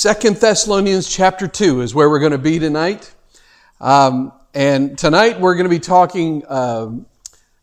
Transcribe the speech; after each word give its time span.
Second 0.00 0.38
Thessalonians 0.38 1.06
chapter 1.06 1.46
2 1.46 1.82
is 1.82 1.94
where 1.94 2.08
we're 2.08 2.20
going 2.20 2.32
to 2.32 2.38
be 2.38 2.58
tonight. 2.58 3.14
Um, 3.82 4.32
and 4.54 4.96
tonight 4.96 5.38
we're 5.38 5.56
going 5.56 5.66
to 5.66 5.68
be 5.68 5.78
talking, 5.78 6.42
um, 6.48 7.04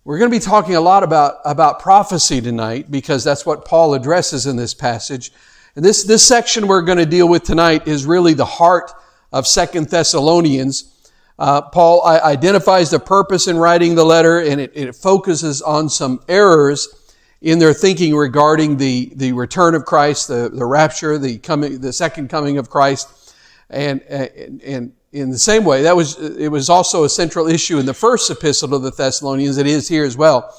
we're 0.04 0.20
going 0.20 0.30
to 0.30 0.38
be 0.38 0.46
talking 0.46 0.76
a 0.76 0.80
lot 0.80 1.02
about, 1.02 1.38
about 1.46 1.80
prophecy 1.80 2.40
tonight 2.40 2.92
because 2.92 3.24
that's 3.24 3.44
what 3.44 3.66
Paul 3.66 3.96
addresses 3.96 4.46
in 4.46 4.56
this 4.56 4.76
passage. 4.76 5.32
And 5.76 5.84
this, 5.84 6.04
this 6.04 6.28
section 6.28 6.68
we're 6.68 6.84
going 6.84 7.00
to 7.00 7.08
deal 7.08 7.28
with 7.28 7.42
tonight 7.42 7.88
is 7.88 8.06
really 8.06 8.36
the 8.36 8.46
heart 8.46 8.92
of 9.34 9.48
Second 9.48 9.90
Thessalonians. 9.90 11.12
Uh, 11.40 11.64
Paul 11.64 12.06
identifies 12.06 12.92
the 12.92 13.00
purpose 13.00 13.48
in 13.48 13.58
writing 13.58 13.96
the 13.96 14.06
letter 14.06 14.38
and 14.42 14.62
it, 14.62 14.74
it 14.76 14.96
focuses 14.96 15.64
on 15.64 15.90
some 15.90 16.22
errors 16.28 17.07
in 17.42 17.60
their 17.60 17.74
thinking 17.74 18.16
regarding 18.16 18.78
the, 18.78 19.12
the 19.16 19.32
return 19.34 19.76
of 19.76 19.86
Christ, 19.86 20.28
the, 20.28 20.50
the 20.52 20.66
rapture, 20.66 21.18
the 21.18 21.38
coming, 21.38 21.80
the 21.80 21.94
second 21.94 22.30
coming 22.30 22.58
of 22.58 22.70
Christ. 22.70 23.36
And, 23.70 24.02
and, 24.04 24.62
and 24.62 24.94
in 25.12 25.30
the 25.30 25.38
same 25.38 25.64
way, 25.64 25.84
that 25.84 25.96
was, 25.96 26.18
it 26.18 26.50
was 26.50 26.70
also 26.70 27.04
a 27.04 27.10
central 27.10 27.48
issue 27.48 27.80
in 27.80 27.86
the 27.86 27.94
first 27.94 28.30
epistle 28.30 28.70
to 28.70 28.80
the 28.80 28.92
Thessalonians. 28.92 29.58
It 29.58 29.68
is 29.68 29.88
here 29.88 30.06
as 30.06 30.18
well. 30.18 30.56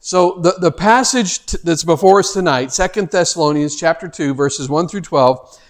So 0.00 0.40
the, 0.40 0.54
the 0.58 0.72
passage 0.72 1.46
t- 1.46 1.58
that's 1.62 1.84
before 1.84 2.18
us 2.18 2.32
tonight, 2.32 2.72
Second 2.72 3.10
Thessalonians 3.10 3.76
chapter 3.76 4.08
2, 4.08 4.34
verses 4.34 4.68
1 4.68 4.88
through 4.88 5.02
12, 5.02 5.60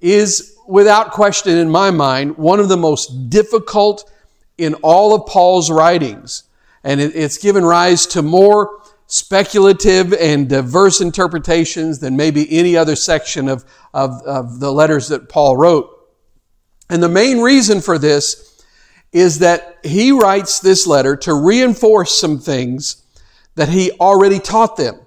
is 0.00 0.56
without 0.66 1.10
question 1.12 1.58
in 1.58 1.70
my 1.70 1.90
mind 1.90 2.36
one 2.38 2.58
of 2.58 2.68
the 2.68 2.76
most 2.76 3.30
difficult 3.30 4.10
in 4.58 4.74
all 4.76 5.14
of 5.14 5.26
Paul's 5.26 5.70
writings. 5.70 6.44
And 6.82 7.00
it, 7.00 7.14
it's 7.14 7.38
given 7.38 7.64
rise 7.64 8.06
to 8.06 8.22
more 8.22 8.80
speculative 9.12 10.14
and 10.14 10.48
diverse 10.48 11.02
interpretations 11.02 11.98
than 11.98 12.16
maybe 12.16 12.50
any 12.50 12.78
other 12.78 12.96
section 12.96 13.46
of, 13.46 13.62
of, 13.92 14.22
of 14.22 14.58
the 14.58 14.72
letters 14.72 15.08
that 15.08 15.28
Paul 15.28 15.54
wrote. 15.54 15.90
And 16.88 17.02
the 17.02 17.10
main 17.10 17.40
reason 17.40 17.82
for 17.82 17.98
this 17.98 18.64
is 19.12 19.40
that 19.40 19.76
he 19.82 20.12
writes 20.12 20.60
this 20.60 20.86
letter 20.86 21.14
to 21.16 21.34
reinforce 21.34 22.18
some 22.18 22.38
things 22.38 23.02
that 23.54 23.68
he 23.68 23.90
already 24.00 24.38
taught 24.38 24.78
them. 24.78 24.98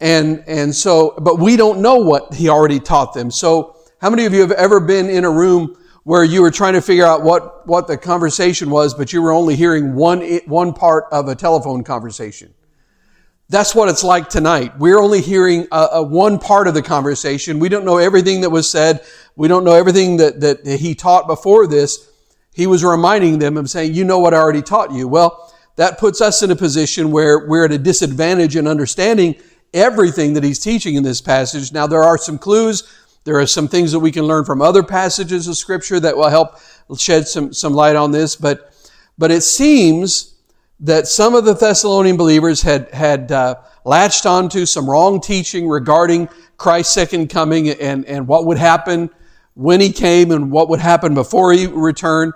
And, 0.00 0.42
and 0.48 0.74
so, 0.74 1.14
but 1.16 1.38
we 1.38 1.56
don't 1.56 1.80
know 1.80 1.98
what 1.98 2.34
he 2.34 2.48
already 2.48 2.80
taught 2.80 3.14
them. 3.14 3.30
So, 3.30 3.76
how 4.00 4.10
many 4.10 4.24
of 4.24 4.34
you 4.34 4.40
have 4.40 4.50
ever 4.50 4.80
been 4.80 5.08
in 5.08 5.24
a 5.24 5.30
room 5.30 5.78
where 6.02 6.24
you 6.24 6.42
were 6.42 6.50
trying 6.50 6.74
to 6.74 6.82
figure 6.82 7.06
out 7.06 7.22
what, 7.22 7.64
what 7.68 7.86
the 7.86 7.96
conversation 7.96 8.70
was, 8.70 8.92
but 8.92 9.12
you 9.12 9.22
were 9.22 9.30
only 9.30 9.54
hearing 9.54 9.94
one, 9.94 10.20
one 10.46 10.72
part 10.72 11.04
of 11.12 11.28
a 11.28 11.36
telephone 11.36 11.84
conversation? 11.84 12.52
That's 13.50 13.74
what 13.74 13.88
it's 13.88 14.02
like 14.02 14.28
tonight. 14.30 14.78
We're 14.78 14.98
only 14.98 15.20
hearing 15.20 15.68
a, 15.70 15.88
a 15.92 16.02
one 16.02 16.38
part 16.38 16.66
of 16.66 16.74
the 16.74 16.82
conversation. 16.82 17.58
We 17.58 17.68
don't 17.68 17.84
know 17.84 17.98
everything 17.98 18.40
that 18.40 18.50
was 18.50 18.70
said. 18.70 19.04
We 19.36 19.48
don't 19.48 19.64
know 19.64 19.74
everything 19.74 20.16
that, 20.16 20.40
that 20.40 20.66
he 20.66 20.94
taught 20.94 21.26
before 21.26 21.66
this. 21.66 22.10
He 22.54 22.66
was 22.66 22.82
reminding 22.82 23.40
them 23.40 23.56
of 23.56 23.68
saying, 23.68 23.92
you 23.94 24.04
know 24.04 24.18
what 24.18 24.32
I 24.32 24.38
already 24.38 24.62
taught 24.62 24.92
you. 24.92 25.08
Well, 25.08 25.52
that 25.76 25.98
puts 25.98 26.20
us 26.20 26.42
in 26.42 26.50
a 26.50 26.56
position 26.56 27.10
where 27.10 27.46
we're 27.46 27.64
at 27.64 27.72
a 27.72 27.78
disadvantage 27.78 28.56
in 28.56 28.66
understanding 28.66 29.34
everything 29.74 30.34
that 30.34 30.44
he's 30.44 30.60
teaching 30.60 30.94
in 30.94 31.02
this 31.02 31.20
passage. 31.20 31.72
Now, 31.72 31.86
there 31.86 32.04
are 32.04 32.16
some 32.16 32.38
clues. 32.38 32.84
There 33.24 33.38
are 33.40 33.46
some 33.46 33.68
things 33.68 33.92
that 33.92 33.98
we 33.98 34.12
can 34.12 34.24
learn 34.24 34.44
from 34.44 34.62
other 34.62 34.82
passages 34.82 35.48
of 35.48 35.56
scripture 35.56 35.98
that 36.00 36.16
will 36.16 36.28
help 36.28 36.58
shed 36.96 37.26
some, 37.26 37.52
some 37.52 37.74
light 37.74 37.96
on 37.96 38.12
this. 38.12 38.36
But, 38.36 38.72
but 39.18 39.30
it 39.30 39.42
seems 39.42 40.33
that 40.80 41.06
some 41.06 41.34
of 41.34 41.44
the 41.44 41.54
Thessalonian 41.54 42.16
believers 42.16 42.62
had, 42.62 42.90
had 42.90 43.30
uh, 43.30 43.56
latched 43.84 44.26
onto 44.26 44.66
some 44.66 44.88
wrong 44.88 45.20
teaching 45.20 45.68
regarding 45.68 46.28
Christ's 46.56 46.94
second 46.94 47.28
coming 47.28 47.68
and, 47.70 48.04
and 48.06 48.26
what 48.26 48.46
would 48.46 48.58
happen 48.58 49.10
when 49.54 49.80
he 49.80 49.92
came 49.92 50.30
and 50.30 50.50
what 50.50 50.68
would 50.68 50.80
happen 50.80 51.14
before 51.14 51.52
he 51.52 51.66
returned. 51.66 52.32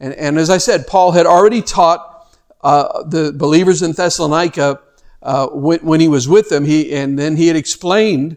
And, 0.00 0.14
and 0.14 0.38
as 0.38 0.50
I 0.50 0.58
said, 0.58 0.86
Paul 0.86 1.12
had 1.12 1.26
already 1.26 1.62
taught 1.62 2.28
uh, 2.62 3.02
the 3.04 3.32
believers 3.32 3.82
in 3.82 3.92
Thessalonica 3.92 4.80
uh, 5.22 5.48
when, 5.48 5.80
when, 5.80 6.00
he 6.00 6.08
was 6.08 6.28
with 6.28 6.48
them, 6.48 6.64
he, 6.64 6.94
and 6.94 7.18
then 7.18 7.36
he 7.36 7.46
had 7.48 7.56
explained 7.56 8.36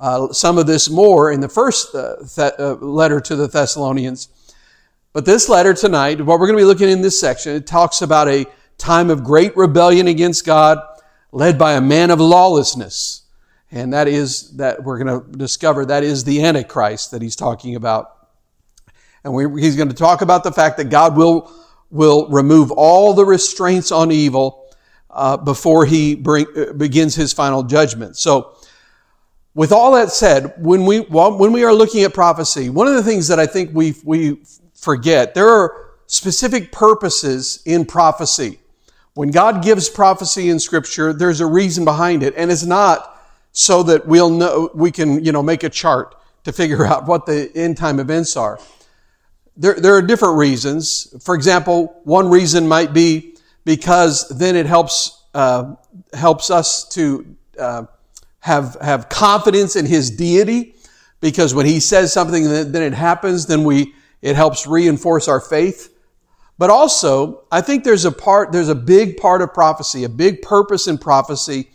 uh, 0.00 0.32
some 0.32 0.58
of 0.58 0.66
this 0.66 0.88
more 0.88 1.30
in 1.30 1.40
the 1.40 1.48
first 1.48 1.94
uh, 1.94 2.16
uh, 2.38 2.74
letter 2.80 3.20
to 3.20 3.36
the 3.36 3.48
Thessalonians. 3.48 4.28
But 5.12 5.24
this 5.24 5.48
letter 5.48 5.74
tonight, 5.74 6.20
what 6.20 6.38
we're 6.38 6.46
going 6.46 6.58
to 6.58 6.62
be 6.62 6.66
looking 6.66 6.88
in 6.88 7.02
this 7.02 7.18
section, 7.18 7.54
it 7.54 7.66
talks 7.66 8.02
about 8.02 8.28
a 8.28 8.46
time 8.78 9.10
of 9.10 9.22
great 9.24 9.56
rebellion 9.56 10.06
against 10.08 10.46
God, 10.46 10.78
led 11.32 11.58
by 11.58 11.74
a 11.74 11.80
man 11.80 12.10
of 12.10 12.20
lawlessness. 12.20 13.22
And 13.70 13.92
that 13.92 14.08
is, 14.08 14.56
that 14.56 14.82
we're 14.82 15.02
going 15.02 15.20
to 15.20 15.36
discover, 15.36 15.84
that 15.86 16.02
is 16.02 16.24
the 16.24 16.42
Antichrist 16.42 17.10
that 17.10 17.20
he's 17.20 17.36
talking 17.36 17.76
about. 17.76 18.28
And 19.24 19.34
we, 19.34 19.60
he's 19.60 19.76
going 19.76 19.88
to 19.88 19.94
talk 19.94 20.22
about 20.22 20.42
the 20.42 20.52
fact 20.52 20.78
that 20.78 20.84
God 20.84 21.16
will, 21.16 21.52
will 21.90 22.28
remove 22.28 22.70
all 22.70 23.12
the 23.12 23.26
restraints 23.26 23.92
on 23.92 24.10
evil 24.10 24.74
uh, 25.10 25.36
before 25.36 25.84
he 25.84 26.14
bring, 26.14 26.46
uh, 26.56 26.72
begins 26.72 27.14
his 27.14 27.32
final 27.32 27.62
judgment. 27.62 28.16
So, 28.16 28.54
with 29.54 29.72
all 29.72 29.92
that 29.92 30.12
said, 30.12 30.54
when 30.58 30.86
we, 30.86 31.00
when 31.00 31.50
we 31.50 31.64
are 31.64 31.72
looking 31.72 32.04
at 32.04 32.14
prophecy, 32.14 32.70
one 32.70 32.86
of 32.86 32.94
the 32.94 33.02
things 33.02 33.26
that 33.26 33.40
I 33.40 33.46
think 33.46 33.70
we, 33.74 33.96
we 34.04 34.40
forget, 34.74 35.34
there 35.34 35.48
are 35.48 35.94
specific 36.06 36.70
purposes 36.70 37.60
in 37.64 37.84
prophecy. 37.84 38.60
When 39.14 39.30
God 39.30 39.62
gives 39.62 39.88
prophecy 39.88 40.48
in 40.48 40.58
scripture, 40.60 41.12
there's 41.12 41.40
a 41.40 41.46
reason 41.46 41.84
behind 41.84 42.22
it. 42.22 42.34
And 42.36 42.50
it's 42.50 42.64
not 42.64 43.20
so 43.52 43.82
that 43.84 44.06
we'll 44.06 44.30
know, 44.30 44.70
we 44.74 44.90
can, 44.90 45.24
you 45.24 45.32
know, 45.32 45.42
make 45.42 45.64
a 45.64 45.68
chart 45.68 46.14
to 46.44 46.52
figure 46.52 46.86
out 46.92 47.06
what 47.06 47.26
the 47.26 47.50
end 47.54 47.76
time 47.76 47.98
events 47.98 48.36
are. 48.36 48.58
There, 49.56 49.74
there 49.74 49.94
are 49.94 50.02
different 50.02 50.36
reasons. 50.36 51.14
For 51.24 51.34
example, 51.34 52.00
one 52.04 52.28
reason 52.30 52.68
might 52.68 52.92
be 52.92 53.34
because 53.64 54.28
then 54.28 54.54
it 54.54 54.66
helps, 54.66 55.24
uh, 55.34 55.74
helps 56.12 56.50
us 56.50 56.88
to, 56.90 57.36
uh, 57.58 57.84
have, 58.40 58.76
have 58.80 59.08
confidence 59.08 59.74
in 59.74 59.84
his 59.84 60.10
deity 60.10 60.74
because 61.20 61.54
when 61.54 61.66
he 61.66 61.80
says 61.80 62.12
something 62.12 62.44
then 62.44 62.82
it 62.82 62.92
happens 62.92 63.46
then 63.46 63.64
we 63.64 63.94
it 64.22 64.36
helps 64.36 64.66
reinforce 64.66 65.28
our 65.28 65.40
faith 65.40 65.94
but 66.58 66.70
also, 66.70 67.44
I 67.52 67.60
think 67.60 67.84
there's 67.84 68.04
a 68.04 68.12
part, 68.12 68.50
there's 68.50 68.68
a 68.68 68.74
big 68.74 69.16
part 69.16 69.42
of 69.42 69.54
prophecy, 69.54 70.02
a 70.02 70.08
big 70.08 70.42
purpose 70.42 70.88
in 70.88 70.98
prophecy 70.98 71.70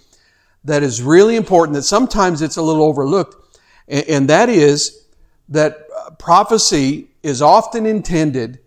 that 0.65 0.83
is 0.83 1.01
really 1.01 1.37
important 1.37 1.75
that 1.75 1.83
sometimes 1.83 2.41
it's 2.41 2.57
a 2.57 2.61
little 2.61 2.83
overlooked. 2.83 3.57
And 3.87 4.29
that 4.29 4.49
is 4.49 5.05
that 5.49 5.87
prophecy 6.19 7.09
is 7.21 7.41
often 7.41 7.85
intended 7.85 8.59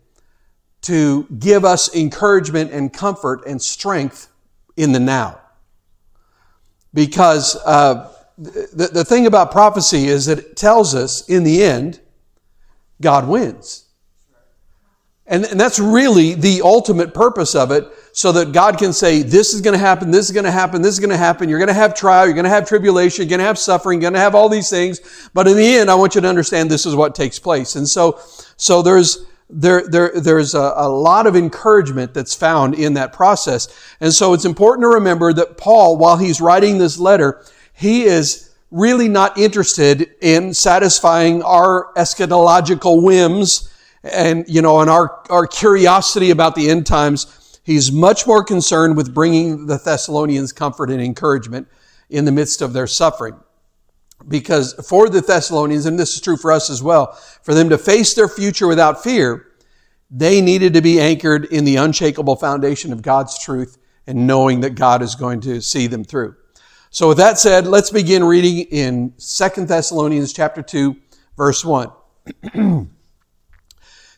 to 0.82 1.26
give 1.38 1.64
us 1.64 1.94
encouragement 1.94 2.72
and 2.72 2.92
comfort 2.92 3.46
and 3.46 3.60
strength 3.60 4.28
in 4.76 4.92
the 4.92 5.00
now. 5.00 5.40
Because 6.94 7.56
uh, 7.64 8.10
the, 8.38 8.90
the 8.92 9.04
thing 9.04 9.26
about 9.26 9.50
prophecy 9.50 10.06
is 10.06 10.26
that 10.26 10.38
it 10.38 10.56
tells 10.56 10.94
us 10.94 11.28
in 11.28 11.44
the 11.44 11.62
end, 11.62 12.00
God 13.00 13.26
wins. 13.26 13.85
And, 15.28 15.44
and 15.44 15.58
that's 15.58 15.80
really 15.80 16.34
the 16.34 16.62
ultimate 16.62 17.12
purpose 17.12 17.56
of 17.56 17.72
it, 17.72 17.88
so 18.12 18.30
that 18.32 18.52
God 18.52 18.78
can 18.78 18.92
say, 18.92 19.22
this 19.22 19.52
is 19.52 19.60
going 19.60 19.74
to 19.74 19.78
happen, 19.78 20.10
this 20.10 20.26
is 20.26 20.30
going 20.30 20.44
to 20.44 20.52
happen, 20.52 20.82
this 20.82 20.94
is 20.94 21.00
going 21.00 21.10
to 21.10 21.16
happen. 21.16 21.48
You're 21.48 21.58
going 21.58 21.66
to 21.68 21.74
have 21.74 21.94
trial, 21.94 22.26
you're 22.26 22.34
going 22.34 22.44
to 22.44 22.50
have 22.50 22.66
tribulation, 22.66 23.24
you're 23.24 23.30
going 23.30 23.40
to 23.40 23.46
have 23.46 23.58
suffering, 23.58 24.00
you're 24.00 24.10
going 24.10 24.14
to 24.14 24.20
have 24.20 24.34
all 24.36 24.48
these 24.48 24.70
things. 24.70 25.00
But 25.34 25.48
in 25.48 25.56
the 25.56 25.66
end, 25.66 25.90
I 25.90 25.96
want 25.96 26.14
you 26.14 26.20
to 26.20 26.28
understand 26.28 26.70
this 26.70 26.86
is 26.86 26.94
what 26.94 27.14
takes 27.14 27.38
place. 27.38 27.74
And 27.74 27.88
so, 27.88 28.20
so 28.56 28.82
there's, 28.82 29.26
there, 29.50 29.86
there, 29.88 30.12
there's 30.14 30.54
a, 30.54 30.72
a 30.76 30.88
lot 30.88 31.26
of 31.26 31.34
encouragement 31.34 32.14
that's 32.14 32.34
found 32.34 32.74
in 32.74 32.94
that 32.94 33.12
process. 33.12 33.68
And 34.00 34.12
so 34.12 34.32
it's 34.32 34.44
important 34.44 34.84
to 34.84 34.88
remember 34.88 35.32
that 35.32 35.58
Paul, 35.58 35.96
while 35.96 36.16
he's 36.16 36.40
writing 36.40 36.78
this 36.78 36.98
letter, 36.98 37.44
he 37.72 38.04
is 38.04 38.54
really 38.70 39.08
not 39.08 39.36
interested 39.36 40.10
in 40.20 40.54
satisfying 40.54 41.42
our 41.42 41.92
eschatological 41.96 43.02
whims 43.02 43.72
and, 44.12 44.44
you 44.48 44.62
know, 44.62 44.80
and 44.80 44.90
our, 44.90 45.22
our 45.30 45.46
curiosity 45.46 46.30
about 46.30 46.54
the 46.54 46.70
end 46.70 46.86
times, 46.86 47.60
he's 47.64 47.90
much 47.92 48.26
more 48.26 48.44
concerned 48.44 48.96
with 48.96 49.14
bringing 49.14 49.66
the 49.66 49.78
Thessalonians 49.78 50.52
comfort 50.52 50.90
and 50.90 51.00
encouragement 51.00 51.68
in 52.08 52.24
the 52.24 52.32
midst 52.32 52.62
of 52.62 52.72
their 52.72 52.86
suffering. 52.86 53.36
Because 54.28 54.72
for 54.88 55.08
the 55.08 55.20
Thessalonians, 55.20 55.86
and 55.86 55.98
this 55.98 56.14
is 56.14 56.20
true 56.20 56.36
for 56.36 56.50
us 56.50 56.70
as 56.70 56.82
well, 56.82 57.12
for 57.42 57.54
them 57.54 57.68
to 57.68 57.78
face 57.78 58.14
their 58.14 58.28
future 58.28 58.66
without 58.66 59.02
fear, 59.02 59.46
they 60.10 60.40
needed 60.40 60.74
to 60.74 60.80
be 60.80 61.00
anchored 61.00 61.46
in 61.46 61.64
the 61.64 61.76
unshakable 61.76 62.36
foundation 62.36 62.92
of 62.92 63.02
God's 63.02 63.38
truth 63.38 63.76
and 64.06 64.26
knowing 64.26 64.60
that 64.60 64.74
God 64.74 65.02
is 65.02 65.14
going 65.14 65.40
to 65.42 65.60
see 65.60 65.86
them 65.86 66.04
through. 66.04 66.36
So 66.90 67.08
with 67.08 67.18
that 67.18 67.38
said, 67.38 67.66
let's 67.66 67.90
begin 67.90 68.24
reading 68.24 68.60
in 68.70 69.12
2 69.18 69.66
Thessalonians 69.66 70.32
chapter 70.32 70.62
2, 70.62 70.96
verse 71.36 71.64
1. 71.64 71.90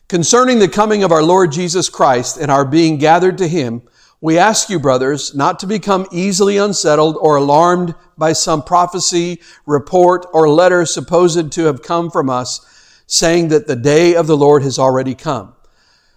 concerning 0.09 0.57
the 0.57 0.67
coming 0.67 1.03
of 1.03 1.11
our 1.11 1.23
Lord 1.23 1.51
Jesus 1.51 1.87
Christ 1.87 2.37
and 2.37 2.51
our 2.51 2.65
being 2.65 2.97
gathered 2.97 3.37
to 3.37 3.47
him, 3.47 3.83
We 4.19 4.37
ask 4.37 4.69
you, 4.69 4.79
brothers, 4.79 5.33
not 5.33 5.59
to 5.59 5.67
become 5.67 6.07
easily 6.11 6.57
unsettled 6.57 7.15
or 7.21 7.37
alarmed 7.37 7.95
by 8.17 8.33
some 8.33 8.63
prophecy, 8.63 9.39
report, 9.65 10.25
or 10.33 10.49
letter 10.49 10.85
supposed 10.85 11.51
to 11.53 11.63
have 11.65 11.83
come 11.83 12.09
from 12.09 12.29
us, 12.29 13.03
saying 13.07 13.47
that 13.49 13.67
the 13.67 13.75
day 13.75 14.15
of 14.15 14.27
the 14.27 14.35
Lord 14.35 14.63
has 14.63 14.77
already 14.77 15.15
come. 15.15 15.53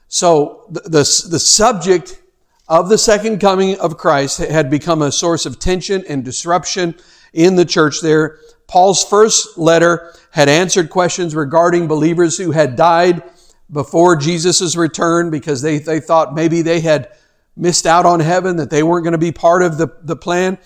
So 0.09 0.67
the, 0.71 0.81
the, 0.81 1.29
the 1.31 1.39
subject 1.39 2.21
of 2.69 2.89
the 2.89 2.99
second 2.99 3.41
coming 3.41 3.79
of 3.79 3.99
Christ 3.99 4.39
had 4.39 4.71
become 4.71 5.03
a 5.03 5.13
source 5.13 5.45
of 5.45 5.59
tension 5.59 6.03
and 6.09 6.25
disruption 6.25 6.95
in 7.35 7.57
the 7.57 7.65
church 7.65 8.01
there. 8.01 8.39
Paul's 8.67 9.05
first 9.05 9.59
letter 9.59 10.15
had 10.31 10.49
answered 10.49 10.89
questions 10.89 11.35
regarding 11.35 11.87
believers 11.87 12.39
who 12.39 12.53
had 12.53 12.75
died 12.75 13.23
before 13.73 14.17
Jesus' 14.17 14.77
return 14.77 15.31
because 15.31 15.63
they, 15.63 15.79
they 15.79 15.99
thought 15.99 16.35
maybe 16.35 16.63
they 16.63 16.81
had 16.81 17.11
missed 17.57 17.87
out 17.87 18.07
on 18.07 18.21
heaven, 18.21 18.57
that 18.57 18.71
they 18.71 18.83
weren't 18.83 19.05
going 19.05 19.13
to 19.13 19.19
be 19.19 19.33
part 19.33 19.63
of 19.63 19.79
the, 19.79 19.89
the 20.03 20.17
plan. 20.17 20.59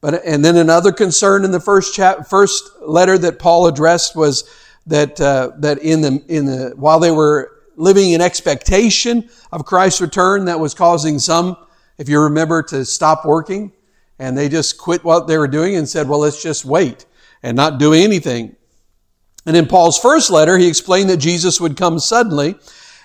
But, 0.00 0.24
and 0.24 0.44
then 0.44 0.56
another 0.56 0.92
concern 0.92 1.44
in 1.44 1.50
the 1.50 1.60
first 1.60 1.94
chap, 1.94 2.26
first 2.26 2.70
letter 2.80 3.16
that 3.18 3.38
Paul 3.38 3.66
addressed 3.66 4.16
was 4.16 4.48
that, 4.86 5.20
uh, 5.20 5.52
that 5.58 5.78
in 5.78 6.00
the, 6.00 6.24
in 6.28 6.46
the, 6.46 6.72
while 6.76 6.98
they 6.98 7.12
were 7.12 7.62
living 7.76 8.10
in 8.10 8.20
expectation 8.20 9.28
of 9.52 9.64
Christ's 9.64 10.00
return, 10.00 10.46
that 10.46 10.58
was 10.58 10.74
causing 10.74 11.18
some, 11.18 11.56
if 11.98 12.08
you 12.08 12.20
remember, 12.20 12.62
to 12.64 12.84
stop 12.84 13.24
working. 13.24 13.72
And 14.18 14.36
they 14.36 14.48
just 14.48 14.78
quit 14.78 15.04
what 15.04 15.26
they 15.26 15.38
were 15.38 15.48
doing 15.48 15.76
and 15.76 15.88
said, 15.88 16.08
well, 16.08 16.20
let's 16.20 16.42
just 16.42 16.64
wait 16.64 17.06
and 17.42 17.56
not 17.56 17.78
do 17.78 17.92
anything. 17.92 18.56
And 19.46 19.56
in 19.56 19.66
Paul's 19.66 19.98
first 19.98 20.30
letter, 20.30 20.58
he 20.58 20.68
explained 20.68 21.10
that 21.10 21.16
Jesus 21.16 21.60
would 21.60 21.76
come 21.76 21.98
suddenly 21.98 22.56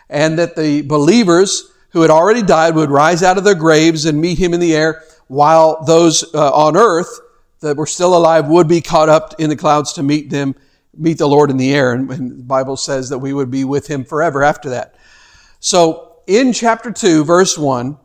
and 0.10 0.38
that 0.38 0.56
the 0.56 0.82
believers 0.84 1.72
who 1.90 2.02
had 2.02 2.12
already 2.12 2.44
died 2.44 2.76
would 2.76 2.92
rise 2.92 3.24
out 3.24 3.38
of 3.38 3.44
their 3.44 3.56
graves 3.56 4.06
and 4.06 4.20
meet 4.20 4.38
him 4.38 4.54
in 4.54 4.60
the 4.60 4.76
air, 4.76 5.04
while 5.28 5.84
those 5.86 6.24
uh, 6.34 6.52
on 6.52 6.78
earth 6.78 7.20
that 7.62 7.76
were 7.76 7.88
still 7.88 8.16
alive 8.16 8.48
would 8.48 8.68
be 8.68 8.82
caught 8.82 9.10
up 9.10 9.34
in 9.40 9.50
the 9.50 9.56
clouds 9.56 9.94
to 9.94 10.04
meet 10.04 10.30
them, 10.30 10.56
meet 10.96 11.18
the 11.18 11.28
Lord 11.28 11.50
in 11.50 11.58
the 11.58 11.74
air. 11.74 11.94
And, 11.94 12.10
and 12.12 12.32
the 12.40 12.44
Bible 12.44 12.78
says 12.78 13.10
that 13.10 13.18
we 13.18 13.34
would 13.34 13.50
be 13.50 13.64
with 13.64 13.88
him 13.88 14.04
forever 14.06 14.44
after 14.44 14.70
that. 14.70 14.96
So 15.60 16.18
in 16.28 16.54
chapter 16.54 16.92
2, 16.92 17.24
verse 17.24 17.58
1, 17.58 17.98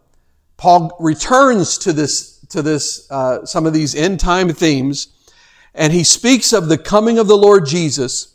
Paul 0.56 0.96
returns 0.98 1.76
to 1.78 1.92
this, 1.92 2.38
to 2.50 2.62
this, 2.62 3.10
uh, 3.10 3.44
some 3.44 3.66
of 3.66 3.72
these 3.72 3.94
end 3.94 4.20
time 4.20 4.48
themes, 4.48 5.08
and 5.74 5.92
he 5.92 6.04
speaks 6.04 6.52
of 6.52 6.68
the 6.68 6.78
coming 6.78 7.18
of 7.18 7.26
the 7.26 7.36
Lord 7.36 7.66
Jesus 7.66 8.34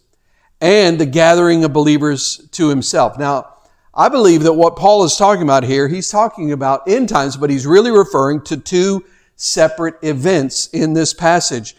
and 0.60 1.00
the 1.00 1.06
gathering 1.06 1.64
of 1.64 1.74
believers 1.74 2.48
to 2.52 2.70
himself. 2.70 3.18
Now, 3.18 3.54
I 3.94 4.10
believe 4.10 4.44
that 4.44 4.54
what 4.54 4.76
Paul 4.76 5.04
is 5.04 5.16
talking 5.16 5.44
about 5.44 5.64
here, 5.64 5.88
he's 5.88 6.10
talking 6.10 6.52
about 6.52 6.88
end 6.88 7.10
times, 7.10 7.38
but 7.38 7.50
he's 7.50 7.66
really 7.66 7.92
referring 7.92 8.42
to 8.46 8.58
two 8.58 9.04
separate 9.36 9.96
events 10.02 10.68
in 10.68 10.94
this 10.94 11.14
passage. 11.14 11.76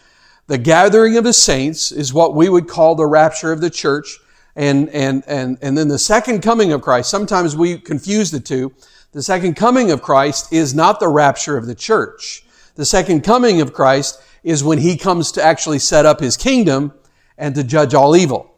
The 0.46 0.58
gathering 0.58 1.16
of 1.16 1.24
the 1.24 1.32
saints 1.32 1.92
is 1.92 2.14
what 2.14 2.34
we 2.34 2.48
would 2.48 2.68
call 2.68 2.94
the 2.94 3.06
rapture 3.06 3.52
of 3.52 3.60
the 3.60 3.70
church. 3.70 4.18
And, 4.56 4.88
and, 4.88 5.22
and, 5.28 5.56
and 5.62 5.78
then 5.78 5.86
the 5.86 6.00
second 6.00 6.40
coming 6.40 6.72
of 6.72 6.82
Christ. 6.82 7.10
Sometimes 7.10 7.56
we 7.56 7.78
confuse 7.78 8.32
the 8.32 8.40
two. 8.40 8.72
The 9.12 9.22
second 9.22 9.54
coming 9.54 9.92
of 9.92 10.02
Christ 10.02 10.52
is 10.52 10.74
not 10.74 10.98
the 10.98 11.06
rapture 11.06 11.56
of 11.56 11.66
the 11.66 11.76
church. 11.76 12.44
The 12.74 12.84
second 12.84 13.22
coming 13.22 13.60
of 13.60 13.72
Christ 13.72 14.20
is 14.42 14.64
when 14.64 14.78
he 14.78 14.96
comes 14.96 15.32
to 15.32 15.42
actually 15.42 15.78
set 15.78 16.06
up 16.06 16.20
his 16.20 16.36
kingdom 16.36 16.92
and 17.36 17.54
to 17.54 17.64
judge 17.64 17.94
all 17.94 18.16
evil. 18.16 18.54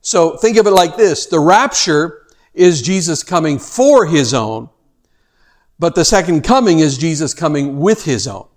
So 0.00 0.36
think 0.36 0.56
of 0.56 0.66
it 0.66 0.72
like 0.72 0.96
this. 0.96 1.26
The 1.26 1.40
rapture 1.40 2.26
is 2.54 2.82
Jesus 2.82 3.22
coming 3.22 3.58
for 3.58 4.06
his 4.06 4.34
own, 4.34 4.68
but 5.78 5.94
the 5.94 6.04
second 6.04 6.42
coming 6.42 6.80
is 6.80 6.98
Jesus 6.98 7.34
coming 7.34 7.78
with 7.78 8.04
his 8.04 8.26
own. 8.26 8.48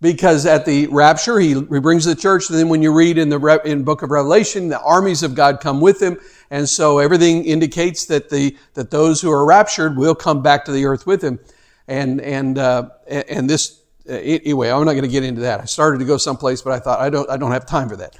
Because 0.00 0.44
at 0.44 0.66
the 0.66 0.86
rapture, 0.88 1.40
he, 1.40 1.54
he 1.54 1.80
brings 1.80 2.04
the 2.04 2.14
church. 2.14 2.50
And 2.50 2.58
then 2.58 2.68
when 2.68 2.82
you 2.82 2.92
read 2.92 3.16
in 3.16 3.30
the 3.30 3.60
in 3.64 3.84
book 3.84 4.02
of 4.02 4.10
Revelation, 4.10 4.68
the 4.68 4.80
armies 4.80 5.22
of 5.22 5.34
God 5.34 5.60
come 5.60 5.80
with 5.80 6.02
him. 6.02 6.18
And 6.50 6.68
so 6.68 6.98
everything 6.98 7.44
indicates 7.44 8.04
that 8.06 8.28
the, 8.28 8.56
that 8.74 8.90
those 8.90 9.22
who 9.22 9.30
are 9.30 9.46
raptured 9.46 9.96
will 9.96 10.14
come 10.14 10.42
back 10.42 10.64
to 10.66 10.72
the 10.72 10.84
earth 10.84 11.06
with 11.06 11.22
him. 11.22 11.40
And, 11.88 12.20
and, 12.20 12.58
uh, 12.58 12.90
and 13.06 13.48
this, 13.48 13.80
anyway, 14.08 14.70
I'm 14.70 14.84
not 14.84 14.92
going 14.92 15.02
to 15.02 15.08
get 15.08 15.24
into 15.24 15.42
that. 15.42 15.60
I 15.60 15.64
started 15.64 15.98
to 15.98 16.04
go 16.04 16.16
someplace, 16.16 16.62
but 16.62 16.72
I 16.72 16.78
thought 16.78 17.00
I 17.00 17.10
don't, 17.10 17.28
I 17.30 17.36
don't 17.36 17.52
have 17.52 17.66
time 17.66 17.88
for 17.88 17.96
that. 17.96 18.16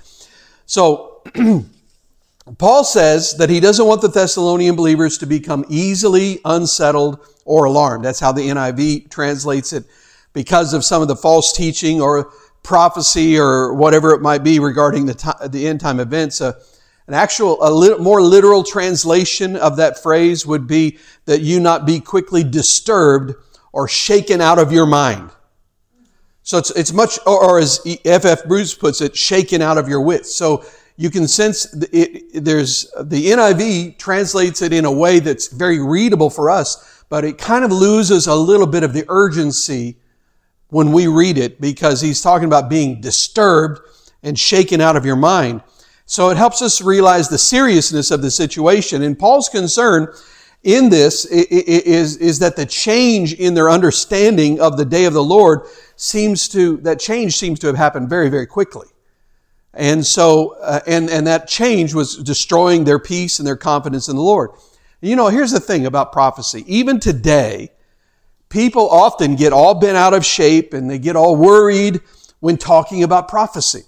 So, 0.66 1.22
Paul 2.58 2.84
says 2.84 3.34
that 3.38 3.48
he 3.48 3.58
doesn't 3.58 3.86
want 3.86 4.02
the 4.02 4.08
Thessalonian 4.08 4.76
believers 4.76 5.16
to 5.18 5.26
become 5.26 5.64
easily 5.68 6.40
unsettled 6.44 7.26
or 7.46 7.64
alarmed. 7.64 8.04
That's 8.04 8.20
how 8.20 8.32
the 8.32 8.42
NIV 8.42 9.10
translates 9.10 9.72
it 9.72 9.84
because 10.34 10.74
of 10.74 10.84
some 10.84 11.00
of 11.00 11.08
the 11.08 11.16
false 11.16 11.54
teaching 11.54 12.02
or 12.02 12.30
prophecy 12.62 13.38
or 13.38 13.72
whatever 13.72 14.12
it 14.12 14.20
might 14.20 14.44
be 14.44 14.58
regarding 14.58 15.06
the, 15.06 15.14
time, 15.14 15.36
the 15.50 15.66
end 15.66 15.80
time 15.80 16.00
events. 16.00 16.40
Uh, 16.40 16.52
an 17.06 17.14
actual, 17.14 17.58
a 17.62 17.70
li- 17.70 17.98
more 17.98 18.20
literal 18.20 18.62
translation 18.62 19.56
of 19.56 19.76
that 19.76 20.02
phrase 20.02 20.46
would 20.46 20.66
be 20.66 20.98
that 21.26 21.40
you 21.40 21.60
not 21.60 21.86
be 21.86 22.00
quickly 22.00 22.42
disturbed 22.42 23.34
or 23.72 23.88
shaken 23.88 24.40
out 24.40 24.58
of 24.58 24.72
your 24.72 24.86
mind. 24.86 25.30
So 26.44 26.58
it's, 26.58 26.70
it's 26.72 26.92
much, 26.92 27.18
or, 27.26 27.58
as 27.58 27.80
F.F. 28.04 28.44
Bruce 28.44 28.74
puts 28.74 29.00
it, 29.00 29.16
shaken 29.16 29.62
out 29.62 29.78
of 29.78 29.88
your 29.88 30.02
wits. 30.02 30.34
So 30.34 30.62
you 30.96 31.10
can 31.10 31.26
sense 31.26 31.74
it, 31.90 32.44
there's 32.44 32.92
the 33.00 33.26
NIV 33.28 33.96
translates 33.98 34.60
it 34.60 34.72
in 34.72 34.84
a 34.84 34.92
way 34.92 35.20
that's 35.20 35.48
very 35.48 35.80
readable 35.80 36.28
for 36.28 36.50
us, 36.50 37.02
but 37.08 37.24
it 37.24 37.38
kind 37.38 37.64
of 37.64 37.72
loses 37.72 38.26
a 38.26 38.34
little 38.34 38.66
bit 38.66 38.82
of 38.82 38.92
the 38.92 39.06
urgency 39.08 39.96
when 40.68 40.92
we 40.92 41.06
read 41.06 41.38
it 41.38 41.62
because 41.62 42.02
he's 42.02 42.20
talking 42.20 42.46
about 42.46 42.68
being 42.68 43.00
disturbed 43.00 43.80
and 44.22 44.38
shaken 44.38 44.82
out 44.82 44.96
of 44.96 45.06
your 45.06 45.16
mind. 45.16 45.62
So 46.04 46.28
it 46.28 46.36
helps 46.36 46.60
us 46.60 46.82
realize 46.82 47.28
the 47.28 47.38
seriousness 47.38 48.10
of 48.10 48.20
the 48.20 48.30
situation. 48.30 49.02
And 49.02 49.18
Paul's 49.18 49.48
concern 49.48 50.12
in 50.62 50.90
this 50.90 51.24
is, 51.26 52.16
is 52.18 52.38
that 52.40 52.56
the 52.56 52.66
change 52.66 53.34
in 53.34 53.54
their 53.54 53.70
understanding 53.70 54.60
of 54.60 54.76
the 54.76 54.84
day 54.84 55.06
of 55.06 55.14
the 55.14 55.24
Lord 55.24 55.62
seems 55.96 56.48
to, 56.48 56.78
that 56.78 56.98
change 56.98 57.36
seems 57.36 57.58
to 57.60 57.66
have 57.66 57.76
happened 57.76 58.08
very, 58.08 58.28
very 58.28 58.46
quickly. 58.46 58.86
And 59.72 60.06
so, 60.06 60.56
uh, 60.60 60.80
and, 60.86 61.10
and 61.10 61.26
that 61.26 61.48
change 61.48 61.94
was 61.94 62.16
destroying 62.16 62.84
their 62.84 62.98
peace 62.98 63.38
and 63.38 63.46
their 63.46 63.56
confidence 63.56 64.08
in 64.08 64.16
the 64.16 64.22
Lord. 64.22 64.50
You 65.00 65.16
know, 65.16 65.28
here's 65.28 65.50
the 65.50 65.60
thing 65.60 65.86
about 65.86 66.12
prophecy. 66.12 66.64
Even 66.66 67.00
today, 67.00 67.70
people 68.48 68.88
often 68.88 69.34
get 69.34 69.52
all 69.52 69.74
bent 69.74 69.96
out 69.96 70.14
of 70.14 70.24
shape 70.24 70.72
and 70.72 70.88
they 70.88 70.98
get 70.98 71.16
all 71.16 71.36
worried 71.36 72.00
when 72.40 72.56
talking 72.56 73.02
about 73.02 73.28
prophecy. 73.28 73.82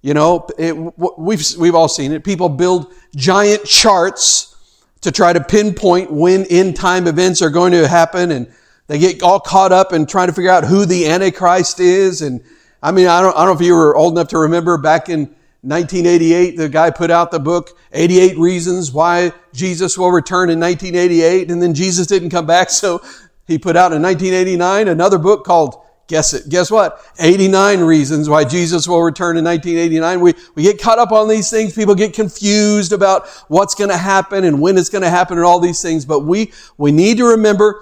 You 0.00 0.14
know, 0.14 0.48
it, 0.58 0.72
we've, 1.18 1.44
we've 1.58 1.74
all 1.74 1.88
seen 1.88 2.12
it. 2.12 2.24
People 2.24 2.48
build 2.48 2.92
giant 3.14 3.64
charts 3.64 4.56
to 5.02 5.12
try 5.12 5.32
to 5.32 5.40
pinpoint 5.40 6.10
when 6.10 6.44
end 6.46 6.74
time 6.74 7.06
events 7.06 7.42
are 7.42 7.50
going 7.50 7.72
to 7.72 7.86
happen 7.86 8.32
and 8.32 8.52
they 8.92 8.98
get 8.98 9.22
all 9.22 9.40
caught 9.40 9.72
up 9.72 9.94
in 9.94 10.04
trying 10.04 10.26
to 10.26 10.34
figure 10.34 10.50
out 10.50 10.64
who 10.64 10.84
the 10.84 11.08
Antichrist 11.08 11.80
is 11.80 12.20
and 12.20 12.44
I 12.82 12.90
mean, 12.90 13.06
I 13.06 13.22
don't, 13.22 13.34
I 13.34 13.44
don't 13.44 13.54
know 13.54 13.60
if 13.60 13.66
you 13.66 13.74
were 13.74 13.96
old 13.96 14.12
enough 14.12 14.28
to 14.28 14.38
remember 14.38 14.76
back 14.76 15.08
in 15.08 15.20
1988, 15.62 16.56
the 16.58 16.68
guy 16.68 16.90
put 16.90 17.10
out 17.10 17.30
the 17.30 17.38
book, 17.38 17.78
88 17.92 18.36
Reasons 18.36 18.92
Why 18.92 19.32
Jesus 19.54 19.96
Will 19.96 20.10
Return 20.10 20.50
in 20.50 20.60
1988, 20.60 21.50
and 21.50 21.62
then 21.62 21.72
Jesus 21.72 22.06
didn't 22.06 22.30
come 22.30 22.44
back, 22.44 22.68
so 22.70 23.00
he 23.46 23.58
put 23.58 23.76
out 23.76 23.92
in 23.92 24.02
1989 24.02 24.88
another 24.88 25.18
book 25.18 25.44
called 25.44 25.80
Guess 26.08 26.34
it. 26.34 26.48
Guess 26.50 26.70
what? 26.70 27.00
89 27.20 27.80
reasons 27.80 28.28
why 28.28 28.44
Jesus 28.44 28.86
will 28.86 29.00
return 29.00 29.38
in 29.38 29.44
1989. 29.44 30.20
We, 30.20 30.34
we 30.54 30.62
get 30.64 30.78
caught 30.78 30.98
up 30.98 31.10
on 31.10 31.26
these 31.26 31.48
things. 31.48 31.74
People 31.74 31.94
get 31.94 32.12
confused 32.12 32.92
about 32.92 33.28
what's 33.48 33.74
going 33.74 33.88
to 33.88 33.96
happen 33.96 34.44
and 34.44 34.60
when 34.60 34.76
it's 34.76 34.90
going 34.90 35.02
to 35.02 35.08
happen 35.08 35.38
and 35.38 35.46
all 35.46 35.58
these 35.58 35.80
things. 35.80 36.04
But 36.04 36.20
we, 36.20 36.52
we 36.76 36.92
need 36.92 37.16
to 37.16 37.24
remember 37.24 37.80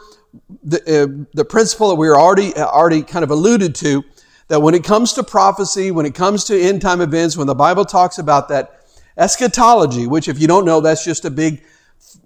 the, 0.63 0.79
uh, 1.03 1.25
the 1.35 1.45
principle 1.45 1.89
that 1.89 1.97
we 1.97 2.09
are 2.09 2.17
already, 2.17 2.55
already 2.55 3.03
kind 3.03 3.25
of 3.25 3.31
alluded 3.31 3.75
to 3.77 4.05
that 4.49 4.61
when 4.61 4.75
it 4.75 4.85
comes 4.85 5.13
to 5.15 5.23
prophecy, 5.23 5.91
when 5.91 6.07
it 6.07 6.15
comes 6.15 6.45
to 6.45 6.61
end 6.61 6.83
time 6.83 7.01
events, 7.01 7.37
when 7.37 7.47
the 7.47 7.55
Bible 7.55 7.85
talks 7.85 8.19
about 8.19 8.49
that 8.49 8.85
eschatology, 9.17 10.07
which 10.07 10.29
if 10.29 10.41
you 10.41 10.47
don't 10.47 10.65
know, 10.65 10.81
that's 10.81 11.05
just 11.05 11.25
a 11.25 11.31
big, 11.31 11.63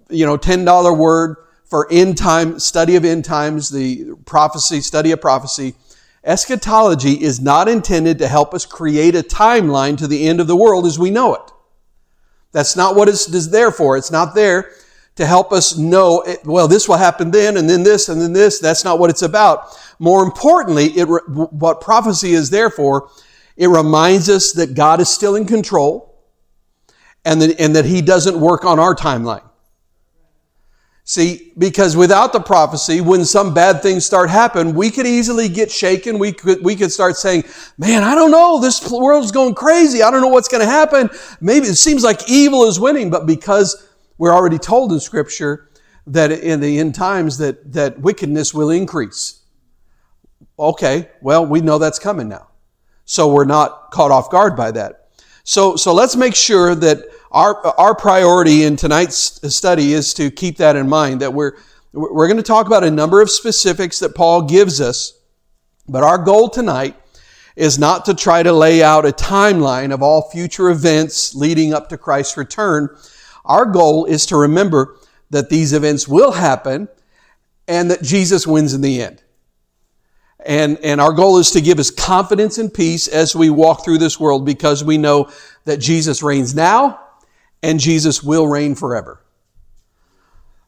you 0.09 0.25
know, 0.25 0.37
$10 0.37 0.97
word 0.97 1.37
for 1.65 1.87
end 1.91 2.17
time, 2.17 2.59
study 2.59 2.95
of 2.95 3.05
end 3.05 3.25
times, 3.25 3.69
the 3.69 4.15
prophecy, 4.25 4.81
study 4.81 5.11
of 5.11 5.21
prophecy. 5.21 5.75
Eschatology 6.23 7.21
is 7.21 7.39
not 7.39 7.67
intended 7.67 8.17
to 8.19 8.27
help 8.27 8.53
us 8.53 8.65
create 8.65 9.15
a 9.15 9.21
timeline 9.21 9.97
to 9.97 10.07
the 10.07 10.27
end 10.27 10.39
of 10.39 10.47
the 10.47 10.55
world 10.55 10.85
as 10.85 10.97
we 10.97 11.11
know 11.11 11.35
it. 11.35 11.51
That's 12.51 12.75
not 12.75 12.95
what 12.95 13.09
it's 13.09 13.25
there 13.47 13.71
for. 13.71 13.97
It's 13.97 14.11
not 14.11 14.33
there 14.33 14.71
to 15.15 15.25
help 15.25 15.51
us 15.51 15.77
know, 15.77 16.25
well, 16.43 16.67
this 16.67 16.87
will 16.89 16.97
happen 16.97 17.31
then, 17.31 17.57
and 17.57 17.69
then 17.69 17.83
this, 17.83 18.09
and 18.09 18.21
then 18.21 18.33
this. 18.33 18.59
That's 18.59 18.83
not 18.83 18.99
what 18.99 19.09
it's 19.09 19.21
about. 19.21 19.77
More 19.97 20.23
importantly, 20.23 20.87
it, 20.87 21.05
what 21.05 21.79
prophecy 21.81 22.33
is 22.33 22.49
there 22.49 22.69
for, 22.69 23.09
it 23.55 23.67
reminds 23.67 24.29
us 24.29 24.51
that 24.53 24.73
God 24.73 24.99
is 24.99 25.09
still 25.09 25.35
in 25.35 25.45
control 25.45 26.19
and 27.23 27.41
that, 27.41 27.59
and 27.59 27.75
that 27.75 27.85
He 27.85 28.01
doesn't 28.01 28.39
work 28.39 28.65
on 28.65 28.77
our 28.77 28.93
timeline. 28.93 29.41
See, 31.07 31.53
because 31.55 31.95
without 31.95 32.33
the 32.33 32.39
prophecy, 32.39 32.99
when 32.99 33.25
some 33.25 33.53
bad 33.53 33.83
things 33.83 34.03
start 34.03 34.27
happen, 34.27 34.73
we 34.73 34.89
could 34.89 35.05
easily 35.05 35.47
get 35.47 35.71
shaken. 35.71 36.17
We 36.17 36.31
could, 36.31 36.63
we 36.63 36.75
could 36.75 36.91
start 36.91 37.15
saying, 37.15 37.43
man, 37.77 38.03
I 38.03 38.15
don't 38.15 38.31
know. 38.31 38.59
This 38.59 38.89
world's 38.89 39.31
going 39.31 39.53
crazy. 39.53 40.01
I 40.01 40.09
don't 40.09 40.21
know 40.21 40.29
what's 40.29 40.47
going 40.47 40.65
to 40.65 40.69
happen. 40.69 41.11
Maybe 41.39 41.67
it 41.67 41.75
seems 41.75 42.03
like 42.03 42.27
evil 42.27 42.65
is 42.67 42.79
winning, 42.79 43.11
but 43.11 43.27
because 43.27 43.84
we're 44.17 44.33
already 44.33 44.57
told 44.57 44.91
in 44.91 44.99
scripture 44.99 45.69
that 46.07 46.31
in 46.31 46.59
the 46.59 46.79
end 46.79 46.95
times 46.95 47.37
that, 47.39 47.73
that 47.73 47.99
wickedness 47.99 48.53
will 48.53 48.69
increase. 48.69 49.41
Okay, 50.57 51.09
well, 51.21 51.45
we 51.45 51.61
know 51.61 51.77
that's 51.77 51.99
coming 51.99 52.29
now. 52.29 52.47
So 53.05 53.31
we're 53.31 53.45
not 53.45 53.91
caught 53.91 54.11
off 54.11 54.29
guard 54.29 54.55
by 54.55 54.71
that. 54.71 55.09
So, 55.43 55.75
so 55.75 55.93
let's 55.93 56.15
make 56.15 56.35
sure 56.35 56.73
that 56.75 57.05
our, 57.31 57.65
our 57.77 57.93
priority 57.93 58.63
in 58.63 58.75
tonight's 58.75 59.53
study 59.53 59.93
is 59.93 60.13
to 60.15 60.31
keep 60.31 60.57
that 60.57 60.75
in 60.75 60.87
mind, 60.87 61.21
that 61.21 61.33
we're, 61.33 61.53
we're 61.91 62.27
going 62.27 62.37
to 62.37 62.43
talk 62.43 62.67
about 62.67 62.83
a 62.83 62.91
number 62.91 63.21
of 63.21 63.29
specifics 63.29 63.99
that 63.99 64.15
Paul 64.15 64.43
gives 64.43 64.81
us, 64.81 65.19
but 65.87 66.03
our 66.03 66.17
goal 66.17 66.49
tonight 66.49 66.95
is 67.55 67.77
not 67.77 68.05
to 68.05 68.13
try 68.13 68.43
to 68.43 68.51
lay 68.51 68.83
out 68.83 69.05
a 69.05 69.11
timeline 69.11 69.93
of 69.93 70.01
all 70.01 70.29
future 70.29 70.69
events 70.69 71.35
leading 71.35 71.73
up 71.73 71.89
to 71.89 71.97
Christ's 71.97 72.37
return. 72.37 72.89
Our 73.45 73.65
goal 73.65 74.05
is 74.05 74.25
to 74.27 74.37
remember 74.37 74.97
that 75.29 75.49
these 75.49 75.73
events 75.73 76.07
will 76.07 76.31
happen 76.31 76.87
and 77.67 77.89
that 77.91 78.01
Jesus 78.03 78.45
wins 78.45 78.73
in 78.73 78.81
the 78.81 79.01
end. 79.01 79.21
And, 80.45 80.77
and 80.83 81.01
our 81.01 81.11
goal 81.11 81.39
is 81.39 81.51
to 81.51 81.61
give 81.61 81.79
us 81.79 81.89
confidence 81.89 82.59
and 82.59 82.71
peace 82.71 83.07
as 83.07 83.35
we 83.35 83.49
walk 83.49 83.83
through 83.83 83.97
this 83.97 84.19
world 84.19 84.45
because 84.45 84.83
we 84.83 84.97
know 84.97 85.31
that 85.63 85.77
Jesus 85.77 86.21
reigns 86.21 86.53
now 86.53 86.99
and 87.63 87.79
Jesus 87.79 88.21
will 88.21 88.47
reign 88.47 88.75
forever. 88.75 89.21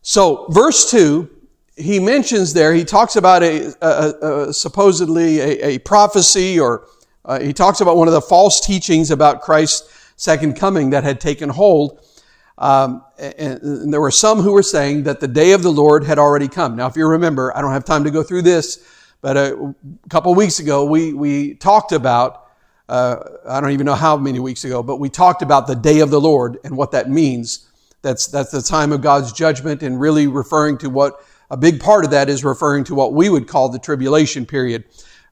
So, 0.01 0.47
verse 0.49 0.89
2, 0.89 1.29
he 1.75 1.99
mentions 1.99 2.53
there, 2.53 2.73
he 2.73 2.83
talks 2.83 3.15
about 3.15 3.43
a, 3.43 3.73
a, 3.81 4.47
a 4.47 4.53
supposedly 4.53 5.39
a, 5.39 5.67
a, 5.67 5.79
prophecy, 5.79 6.59
or 6.59 6.87
uh, 7.23 7.39
he 7.39 7.53
talks 7.53 7.81
about 7.81 7.97
one 7.97 8.07
of 8.07 8.15
the 8.15 8.21
false 8.21 8.59
teachings 8.59 9.11
about 9.11 9.41
Christ's 9.41 10.11
second 10.15 10.55
coming 10.55 10.89
that 10.89 11.03
had 11.03 11.21
taken 11.21 11.49
hold. 11.49 12.03
Um, 12.57 13.03
and, 13.19 13.61
and 13.61 13.93
there 13.93 14.01
were 14.01 14.11
some 14.11 14.39
who 14.39 14.53
were 14.53 14.63
saying 14.63 15.03
that 15.03 15.19
the 15.19 15.27
day 15.27 15.51
of 15.51 15.61
the 15.61 15.71
Lord 15.71 16.03
had 16.03 16.17
already 16.17 16.47
come. 16.47 16.75
Now, 16.75 16.87
if 16.87 16.95
you 16.95 17.07
remember, 17.07 17.55
I 17.55 17.61
don't 17.61 17.71
have 17.71 17.85
time 17.85 18.03
to 18.05 18.11
go 18.11 18.23
through 18.23 18.41
this, 18.41 18.83
but 19.21 19.37
a 19.37 19.75
couple 20.09 20.33
weeks 20.35 20.59
ago, 20.59 20.85
we, 20.85 21.13
we 21.13 21.55
talked 21.55 21.91
about 21.91 22.47
uh, 22.89 23.17
I 23.47 23.59
don't 23.59 23.71
even 23.71 23.85
know 23.85 23.95
how 23.95 24.17
many 24.17 24.39
weeks 24.39 24.63
ago, 24.63 24.81
but 24.81 24.97
we 24.97 25.09
talked 25.09 25.41
about 25.41 25.67
the 25.67 25.75
day 25.75 25.99
of 25.99 26.09
the 26.09 26.21
Lord 26.21 26.57
and 26.63 26.77
what 26.77 26.91
that 26.91 27.09
means. 27.09 27.69
That's, 28.01 28.27
that's 28.27 28.51
the 28.51 28.61
time 28.61 28.91
of 28.91 29.01
God's 29.01 29.33
judgment 29.33 29.83
and 29.83 29.99
really 29.99 30.27
referring 30.27 30.77
to 30.79 30.89
what 30.89 31.21
a 31.49 31.57
big 31.57 31.81
part 31.81 32.05
of 32.05 32.11
that 32.11 32.29
is 32.29 32.43
referring 32.43 32.83
to 32.85 32.95
what 32.95 33.13
we 33.13 33.29
would 33.29 33.47
call 33.47 33.69
the 33.69 33.79
tribulation 33.79 34.45
period, 34.45 34.85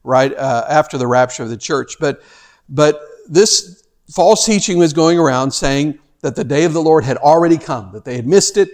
right, 0.04 0.34
uh, 0.34 0.66
after 0.68 0.98
the 0.98 1.06
rapture 1.06 1.42
of 1.42 1.48
the 1.48 1.56
church. 1.56 1.96
But, 1.98 2.22
but 2.68 3.00
this 3.28 3.84
false 4.10 4.44
teaching 4.44 4.78
was 4.78 4.92
going 4.92 5.18
around 5.18 5.52
saying 5.52 5.98
that 6.26 6.36
the 6.36 6.44
day 6.44 6.64
of 6.64 6.72
the 6.72 6.82
Lord 6.82 7.04
had 7.04 7.16
already 7.18 7.58
come, 7.58 7.92
that 7.92 8.04
they 8.04 8.16
had 8.16 8.26
missed 8.26 8.56
it. 8.56 8.68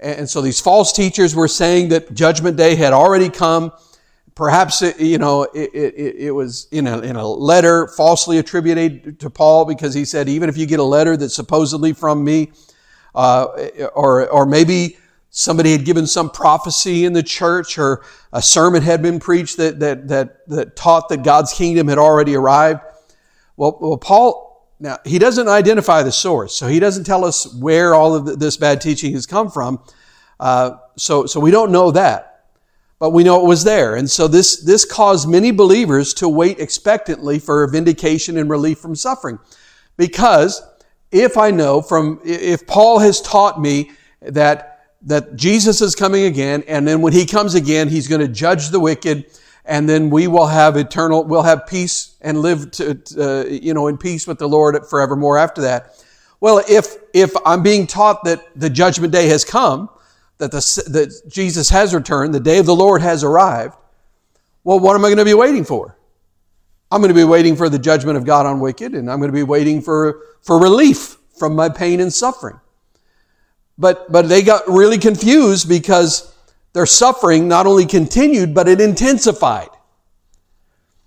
And 0.00 0.28
so 0.28 0.40
these 0.40 0.60
false 0.60 0.92
teachers 0.92 1.34
were 1.34 1.48
saying 1.48 1.90
that 1.90 2.12
judgment 2.12 2.56
day 2.56 2.74
had 2.74 2.92
already 2.92 3.30
come 3.30 3.72
Perhaps, 4.34 4.80
it, 4.80 4.98
you 4.98 5.18
know, 5.18 5.42
it, 5.42 5.70
it, 5.74 6.16
it, 6.16 6.30
was 6.30 6.66
in 6.70 6.86
a, 6.86 7.00
in 7.00 7.16
a 7.16 7.26
letter 7.26 7.86
falsely 7.88 8.38
attributed 8.38 9.20
to 9.20 9.28
Paul 9.28 9.66
because 9.66 9.92
he 9.92 10.06
said, 10.06 10.26
even 10.26 10.48
if 10.48 10.56
you 10.56 10.64
get 10.64 10.80
a 10.80 10.84
letter 10.84 11.18
that's 11.18 11.34
supposedly 11.34 11.92
from 11.92 12.24
me, 12.24 12.50
uh, 13.14 13.44
or, 13.94 14.26
or 14.30 14.46
maybe 14.46 14.96
somebody 15.28 15.72
had 15.72 15.84
given 15.84 16.06
some 16.06 16.30
prophecy 16.30 17.04
in 17.04 17.12
the 17.12 17.22
church 17.22 17.76
or 17.78 18.04
a 18.32 18.40
sermon 18.40 18.80
had 18.80 19.02
been 19.02 19.20
preached 19.20 19.58
that, 19.58 19.80
that, 19.80 20.08
that, 20.08 20.48
that 20.48 20.76
taught 20.76 21.10
that 21.10 21.22
God's 21.22 21.52
kingdom 21.52 21.88
had 21.88 21.98
already 21.98 22.34
arrived. 22.34 22.80
Well, 23.58 23.76
well, 23.82 23.98
Paul, 23.98 24.51
now, 24.82 24.98
he 25.04 25.18
doesn't 25.18 25.48
identify 25.48 26.02
the 26.02 26.12
source, 26.12 26.54
so 26.54 26.66
he 26.66 26.80
doesn't 26.80 27.04
tell 27.04 27.24
us 27.24 27.54
where 27.54 27.94
all 27.94 28.14
of 28.14 28.38
this 28.38 28.56
bad 28.56 28.80
teaching 28.80 29.12
has 29.12 29.26
come 29.26 29.50
from. 29.50 29.80
Uh, 30.40 30.72
so, 30.96 31.24
so 31.24 31.38
we 31.38 31.50
don't 31.50 31.70
know 31.70 31.92
that 31.92 32.32
but 33.02 33.10
we 33.10 33.24
know 33.24 33.44
it 33.44 33.48
was 33.48 33.64
there. 33.64 33.96
And 33.96 34.08
so 34.08 34.28
this, 34.28 34.62
this 34.62 34.84
caused 34.84 35.28
many 35.28 35.50
believers 35.50 36.14
to 36.14 36.28
wait 36.28 36.60
expectantly 36.60 37.40
for 37.40 37.66
vindication 37.66 38.38
and 38.38 38.48
relief 38.48 38.78
from 38.78 38.94
suffering. 38.94 39.40
Because 39.96 40.62
if 41.10 41.36
I 41.36 41.50
know 41.50 41.82
from, 41.82 42.20
if 42.22 42.64
Paul 42.64 43.00
has 43.00 43.20
taught 43.20 43.60
me 43.60 43.90
that, 44.20 44.86
that 45.02 45.34
Jesus 45.34 45.80
is 45.80 45.96
coming 45.96 46.26
again, 46.26 46.62
and 46.68 46.86
then 46.86 47.02
when 47.02 47.12
he 47.12 47.26
comes 47.26 47.56
again, 47.56 47.88
he's 47.88 48.06
going 48.06 48.20
to 48.20 48.28
judge 48.28 48.68
the 48.68 48.78
wicked, 48.78 49.26
and 49.64 49.88
then 49.88 50.10
we 50.10 50.26
will 50.26 50.46
have 50.46 50.76
eternal, 50.76 51.24
we'll 51.24 51.42
have 51.42 51.66
peace 51.66 52.16
and 52.20 52.40
live 52.40 52.70
to, 52.72 53.00
uh, 53.18 53.48
you 53.48 53.74
know, 53.74 53.86
in 53.86 53.96
peace 53.96 54.26
with 54.26 54.38
the 54.38 54.48
Lord 54.48 54.76
forevermore 54.86 55.38
after 55.38 55.62
that. 55.62 56.04
Well, 56.40 56.62
if, 56.68 56.96
if 57.14 57.32
I'm 57.46 57.62
being 57.62 57.86
taught 57.86 58.24
that 58.24 58.42
the 58.58 58.68
judgment 58.68 59.12
day 59.12 59.28
has 59.28 59.44
come, 59.44 59.88
that, 60.38 60.50
the, 60.50 60.58
that 60.88 61.30
Jesus 61.30 61.70
has 61.70 61.94
returned, 61.94 62.34
the 62.34 62.40
day 62.40 62.58
of 62.58 62.66
the 62.66 62.74
Lord 62.74 63.02
has 63.02 63.22
arrived, 63.22 63.76
well, 64.64 64.80
what 64.80 64.94
am 64.94 65.04
I 65.04 65.08
going 65.08 65.18
to 65.18 65.24
be 65.24 65.34
waiting 65.34 65.64
for? 65.64 65.96
I'm 66.90 67.00
going 67.00 67.08
to 67.08 67.14
be 67.14 67.24
waiting 67.24 67.56
for 67.56 67.68
the 67.68 67.78
judgment 67.78 68.18
of 68.18 68.24
God 68.24 68.44
on 68.44 68.60
wicked, 68.60 68.94
and 68.94 69.10
I'm 69.10 69.18
going 69.18 69.30
to 69.30 69.34
be 69.34 69.44
waiting 69.44 69.80
for, 69.80 70.20
for 70.42 70.60
relief 70.60 71.16
from 71.38 71.54
my 71.54 71.68
pain 71.68 72.00
and 72.00 72.12
suffering. 72.12 72.60
But, 73.78 74.10
but 74.10 74.28
they 74.28 74.42
got 74.42 74.68
really 74.68 74.98
confused 74.98 75.68
because 75.68 76.31
their 76.72 76.86
suffering 76.86 77.48
not 77.48 77.66
only 77.66 77.86
continued, 77.86 78.54
but 78.54 78.68
it 78.68 78.80
intensified. 78.80 79.68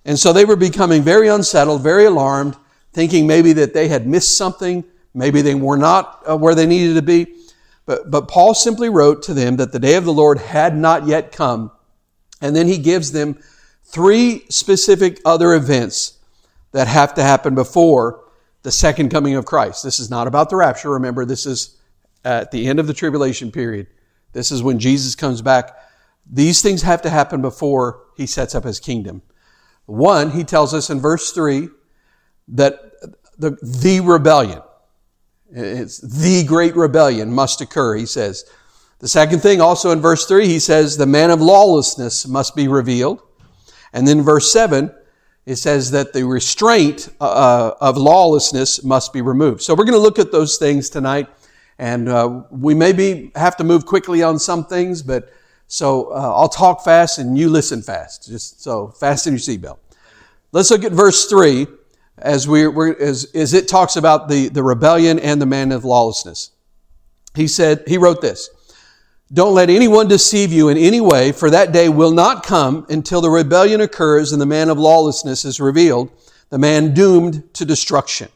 And 0.05 0.19
so 0.19 0.31
they 0.31 0.45
were 0.45 0.55
becoming 0.55 1.01
very 1.01 1.27
unsettled, 1.27 1.81
very 1.81 2.05
alarmed, 2.05 2.55
thinking 2.93 3.25
maybe 3.25 3.53
that 3.53 3.74
they 3.74 3.88
had 3.88 4.07
missed 4.07 4.38
something, 4.38 4.84
maybe 5.13 5.41
they 5.41 5.55
were 5.55 5.77
not 5.77 6.24
uh, 6.29 6.38
where 6.38 6.55
they 6.55 6.67
needed 6.67 6.93
to 6.93 7.01
be. 7.01 7.27
But, 7.86 8.10
but 8.10 8.27
Paul 8.27 8.53
simply 8.53 8.89
wrote 8.89 9.24
to 9.24 9.34
them 9.34 9.57
that 9.57 9.72
the 9.72 9.79
day 9.79 9.95
of 9.95 10.05
the 10.05 10.13
Lord 10.13 10.38
had 10.38 10.75
not 10.75 11.07
yet 11.07 11.31
come. 11.31 11.72
And 12.41 12.55
then 12.55 12.67
he 12.67 12.77
gives 12.77 13.12
them 13.12 13.39
three 13.84 14.45
specific 14.50 15.19
other 15.25 15.53
events 15.53 16.19
that 16.72 16.88
have 16.88 17.13
to 17.15 17.24
happen 17.24 17.55
before 17.55 18.24
the 18.63 18.72
second 18.72 19.10
coming 19.10 19.36
of 19.36 19.45
Christ. 19.45 19.84
This 19.84 20.00
is 20.00 20.10
not 20.10 20.27
about 20.27 20.50
the 20.50 20.55
rapture. 20.55 20.91
Remember, 20.91 21.25
this 21.25 21.45
is 21.45 21.77
at 22.24 22.51
the 22.51 22.67
end 22.67 22.79
of 22.79 22.88
the 22.88 22.93
tribulation 22.93 23.51
period. 23.51 23.88
This 24.36 24.51
is 24.51 24.62
when 24.62 24.80
Jesus 24.80 25.15
comes 25.15 25.42
back. 25.42 25.72
These 26.30 26.62
things 26.62 26.82
have 26.82 27.01
to 27.04 27.10
happen 27.10 27.42
before 27.42 28.04
he 28.18 28.27
sets 28.27 28.54
up 28.54 28.65
his 28.65 28.82
kingdom. 28.82 29.22
One, 29.86 30.32
he 30.32 30.44
tells 30.44 30.74
us 30.74 30.89
in 30.89 31.00
verse 31.00 31.32
3 31.32 31.70
that 32.50 32.80
the, 33.38 33.58
the 33.62 34.01
rebellion, 34.01 34.62
it's 35.50 36.00
the 36.00 36.44
great 36.44 36.75
rebellion 36.75 37.34
must 37.34 37.62
occur, 37.62 37.96
he 37.96 38.06
says. 38.06 38.44
The 39.00 39.08
second 39.08 39.39
thing, 39.39 39.62
also 39.62 39.92
in 39.92 40.01
verse 40.01 40.25
3, 40.25 40.48
he 40.48 40.60
says 40.60 40.98
the 40.98 41.06
man 41.06 41.32
of 41.32 41.39
lawlessness 41.39 42.27
must 42.27 42.58
be 42.58 42.68
revealed. 42.68 43.22
And 43.94 44.06
then 44.06 44.22
verse 44.22 44.51
7, 44.51 44.94
it 45.46 45.56
says 45.56 45.92
that 45.92 46.12
the 46.12 46.24
restraint 46.24 47.08
uh, 47.22 47.24
uh, 47.24 47.77
of 47.80 47.96
lawlessness 47.96 48.84
must 48.84 49.13
be 49.13 49.22
removed. 49.22 49.62
So 49.62 49.74
we're 49.74 49.86
going 49.86 49.94
to 49.94 50.00
look 50.00 50.20
at 50.20 50.34
those 50.34 50.58
things 50.58 50.89
tonight. 50.89 51.30
And 51.77 52.08
uh, 52.08 52.44
we 52.51 52.74
maybe 52.74 53.32
have 53.36 53.58
to 53.58 53.63
move 53.63 53.86
quickly 53.86 54.24
on 54.24 54.39
some 54.39 54.65
things, 54.65 55.01
but 55.01 55.32
so 55.67 56.12
uh, 56.12 56.34
I'll 56.36 56.50
talk 56.50 56.84
fast 56.84 57.17
and 57.17 57.38
you 57.38 57.50
listen 57.50 57.82
fast. 57.82 58.27
Just 58.27 58.62
so 58.62 58.89
fasten 58.89 59.34
your 59.34 59.39
seatbelt. 59.39 59.77
Let's 60.51 60.72
look 60.72 60.84
at 60.84 60.91
verse 60.91 61.25
3 61.25 61.67
as, 62.17 62.48
we, 62.48 62.65
as, 62.65 63.25
as 63.34 63.53
it 63.53 63.67
talks 63.67 63.96
about 63.98 64.29
the, 64.29 64.48
the 64.48 64.63
rebellion 64.63 65.20
and 65.20 65.41
the 65.41 65.46
man 65.46 65.72
of 65.72 65.84
lawlessness. 65.84 66.51
He 67.34 67.48
said, 67.48 67.84
he 67.88 67.98
wrote 67.98 68.22
this, 68.22 68.50
don't 69.34 69.53
let 69.53 69.70
anyone 69.70 70.08
deceive 70.08 70.53
you 70.53 70.70
in 70.70 70.77
any 70.77 71.01
way, 71.01 71.32
for 71.32 71.50
that 71.50 71.74
day 71.74 71.89
will 71.89 72.12
not 72.12 72.46
come 72.46 72.86
until 72.89 73.22
the 73.22 73.29
rebellion 73.29 73.82
occurs 73.82 74.32
and 74.32 74.41
the 74.41 74.46
man 74.46 74.70
of 74.70 74.77
lawlessness 74.77 75.44
is 75.44 75.60
revealed, 75.60 76.12
the 76.50 76.60
man 76.60 76.94
doomed 76.94 77.53
to 77.55 77.65
destruction. 77.65 78.29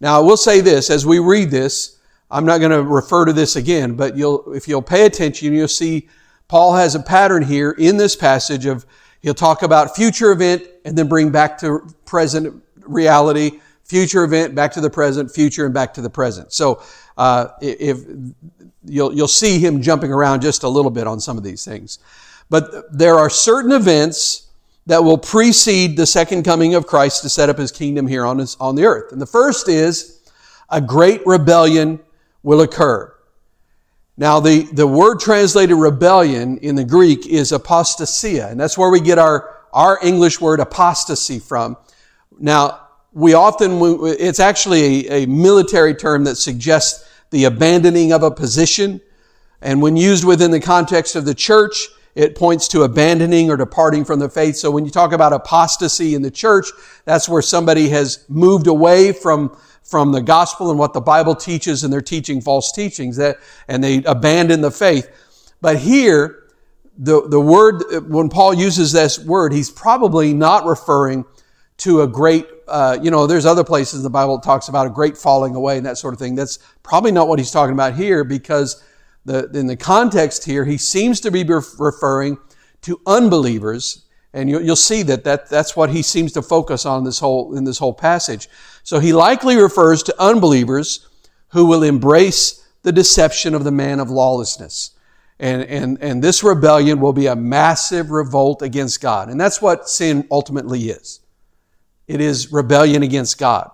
Now, 0.00 0.18
I 0.18 0.22
will 0.22 0.36
say 0.36 0.60
this, 0.60 0.90
as 0.90 1.06
we 1.06 1.18
read 1.18 1.50
this, 1.50 1.97
I'm 2.30 2.44
not 2.44 2.58
going 2.58 2.70
to 2.70 2.82
refer 2.82 3.24
to 3.24 3.32
this 3.32 3.56
again, 3.56 3.94
but 3.94 4.16
you'll, 4.16 4.52
if 4.52 4.68
you'll 4.68 4.82
pay 4.82 5.06
attention, 5.06 5.52
you'll 5.52 5.68
see 5.68 6.08
Paul 6.48 6.74
has 6.74 6.94
a 6.94 7.00
pattern 7.00 7.42
here 7.42 7.72
in 7.72 7.96
this 7.96 8.16
passage 8.16 8.66
of, 8.66 8.86
he'll 9.20 9.34
talk 9.34 9.62
about 9.62 9.96
future 9.96 10.32
event 10.32 10.62
and 10.84 10.96
then 10.96 11.08
bring 11.08 11.30
back 11.30 11.58
to 11.58 11.86
present 12.04 12.62
reality, 12.82 13.60
future 13.84 14.24
event, 14.24 14.54
back 14.54 14.72
to 14.72 14.80
the 14.80 14.90
present, 14.90 15.30
future, 15.30 15.64
and 15.64 15.74
back 15.74 15.94
to 15.94 16.00
the 16.00 16.10
present. 16.10 16.52
So 16.52 16.82
uh, 17.16 17.48
if 17.60 18.04
you'll 18.84 19.12
you'll 19.12 19.28
see 19.28 19.58
him 19.58 19.82
jumping 19.82 20.12
around 20.12 20.40
just 20.40 20.62
a 20.62 20.68
little 20.68 20.90
bit 20.90 21.06
on 21.06 21.20
some 21.20 21.36
of 21.36 21.44
these 21.44 21.64
things, 21.64 21.98
but 22.48 22.96
there 22.96 23.16
are 23.16 23.28
certain 23.28 23.72
events 23.72 24.48
that 24.86 25.04
will 25.04 25.18
precede 25.18 25.98
the 25.98 26.06
second 26.06 26.44
coming 26.44 26.74
of 26.74 26.86
Christ 26.86 27.20
to 27.22 27.28
set 27.28 27.50
up 27.50 27.58
His 27.58 27.70
kingdom 27.70 28.06
here 28.06 28.24
on 28.24 28.38
his, 28.38 28.56
on 28.58 28.74
the 28.74 28.86
earth. 28.86 29.12
And 29.12 29.20
the 29.20 29.26
first 29.26 29.68
is 29.68 30.22
a 30.70 30.80
great 30.80 31.26
rebellion 31.26 32.00
will 32.42 32.60
occur. 32.60 33.14
Now, 34.16 34.40
the, 34.40 34.62
the 34.72 34.86
word 34.86 35.20
translated 35.20 35.76
rebellion 35.76 36.58
in 36.58 36.74
the 36.74 36.84
Greek 36.84 37.26
is 37.26 37.52
apostasia, 37.52 38.50
and 38.50 38.58
that's 38.58 38.76
where 38.76 38.90
we 38.90 39.00
get 39.00 39.18
our, 39.18 39.64
our 39.72 39.98
English 40.02 40.40
word 40.40 40.58
apostasy 40.58 41.38
from. 41.38 41.76
Now, 42.38 42.88
we 43.12 43.34
often, 43.34 43.78
it's 44.04 44.40
actually 44.40 45.08
a, 45.08 45.22
a 45.22 45.26
military 45.26 45.94
term 45.94 46.24
that 46.24 46.36
suggests 46.36 47.08
the 47.30 47.44
abandoning 47.44 48.12
of 48.12 48.22
a 48.22 48.30
position. 48.30 49.00
And 49.60 49.80
when 49.82 49.96
used 49.96 50.24
within 50.24 50.50
the 50.50 50.60
context 50.60 51.16
of 51.16 51.24
the 51.24 51.34
church, 51.34 51.88
it 52.14 52.34
points 52.34 52.66
to 52.68 52.82
abandoning 52.82 53.50
or 53.50 53.56
departing 53.56 54.04
from 54.04 54.18
the 54.18 54.28
faith. 54.28 54.56
So 54.56 54.70
when 54.70 54.84
you 54.84 54.90
talk 54.90 55.12
about 55.12 55.32
apostasy 55.32 56.16
in 56.16 56.22
the 56.22 56.30
church, 56.30 56.66
that's 57.04 57.28
where 57.28 57.42
somebody 57.42 57.88
has 57.90 58.24
moved 58.28 58.66
away 58.66 59.12
from 59.12 59.56
from 59.88 60.12
the 60.12 60.20
gospel 60.20 60.68
and 60.68 60.78
what 60.78 60.92
the 60.92 61.00
Bible 61.00 61.34
teaches 61.34 61.82
and 61.82 61.90
they're 61.90 62.02
teaching 62.02 62.42
false 62.42 62.70
teachings 62.72 63.16
that, 63.16 63.38
and 63.68 63.82
they 63.82 64.04
abandon 64.04 64.60
the 64.60 64.70
faith. 64.70 65.08
But 65.62 65.78
here, 65.78 66.50
the, 66.98 67.26
the 67.26 67.40
word, 67.40 67.82
when 68.06 68.28
Paul 68.28 68.52
uses 68.52 68.92
this 68.92 69.18
word, 69.18 69.52
he's 69.52 69.70
probably 69.70 70.34
not 70.34 70.66
referring 70.66 71.24
to 71.78 72.02
a 72.02 72.06
great, 72.06 72.46
uh, 72.66 72.98
you 73.00 73.10
know, 73.10 73.26
there's 73.26 73.46
other 73.46 73.64
places 73.64 74.02
the 74.02 74.10
Bible 74.10 74.38
talks 74.40 74.68
about 74.68 74.86
a 74.86 74.90
great 74.90 75.16
falling 75.16 75.54
away 75.54 75.78
and 75.78 75.86
that 75.86 75.96
sort 75.96 76.12
of 76.12 76.20
thing. 76.20 76.34
That's 76.34 76.58
probably 76.82 77.12
not 77.12 77.26
what 77.26 77.38
he's 77.38 77.50
talking 77.50 77.72
about 77.72 77.94
here 77.94 78.24
because 78.24 78.84
the, 79.24 79.48
in 79.54 79.68
the 79.68 79.76
context 79.76 80.44
here, 80.44 80.66
he 80.66 80.76
seems 80.76 81.20
to 81.20 81.30
be 81.30 81.44
referring 81.44 82.36
to 82.82 83.00
unbelievers 83.06 84.04
and 84.32 84.50
you'll, 84.50 84.76
see 84.76 85.02
that, 85.04 85.24
that 85.24 85.48
that's 85.48 85.74
what 85.74 85.90
he 85.90 86.02
seems 86.02 86.32
to 86.32 86.42
focus 86.42 86.84
on 86.84 87.04
this 87.04 87.18
whole, 87.18 87.56
in 87.56 87.64
this 87.64 87.78
whole 87.78 87.94
passage. 87.94 88.48
So 88.82 88.98
he 88.98 89.12
likely 89.12 89.56
refers 89.56 90.02
to 90.04 90.22
unbelievers 90.22 91.08
who 91.48 91.64
will 91.64 91.82
embrace 91.82 92.66
the 92.82 92.92
deception 92.92 93.54
of 93.54 93.64
the 93.64 93.72
man 93.72 94.00
of 94.00 94.10
lawlessness. 94.10 94.92
And, 95.40 95.62
and, 95.62 95.98
and 96.02 96.22
this 96.22 96.42
rebellion 96.42 97.00
will 97.00 97.12
be 97.12 97.26
a 97.26 97.36
massive 97.36 98.10
revolt 98.10 98.60
against 98.60 99.00
God. 99.00 99.28
And 99.28 99.40
that's 99.40 99.62
what 99.62 99.88
sin 99.88 100.26
ultimately 100.30 100.90
is. 100.90 101.20
It 102.06 102.20
is 102.20 102.52
rebellion 102.52 103.02
against 103.02 103.38
God. 103.38 103.70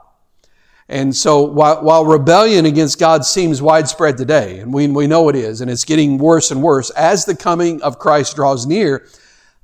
And 0.88 1.16
so 1.16 1.42
while, 1.42 1.82
while 1.82 2.04
rebellion 2.04 2.66
against 2.66 2.98
God 2.98 3.24
seems 3.24 3.62
widespread 3.62 4.18
today, 4.18 4.58
and 4.58 4.72
we, 4.72 4.86
we 4.86 5.06
know 5.06 5.30
it 5.30 5.36
is, 5.36 5.62
and 5.62 5.70
it's 5.70 5.84
getting 5.84 6.18
worse 6.18 6.50
and 6.50 6.62
worse, 6.62 6.90
as 6.90 7.24
the 7.24 7.34
coming 7.34 7.80
of 7.82 7.98
Christ 7.98 8.36
draws 8.36 8.66
near, 8.66 9.06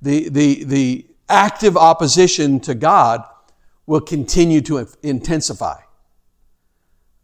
the, 0.03 0.29
the, 0.29 0.65
the 0.65 1.07
active 1.29 1.77
opposition 1.77 2.61
to 2.61 2.75
God 2.75 3.25
will 3.87 4.01
continue 4.01 4.61
to 4.63 4.87
intensify. 5.03 5.81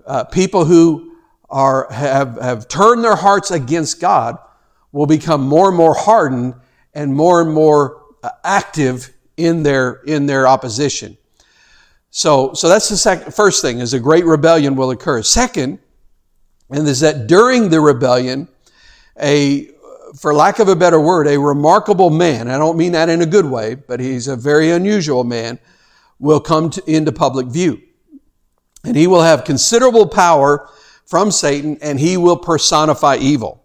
Uh, 0.05 0.25
people 0.25 0.65
who 0.65 1.17
are, 1.49 1.91
have, 1.93 2.39
have 2.41 2.69
turned 2.69 3.05
their 3.05 3.17
hearts 3.17 3.51
against 3.51 4.01
God 4.01 4.39
will 4.93 5.07
become 5.07 5.43
more 5.47 5.69
and 5.69 5.77
more 5.77 5.95
hardened 5.95 6.55
and 6.95 7.15
more 7.15 7.43
and 7.43 7.53
more 7.53 8.03
uh, 8.23 8.31
active 8.45 9.13
in 9.37 9.63
their, 9.63 10.03
in 10.07 10.27
their 10.27 10.47
opposition. 10.47 11.17
So, 12.11 12.55
so 12.55 12.69
that's 12.69 12.89
the 12.89 12.97
second, 12.97 13.35
first 13.35 13.61
thing 13.61 13.81
is 13.81 13.93
a 13.93 14.01
great 14.01 14.25
rebellion 14.25 14.75
will 14.75 14.91
occur. 14.91 15.23
Second, 15.23 15.79
and 16.71 16.89
is 16.89 17.01
that 17.01 17.27
during 17.27 17.69
the 17.69 17.81
rebellion, 17.81 18.49
a 19.21 19.71
for 20.17 20.35
lack 20.35 20.59
of 20.59 20.69
a 20.69 20.77
better 20.77 21.01
word, 21.01 21.27
a 21.27 21.39
remarkable 21.39 22.11
man, 22.11 22.49
I 22.49 22.59
don't 22.59 22.77
mean 22.77 22.93
that 22.93 23.09
in 23.09 23.23
a 23.23 23.27
good 23.27 23.47
way, 23.47 23.75
but 23.75 24.01
he's 24.01 24.29
a 24.29 24.37
very 24.37 24.71
unusual 24.71 25.25
man, 25.25 25.59
will 26.19 26.41
come 26.41 26.71
to, 26.71 26.91
into 26.91 27.13
public 27.13 27.49
view. 27.49 27.83
And 28.85 28.97
he 28.97 29.07
will 29.07 29.23
have 29.23 29.45
considerable 29.45 30.07
power 30.07 30.69
from 31.05 31.31
Satan 31.31 31.79
and 31.83 32.01
he 32.01 32.17
will 32.17 32.37
personify 32.37 33.17
evil. 33.17 33.65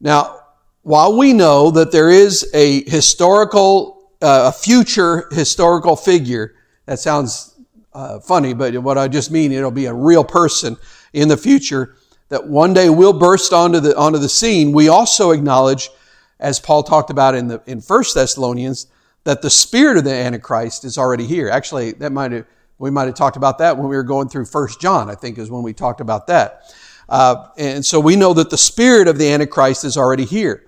Now, 0.00 0.40
while 0.82 1.16
we 1.16 1.32
know 1.32 1.70
that 1.70 1.90
there 1.90 2.10
is 2.10 2.48
a 2.52 2.88
historical, 2.88 4.12
uh, 4.20 4.52
a 4.52 4.52
future 4.52 5.28
historical 5.32 5.96
figure, 5.96 6.54
that 6.84 6.98
sounds 6.98 7.54
uh, 7.92 8.20
funny, 8.20 8.52
but 8.52 8.76
what 8.78 8.98
I 8.98 9.08
just 9.08 9.30
mean, 9.30 9.52
it'll 9.52 9.70
be 9.70 9.86
a 9.86 9.94
real 9.94 10.22
person 10.22 10.76
in 11.12 11.28
the 11.28 11.36
future 11.36 11.96
that 12.28 12.46
one 12.46 12.74
day 12.74 12.88
will 12.88 13.12
burst 13.12 13.52
onto 13.52 13.80
the, 13.80 13.96
onto 13.96 14.18
the 14.18 14.28
scene, 14.28 14.72
we 14.72 14.88
also 14.88 15.30
acknowledge, 15.30 15.90
as 16.40 16.58
Paul 16.58 16.82
talked 16.82 17.10
about 17.10 17.34
in, 17.34 17.48
the, 17.48 17.62
in 17.66 17.80
1 17.80 18.04
Thessalonians, 18.14 18.88
that 19.24 19.42
the 19.42 19.50
spirit 19.50 19.96
of 19.96 20.04
the 20.04 20.12
Antichrist 20.12 20.84
is 20.84 20.98
already 20.98 21.26
here. 21.26 21.48
Actually, 21.48 21.92
that 21.92 22.12
might 22.12 22.32
have, 22.32 22.46
we 22.78 22.90
might 22.90 23.06
have 23.06 23.14
talked 23.14 23.36
about 23.36 23.58
that 23.58 23.76
when 23.76 23.88
we 23.88 23.96
were 23.96 24.02
going 24.02 24.28
through 24.28 24.44
1 24.44 24.68
John, 24.80 25.10
I 25.10 25.14
think 25.14 25.38
is 25.38 25.50
when 25.50 25.62
we 25.62 25.72
talked 25.72 26.00
about 26.00 26.26
that. 26.26 26.74
Uh, 27.08 27.48
and 27.56 27.84
so 27.84 28.00
we 28.00 28.16
know 28.16 28.32
that 28.32 28.50
the 28.50 28.58
spirit 28.58 29.08
of 29.08 29.18
the 29.18 29.28
Antichrist 29.30 29.84
is 29.84 29.96
already 29.96 30.24
here. 30.24 30.64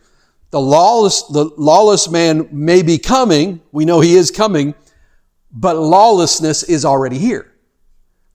The 0.51 0.61
lawless, 0.61 1.23
the 1.25 1.51
lawless 1.57 2.09
man 2.09 2.49
may 2.53 2.83
be 2.83 2.99
coming. 2.99 3.61
We 3.73 3.85
know 3.85 4.01
he 4.01 4.15
is 4.15 4.31
coming, 4.31 4.75
but 5.53 5.77
lawlessness 5.77 6.63
is 6.63 6.85
already 6.85 7.19
here. 7.19 7.53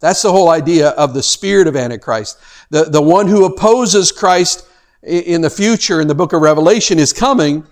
That's 0.04 0.22
the 0.22 0.34
whole 0.34 0.50
idea 0.50 0.90
of 0.90 1.14
the 1.14 1.24
spirit 1.24 1.66
of 1.66 1.78
Antichrist. 1.78 2.38
The, 2.72 2.84
the 2.84 3.02
one 3.02 3.26
who 3.26 3.46
opposes 3.46 4.12
Christ 4.12 4.68
in 5.02 5.40
the 5.40 5.50
future 5.50 6.02
in 6.02 6.10
the 6.10 6.14
book 6.14 6.34
of 6.34 6.42
Revelation 6.42 7.00
is 7.00 7.14
coming, 7.14 7.66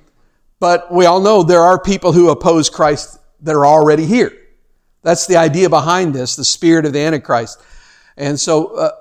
but 0.58 0.90
we 0.94 1.06
all 1.06 1.20
know 1.20 1.44
there 1.44 1.60
are 1.60 1.78
people 1.78 2.14
who 2.14 2.30
oppose 2.30 2.70
Christ 2.70 3.20
that 3.42 3.54
are 3.54 3.66
already 3.66 4.06
here. 4.06 4.32
That's 5.04 5.28
the 5.28 5.36
idea 5.36 5.70
behind 5.70 6.16
this, 6.16 6.38
the 6.38 6.46
spirit 6.46 6.86
of 6.86 6.94
the 6.94 7.00
Antichrist. 7.00 7.62
And 8.16 8.40
so, 8.40 8.78
uh, 8.78 8.92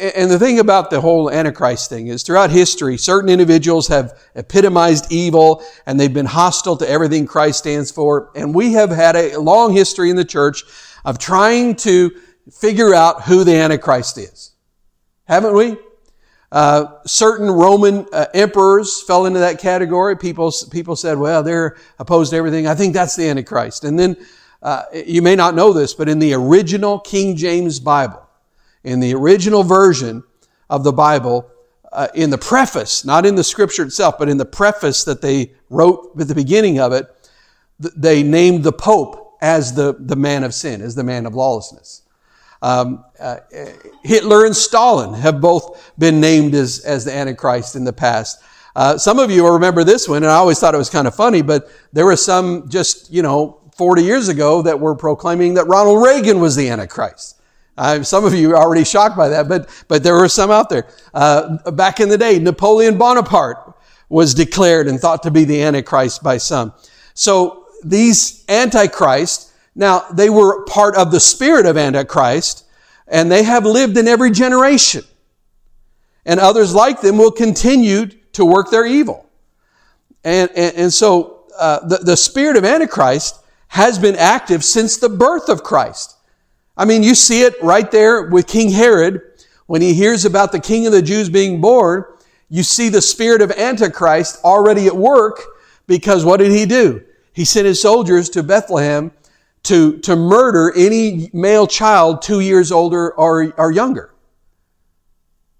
and 0.00 0.28
the 0.28 0.40
thing 0.40 0.58
about 0.58 0.90
the 0.90 1.00
whole 1.00 1.30
Antichrist 1.30 1.88
thing 1.88 2.08
is 2.08 2.24
throughout 2.24 2.50
history, 2.50 2.96
certain 2.96 3.30
individuals 3.30 3.86
have 3.86 4.18
epitomized 4.34 5.12
evil 5.12 5.62
and 5.86 6.00
they've 6.00 6.12
been 6.12 6.26
hostile 6.26 6.76
to 6.78 6.90
everything 6.90 7.26
Christ 7.26 7.60
stands 7.60 7.92
for. 7.92 8.32
And 8.34 8.52
we 8.52 8.72
have 8.72 8.90
had 8.90 9.14
a 9.14 9.38
long 9.38 9.72
history 9.72 10.10
in 10.10 10.16
the 10.16 10.24
church 10.24 10.64
of 11.04 11.20
trying 11.20 11.76
to 11.76 12.10
figure 12.50 12.94
out 12.94 13.22
who 13.22 13.44
the 13.44 13.54
Antichrist 13.54 14.18
is. 14.18 14.52
Haven't 15.24 15.54
we? 15.54 15.76
Uh, 16.50 16.98
certain 17.06 17.50
Roman 17.50 18.06
uh, 18.12 18.26
emperors 18.34 19.02
fell 19.02 19.24
into 19.24 19.38
that 19.38 19.58
category. 19.58 20.16
People, 20.16 20.52
people 20.70 20.96
said, 20.96 21.16
well, 21.16 21.42
they're 21.42 21.76
opposed 21.98 22.30
to 22.32 22.36
everything. 22.36 22.66
I 22.66 22.74
think 22.74 22.92
that's 22.92 23.16
the 23.16 23.28
Antichrist. 23.28 23.84
And 23.84 23.98
then, 23.98 24.16
uh, 24.62 24.84
you 24.92 25.22
may 25.22 25.34
not 25.34 25.54
know 25.54 25.72
this, 25.72 25.94
but 25.94 26.08
in 26.08 26.18
the 26.18 26.34
original 26.34 26.98
King 27.00 27.36
James 27.36 27.80
Bible, 27.80 28.28
in 28.84 29.00
the 29.00 29.14
original 29.14 29.62
version 29.62 30.22
of 30.68 30.84
the 30.84 30.92
Bible, 30.92 31.50
uh, 31.90 32.08
in 32.14 32.30
the 32.30 32.38
preface, 32.38 33.04
not 33.04 33.26
in 33.26 33.34
the 33.34 33.44
scripture 33.44 33.84
itself, 33.84 34.18
but 34.18 34.28
in 34.28 34.36
the 34.36 34.44
preface 34.44 35.04
that 35.04 35.22
they 35.22 35.52
wrote 35.70 36.12
at 36.20 36.28
the 36.28 36.34
beginning 36.34 36.78
of 36.78 36.92
it, 36.92 37.06
they 37.78 38.22
named 38.22 38.62
the 38.62 38.72
Pope 38.72 39.36
as 39.40 39.74
the, 39.74 39.96
the 39.98 40.16
man 40.16 40.44
of 40.44 40.54
sin, 40.54 40.80
as 40.80 40.94
the 40.94 41.02
man 41.02 41.26
of 41.26 41.34
lawlessness. 41.34 42.01
Um, 42.62 43.04
uh, 43.18 43.38
Hitler 44.04 44.46
and 44.46 44.56
Stalin 44.56 45.12
have 45.14 45.40
both 45.40 45.92
been 45.98 46.20
named 46.20 46.54
as, 46.54 46.80
as 46.84 47.04
the 47.04 47.12
Antichrist 47.12 47.76
in 47.76 47.84
the 47.84 47.92
past. 47.92 48.42
Uh, 48.74 48.96
some 48.96 49.18
of 49.18 49.30
you 49.30 49.42
will 49.42 49.52
remember 49.52 49.84
this 49.84 50.08
one, 50.08 50.22
and 50.22 50.30
I 50.32 50.36
always 50.36 50.58
thought 50.58 50.74
it 50.74 50.78
was 50.78 50.88
kind 50.88 51.06
of 51.06 51.14
funny, 51.14 51.42
but 51.42 51.68
there 51.92 52.06
were 52.06 52.16
some 52.16 52.68
just, 52.70 53.12
you 53.12 53.20
know, 53.20 53.60
40 53.76 54.02
years 54.02 54.28
ago 54.28 54.62
that 54.62 54.78
were 54.78 54.94
proclaiming 54.94 55.54
that 55.54 55.64
Ronald 55.66 56.02
Reagan 56.02 56.40
was 56.40 56.56
the 56.56 56.68
Antichrist. 56.68 57.40
Uh, 57.76 58.02
some 58.02 58.24
of 58.24 58.34
you 58.34 58.50
are 58.52 58.58
already 58.58 58.84
shocked 58.84 59.16
by 59.16 59.28
that, 59.28 59.48
but, 59.48 59.68
but 59.88 60.02
there 60.02 60.14
were 60.14 60.28
some 60.28 60.50
out 60.50 60.68
there. 60.68 60.86
Uh, 61.12 61.70
back 61.72 62.00
in 62.00 62.08
the 62.08 62.18
day, 62.18 62.38
Napoleon 62.38 62.96
Bonaparte 62.96 63.74
was 64.08 64.34
declared 64.34 64.88
and 64.88 65.00
thought 65.00 65.22
to 65.22 65.30
be 65.30 65.44
the 65.44 65.62
Antichrist 65.62 66.22
by 66.22 66.36
some. 66.36 66.72
So 67.14 67.66
these 67.82 68.44
Antichrists 68.48 69.51
now, 69.74 70.00
they 70.12 70.28
were 70.28 70.64
part 70.64 70.96
of 70.96 71.10
the 71.10 71.20
spirit 71.20 71.66
of 71.66 71.76
Antichrist, 71.76 72.64
and 73.08 73.30
they 73.30 73.42
have 73.42 73.64
lived 73.64 73.96
in 73.96 74.06
every 74.06 74.30
generation. 74.30 75.04
And 76.26 76.38
others 76.38 76.74
like 76.74 77.00
them 77.00 77.18
will 77.18 77.32
continue 77.32 78.06
to 78.32 78.44
work 78.44 78.70
their 78.70 78.86
evil. 78.86 79.28
And, 80.24 80.50
and, 80.54 80.76
and 80.76 80.92
so 80.92 81.44
uh, 81.58 81.86
the, 81.86 81.98
the 81.98 82.16
spirit 82.16 82.56
of 82.56 82.64
Antichrist 82.64 83.40
has 83.68 83.98
been 83.98 84.16
active 84.16 84.62
since 84.62 84.98
the 84.98 85.08
birth 85.08 85.48
of 85.48 85.62
Christ. 85.62 86.16
I 86.76 86.84
mean, 86.84 87.02
you 87.02 87.14
see 87.14 87.42
it 87.42 87.54
right 87.62 87.90
there 87.90 88.28
with 88.28 88.46
King 88.46 88.70
Herod. 88.70 89.22
When 89.66 89.80
he 89.80 89.94
hears 89.94 90.24
about 90.24 90.52
the 90.52 90.60
king 90.60 90.86
of 90.86 90.92
the 90.92 91.02
Jews 91.02 91.30
being 91.30 91.60
born, 91.60 92.04
you 92.50 92.62
see 92.62 92.90
the 92.90 93.00
spirit 93.00 93.40
of 93.40 93.50
Antichrist 93.52 94.38
already 94.44 94.86
at 94.86 94.96
work 94.96 95.40
because 95.86 96.24
what 96.24 96.38
did 96.38 96.52
he 96.52 96.66
do? 96.66 97.02
He 97.32 97.46
sent 97.46 97.66
his 97.66 97.80
soldiers 97.80 98.28
to 98.30 98.42
Bethlehem 98.42 99.12
to, 99.64 99.98
to 100.00 100.16
murder 100.16 100.72
any 100.76 101.30
male 101.32 101.66
child 101.66 102.22
two 102.22 102.40
years 102.40 102.72
older 102.72 103.12
or, 103.12 103.52
or 103.56 103.70
younger. 103.70 104.12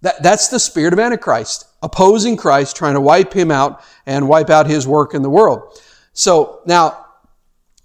That, 0.00 0.22
that's 0.22 0.48
the 0.48 0.58
spirit 0.58 0.92
of 0.92 0.98
Antichrist, 0.98 1.66
opposing 1.82 2.36
Christ, 2.36 2.76
trying 2.76 2.94
to 2.94 3.00
wipe 3.00 3.32
him 3.32 3.50
out 3.50 3.82
and 4.04 4.28
wipe 4.28 4.50
out 4.50 4.66
his 4.66 4.86
work 4.86 5.14
in 5.14 5.22
the 5.22 5.30
world. 5.30 5.80
So 6.12 6.60
now, 6.66 7.06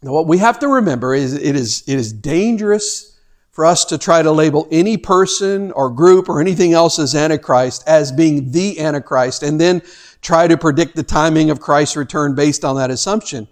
what 0.01 0.27
we 0.27 0.39
have 0.39 0.59
to 0.59 0.67
remember 0.67 1.13
is 1.13 1.33
it 1.33 1.55
is, 1.55 1.83
it 1.87 1.95
is 1.95 2.11
dangerous 2.13 3.17
for 3.51 3.65
us 3.65 3.85
to 3.85 3.97
try 3.97 4.21
to 4.21 4.31
label 4.31 4.67
any 4.71 4.97
person 4.97 5.71
or 5.71 5.89
group 5.89 6.29
or 6.29 6.39
anything 6.39 6.73
else 6.73 6.99
as 6.99 7.15
Antichrist 7.15 7.83
as 7.87 8.11
being 8.11 8.51
the 8.51 8.79
Antichrist 8.79 9.41
and 9.41 9.59
then 9.59 9.81
try 10.21 10.47
to 10.47 10.57
predict 10.57 10.95
the 10.95 11.03
timing 11.03 11.49
of 11.49 11.59
Christ's 11.59 11.95
return 11.95 12.35
based 12.35 12.63
on 12.63 12.75
that 12.75 12.91
assumption. 12.91 13.47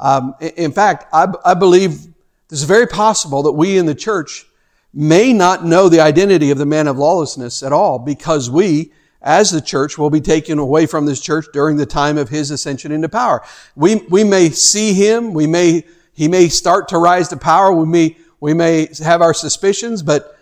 Um, 0.00 0.34
in 0.40 0.72
fact, 0.72 1.06
I, 1.12 1.26
I 1.44 1.54
believe 1.54 2.06
it's 2.50 2.62
very 2.62 2.86
possible 2.86 3.42
that 3.44 3.52
we 3.52 3.76
in 3.76 3.86
the 3.86 3.94
church 3.94 4.46
may 4.92 5.32
not 5.32 5.64
know 5.64 5.88
the 5.88 6.00
identity 6.00 6.50
of 6.50 6.58
the 6.58 6.66
man 6.66 6.88
of 6.88 6.98
lawlessness 6.98 7.62
at 7.62 7.72
all 7.72 7.98
because 7.98 8.50
we, 8.50 8.92
as 9.22 9.50
the 9.50 9.60
church, 9.60 9.98
will 9.98 10.10
be 10.10 10.20
taken 10.20 10.58
away 10.58 10.86
from 10.86 11.04
this 11.04 11.20
church 11.20 11.44
during 11.52 11.76
the 11.76 11.86
time 11.86 12.16
of 12.16 12.30
his 12.30 12.50
ascension 12.50 12.90
into 12.90 13.08
power. 13.08 13.42
We, 13.76 13.96
we 14.08 14.24
may 14.24 14.48
see 14.48 14.94
him, 14.94 15.34
we 15.34 15.46
may, 15.46 15.84
he 16.14 16.26
may 16.26 16.48
start 16.48 16.88
to 16.88 16.98
rise 16.98 17.28
to 17.28 17.36
power, 17.36 17.70
we 17.70 17.86
may, 17.86 18.16
we 18.40 18.54
may 18.54 18.88
have 19.04 19.20
our 19.20 19.34
suspicions, 19.34 20.02
but, 20.02 20.38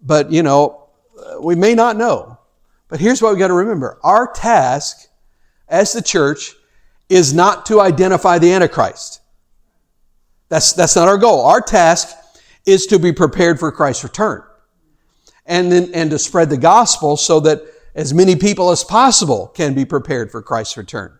but, 0.00 0.30
you 0.30 0.44
know, 0.44 0.88
we 1.42 1.56
may 1.56 1.74
not 1.74 1.96
know. 1.96 2.38
But 2.88 3.00
here's 3.00 3.20
what 3.20 3.34
we 3.34 3.40
got 3.40 3.48
to 3.48 3.54
remember. 3.54 3.98
Our 4.02 4.32
task 4.32 5.08
as 5.68 5.92
the 5.92 6.00
church 6.00 6.54
is 7.10 7.34
not 7.34 7.66
to 7.66 7.80
identify 7.80 8.38
the 8.38 8.52
Antichrist. 8.52 9.20
That's, 10.48 10.72
that's 10.72 10.96
not 10.96 11.08
our 11.08 11.18
goal. 11.18 11.44
Our 11.44 11.60
task 11.60 12.16
is 12.64 12.86
to 12.86 12.98
be 12.98 13.12
prepared 13.12 13.58
for 13.58 13.70
Christ's 13.72 14.04
return. 14.04 14.42
And 15.44 15.70
then, 15.70 15.90
and 15.92 16.10
to 16.10 16.18
spread 16.18 16.48
the 16.48 16.56
gospel 16.56 17.16
so 17.16 17.40
that 17.40 17.62
as 17.94 18.14
many 18.14 18.36
people 18.36 18.70
as 18.70 18.84
possible 18.84 19.48
can 19.48 19.74
be 19.74 19.84
prepared 19.84 20.30
for 20.30 20.40
Christ's 20.40 20.76
return. 20.76 21.18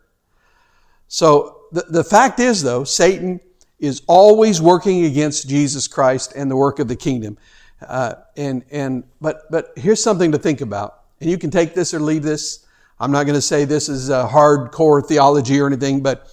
So 1.09 1.63
the, 1.73 1.83
the 1.83 2.05
fact 2.05 2.39
is 2.39 2.63
though, 2.63 2.85
Satan 2.85 3.41
is 3.81 4.03
always 4.07 4.63
working 4.63 5.05
against 5.05 5.49
Jesus 5.49 5.89
Christ 5.89 6.33
and 6.37 6.49
the 6.49 6.57
work 6.57 6.79
of 6.79 6.87
the 6.87 6.97
kingdom. 6.97 7.37
Uh, 7.85 8.15
and, 8.37 8.65
and, 8.71 9.05
but, 9.21 9.51
but 9.51 9.73
here's 9.77 10.03
something 10.03 10.31
to 10.33 10.39
think 10.39 10.61
about. 10.61 11.03
And 11.21 11.29
you 11.29 11.39
can 11.39 11.51
take 11.51 11.75
this 11.75 11.93
or 11.93 11.99
leave 11.99 12.23
this. 12.23 12.65
I'm 13.01 13.11
not 13.11 13.25
going 13.25 13.35
to 13.35 13.43
say 13.43 13.65
this 13.65 13.89
is 13.89 14.11
a 14.11 14.29
hardcore 14.31 15.05
theology 15.05 15.59
or 15.59 15.67
anything, 15.67 16.03
but 16.03 16.29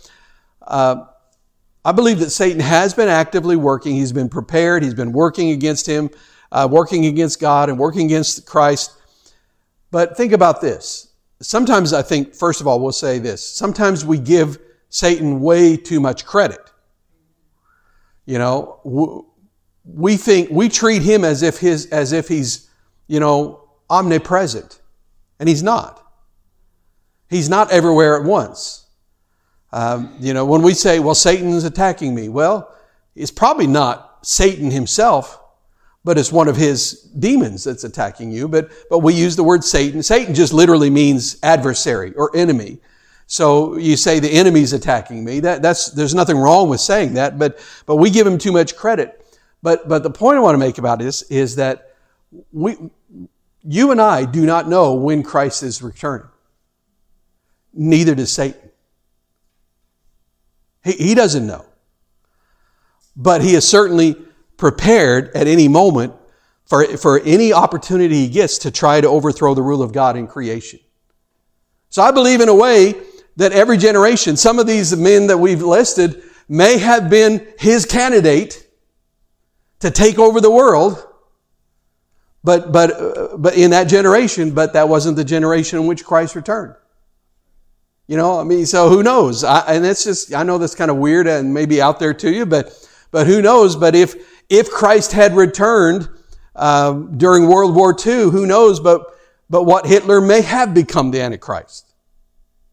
uh, 0.61 1.05
I 1.85 1.93
believe 1.93 2.19
that 2.19 2.29
Satan 2.31 2.59
has 2.59 2.93
been 2.93 3.07
actively 3.07 3.55
working. 3.55 3.95
He's 3.95 4.11
been 4.11 4.27
prepared. 4.27 4.83
He's 4.83 4.93
been 4.93 5.13
working 5.13 5.51
against 5.51 5.87
him, 5.87 6.09
uh, 6.51 6.67
working 6.69 7.05
against 7.05 7.39
God, 7.39 7.69
and 7.69 7.79
working 7.79 8.05
against 8.07 8.45
Christ. 8.45 8.91
But 9.91 10.17
think 10.17 10.33
about 10.33 10.59
this. 10.59 11.13
Sometimes 11.39 11.93
I 11.93 12.01
think, 12.01 12.35
first 12.35 12.59
of 12.59 12.67
all, 12.67 12.81
we'll 12.81 12.91
say 12.91 13.17
this. 13.17 13.41
Sometimes 13.47 14.03
we 14.03 14.17
give 14.17 14.59
Satan 14.89 15.39
way 15.39 15.77
too 15.77 16.01
much 16.01 16.25
credit. 16.25 16.59
You 18.25 18.39
know, 18.39 19.25
we 19.85 20.17
think 20.17 20.49
we 20.51 20.67
treat 20.67 21.01
him 21.01 21.23
as 21.23 21.43
if 21.43 21.59
his 21.59 21.85
as 21.87 22.11
if 22.11 22.27
he's 22.27 22.69
you 23.07 23.21
know 23.21 23.69
omnipresent, 23.89 24.81
and 25.39 25.47
he's 25.47 25.63
not. 25.63 26.03
He's 27.29 27.49
not 27.49 27.71
everywhere 27.71 28.17
at 28.17 28.23
once. 28.23 28.85
Um, 29.73 30.15
you 30.19 30.33
know, 30.33 30.45
when 30.45 30.61
we 30.61 30.73
say, 30.73 30.99
well, 30.99 31.15
Satan's 31.15 31.63
attacking 31.63 32.15
me, 32.15 32.29
well, 32.29 32.73
it's 33.15 33.31
probably 33.31 33.67
not 33.67 34.19
Satan 34.25 34.71
himself, 34.71 35.39
but 36.03 36.17
it's 36.17 36.31
one 36.31 36.47
of 36.47 36.55
his 36.55 37.01
demons 37.19 37.65
that's 37.65 37.83
attacking 37.83 38.31
you. 38.31 38.47
But, 38.47 38.71
but 38.89 38.99
we 38.99 39.13
use 39.13 39.35
the 39.35 39.43
word 39.43 39.63
Satan. 39.63 40.01
Satan 40.01 40.33
just 40.33 40.53
literally 40.53 40.89
means 40.89 41.37
adversary 41.43 42.13
or 42.13 42.35
enemy. 42.35 42.79
So 43.25 43.75
you 43.75 43.97
say 43.97 44.19
the 44.19 44.31
enemy's 44.31 44.71
attacking 44.71 45.25
me. 45.25 45.41
That, 45.41 45.61
that's, 45.61 45.91
there's 45.91 46.15
nothing 46.15 46.37
wrong 46.37 46.69
with 46.69 46.79
saying 46.79 47.15
that, 47.15 47.37
but, 47.37 47.59
but 47.85 47.97
we 47.97 48.09
give 48.09 48.25
him 48.25 48.37
too 48.37 48.53
much 48.53 48.77
credit. 48.77 49.21
But, 49.61 49.89
but 49.89 50.03
the 50.03 50.09
point 50.09 50.37
I 50.37 50.39
want 50.39 50.53
to 50.53 50.59
make 50.59 50.77
about 50.77 50.99
this 50.99 51.23
is 51.23 51.57
that 51.57 51.95
we, 52.53 52.77
you 53.63 53.91
and 53.91 53.99
I 53.99 54.23
do 54.23 54.45
not 54.45 54.69
know 54.69 54.93
when 54.93 55.23
Christ 55.23 55.61
is 55.61 55.81
returning. 55.81 56.27
Neither 57.77 58.15
does 58.15 58.33
Satan. 58.33 58.71
He, 60.83 60.93
he 60.93 61.15
doesn't 61.15 61.45
know. 61.45 61.65
But 63.15 63.41
he 63.41 63.53
is 63.55 63.67
certainly 63.67 64.15
prepared 64.57 65.29
at 65.35 65.47
any 65.47 65.67
moment 65.67 66.13
for, 66.65 66.85
for 66.97 67.19
any 67.19 67.53
opportunity 67.53 68.25
he 68.25 68.29
gets 68.29 68.57
to 68.59 68.71
try 68.71 68.99
to 68.99 69.07
overthrow 69.07 69.53
the 69.53 69.61
rule 69.61 69.81
of 69.81 69.93
God 69.93 70.17
in 70.17 70.27
creation. 70.27 70.79
So 71.89 72.01
I 72.01 72.11
believe 72.11 72.41
in 72.41 72.49
a 72.49 72.55
way 72.55 72.95
that 73.37 73.53
every 73.53 73.77
generation, 73.77 74.35
some 74.35 74.59
of 74.59 74.67
these 74.67 74.95
men 74.97 75.27
that 75.27 75.37
we've 75.37 75.61
listed 75.61 76.23
may 76.49 76.77
have 76.77 77.09
been 77.09 77.47
his 77.59 77.85
candidate 77.85 78.67
to 79.79 79.91
take 79.91 80.17
over 80.17 80.41
the 80.41 80.49
world, 80.49 81.05
but, 82.43 82.71
but, 82.71 82.91
uh, 82.91 83.37
but 83.37 83.55
in 83.55 83.71
that 83.71 83.85
generation, 83.85 84.51
but 84.51 84.73
that 84.73 84.89
wasn't 84.89 85.15
the 85.15 85.23
generation 85.23 85.79
in 85.79 85.85
which 85.85 86.03
Christ 86.03 86.35
returned. 86.35 86.75
You 88.07 88.15
know, 88.15 88.39
I 88.39 88.43
mean, 88.45 88.65
so 88.65 88.89
who 88.89 89.03
knows? 89.03 89.43
I, 89.43 89.75
and 89.75 89.85
it's 89.85 90.03
just, 90.03 90.33
I 90.33 90.43
know 90.43 90.57
that's 90.57 90.75
kind 90.75 90.89
of 90.89 90.97
weird 90.97 91.27
and 91.27 91.53
maybe 91.53 91.81
out 91.81 91.99
there 91.99 92.13
to 92.13 92.31
you, 92.31 92.45
but, 92.45 92.73
but 93.11 93.27
who 93.27 93.41
knows? 93.41 93.75
But 93.75 93.95
if, 93.95 94.15
if 94.49 94.69
Christ 94.69 95.11
had 95.11 95.35
returned 95.35 96.07
um, 96.55 97.17
during 97.17 97.47
World 97.47 97.75
War 97.75 97.93
II, 97.93 98.29
who 98.29 98.45
knows? 98.45 98.79
But, 98.79 99.05
but 99.49 99.63
what 99.63 99.85
Hitler 99.85 100.21
may 100.21 100.41
have 100.41 100.73
become 100.73 101.11
the 101.11 101.21
Antichrist. 101.21 101.93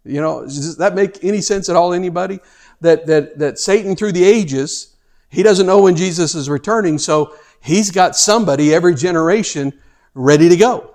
You 0.05 0.21
know, 0.21 0.43
does 0.43 0.77
that 0.77 0.95
make 0.95 1.25
any 1.25 1.41
sense 1.41 1.69
at 1.69 1.75
all, 1.75 1.93
anybody? 1.93 2.39
That, 2.81 3.07
that, 3.07 3.39
that 3.39 3.59
Satan 3.59 3.97
through 3.97 4.13
the 4.13 4.25
ages, 4.25 4.95
he 5.31 5.43
doesn't 5.43 5.67
know 5.67 5.83
when 5.83 5.97
Jesus 5.97 6.37
is 6.37 6.49
returning, 6.49 6.99
so 6.99 7.35
he's 7.61 7.91
got 7.91 8.15
somebody 8.15 8.73
every 8.73 8.95
generation 8.95 9.73
ready 10.15 10.49
to 10.49 10.57
go 10.57 10.94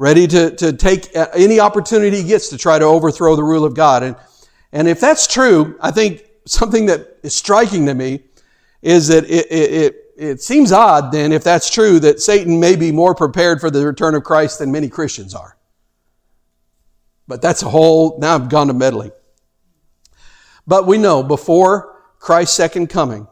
ready 0.00 0.26
to, 0.26 0.56
to 0.56 0.72
take 0.72 1.14
uh, 1.14 1.26
any 1.34 1.60
opportunity 1.60 2.22
he 2.22 2.26
gets 2.26 2.48
to 2.48 2.56
try 2.56 2.78
to 2.78 2.86
overthrow 2.86 3.36
the 3.36 3.44
rule 3.44 3.66
of 3.66 3.74
God. 3.74 4.02
And, 4.02 4.16
and 4.72 4.88
if 4.88 4.98
that's 4.98 5.26
true, 5.26 5.76
I 5.78 5.90
think 5.90 6.24
something 6.46 6.86
that 6.86 7.18
is 7.22 7.36
striking 7.36 7.84
to 7.84 7.92
me 7.92 8.24
is 8.80 9.08
that 9.08 9.24
it, 9.24 9.46
it, 9.50 9.72
it, 9.72 9.96
it 10.16 10.40
seems 10.40 10.72
odd 10.72 11.12
then, 11.12 11.32
if 11.32 11.44
that's 11.44 11.68
true, 11.68 12.00
that 12.00 12.18
Satan 12.18 12.58
may 12.58 12.76
be 12.76 12.90
more 12.92 13.14
prepared 13.14 13.60
for 13.60 13.70
the 13.70 13.86
return 13.86 14.14
of 14.14 14.24
Christ 14.24 14.58
than 14.58 14.72
many 14.72 14.88
Christians 14.88 15.34
are. 15.34 15.58
But 17.28 17.42
that's 17.42 17.62
a 17.62 17.68
whole, 17.68 18.18
now 18.18 18.36
I've 18.36 18.48
gone 18.48 18.68
to 18.68 18.72
meddling. 18.72 19.12
But 20.66 20.86
we 20.86 20.96
know 20.96 21.22
before 21.22 22.02
Christ's 22.18 22.56
second 22.56 22.86
coming, 22.86 23.26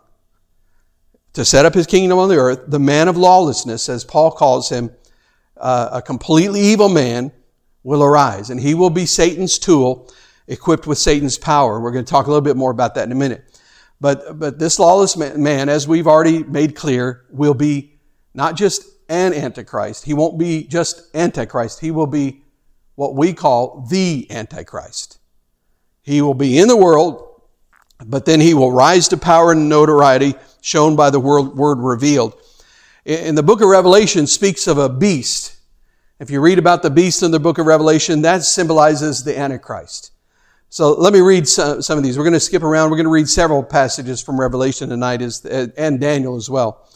to 1.33 1.47
set 1.47 1.65
up 1.65 1.73
his 1.73 1.87
kingdom 1.87 2.19
on 2.19 2.29
the 2.29 2.37
earth, 2.37 2.65
the 2.67 2.79
man 2.79 3.09
of 3.09 3.17
lawlessness, 3.17 3.89
as 3.89 4.05
Paul 4.05 4.33
calls 4.33 4.69
him, 4.69 4.91
uh, 5.61 5.91
a 5.93 6.03
completely 6.03 6.61
evil 6.61 6.89
man 6.89 7.33
will 7.83 8.03
arise, 8.03 8.51
and 8.51 8.61
he 8.61 8.75
will 8.75 8.91
be 8.91 9.07
Satan's 9.07 9.59
tool, 9.59 10.11
equipped 10.47 10.87
with 10.87 10.99
Satan's 10.99 11.39
power. 11.39 11.81
We're 11.81 11.93
going 11.93 12.05
to 12.05 12.11
talk 12.11 12.27
a 12.27 12.31
little 12.31 12.43
bit 12.43 12.57
more 12.57 12.71
about 12.71 12.95
that 12.95 13.05
in 13.05 13.13
a 13.13 13.17
minute. 13.17 13.45
But, 14.01 14.39
but 14.39 14.59
this 14.59 14.79
lawless 14.79 15.17
man, 15.17 15.69
as 15.69 15.89
we've 15.89 16.07
already 16.07 16.43
made 16.45 16.77
clear, 16.77 17.25
will 17.31 17.55
be 17.55 17.99
not 18.35 18.57
just 18.57 18.85
an 19.09 19.35
antichrist. 19.35 20.05
He 20.05 20.15
won't 20.15 20.39
be 20.39 20.65
just 20.65 21.15
antichrist. 21.15 21.81
He 21.81 21.91
will 21.91 22.07
be 22.07 22.43
what 22.95 23.15
we 23.15 23.33
call 23.33 23.87
the 23.89 24.27
antichrist. 24.31 25.19
He 26.03 26.23
will 26.23 26.35
be 26.35 26.59
in 26.59 26.69
the 26.69 26.77
world, 26.77 27.43
but 28.05 28.25
then 28.25 28.41
he 28.41 28.55
will 28.55 28.73
rise 28.73 29.09
to 29.09 29.17
power 29.17 29.53
and 29.53 29.69
notoriety 29.69 30.35
shown 30.61 30.95
by 30.97 31.11
the 31.11 31.21
word, 31.21 31.57
word 31.57 31.79
revealed 31.79 32.41
in 33.05 33.35
the 33.35 33.43
book 33.43 33.61
of 33.61 33.69
Revelation 33.69 34.27
speaks 34.27 34.67
of 34.67 34.79
a 34.79 34.89
beast. 34.89 35.57
If 36.21 36.31
you 36.31 36.41
read 36.41 36.59
about 36.59 36.83
the 36.83 36.91
beast 36.91 37.23
in 37.23 37.31
the 37.31 37.41
book 37.41 37.59
of 37.59 37.67
Revelation, 37.67 38.23
that 38.23 38.43
symbolizes 38.43 39.23
the 39.23 39.39
Antichrist. 39.39 40.13
So 40.71 40.93
let 40.93 41.13
me 41.13 41.21
read 41.21 41.49
some, 41.49 41.79
of 41.79 42.03
these. 42.03 42.19
We're 42.19 42.25
going 42.25 42.35
to 42.35 42.41
skip 42.41 42.63
around. 42.63 42.91
We're 42.91 42.97
going 42.97 43.07
to 43.07 43.11
read 43.11 43.29
several 43.29 43.63
passages 43.63 44.21
from 44.21 44.39
Revelation 44.39 44.91
tonight 44.91 45.23
and 45.47 46.01
Daniel 46.01 46.37
as 46.37 46.51
well. 46.51 46.87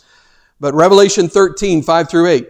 But 0.60 0.74
Revelation 0.74 1.28
13, 1.28 1.82
5 1.82 2.10
through 2.10 2.26
8. 2.26 2.48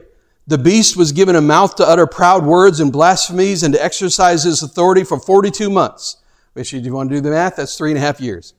The 0.49 0.59
beast 0.59 0.97
was 0.97 1.13
given 1.13 1.37
a 1.37 1.41
mouth 1.41 1.77
to 1.77 1.87
utter 1.87 2.07
proud 2.07 2.45
words 2.45 2.81
and 2.81 2.93
blasphemies 2.93 3.63
and 3.63 3.73
to 3.75 3.83
exercise 3.83 4.43
his 4.43 4.63
authority 4.63 5.05
for 5.05 5.21
42 5.21 5.71
months. 5.71 6.17
Which, 6.55 6.75
if 6.75 6.85
you 6.85 6.93
want 6.93 7.11
to 7.11 7.17
do 7.17 7.21
the 7.21 7.31
math, 7.31 7.57
that's 7.57 7.79
three 7.79 7.91
and 7.91 7.99
a 7.99 8.01
half 8.01 8.21
years. 8.21 8.55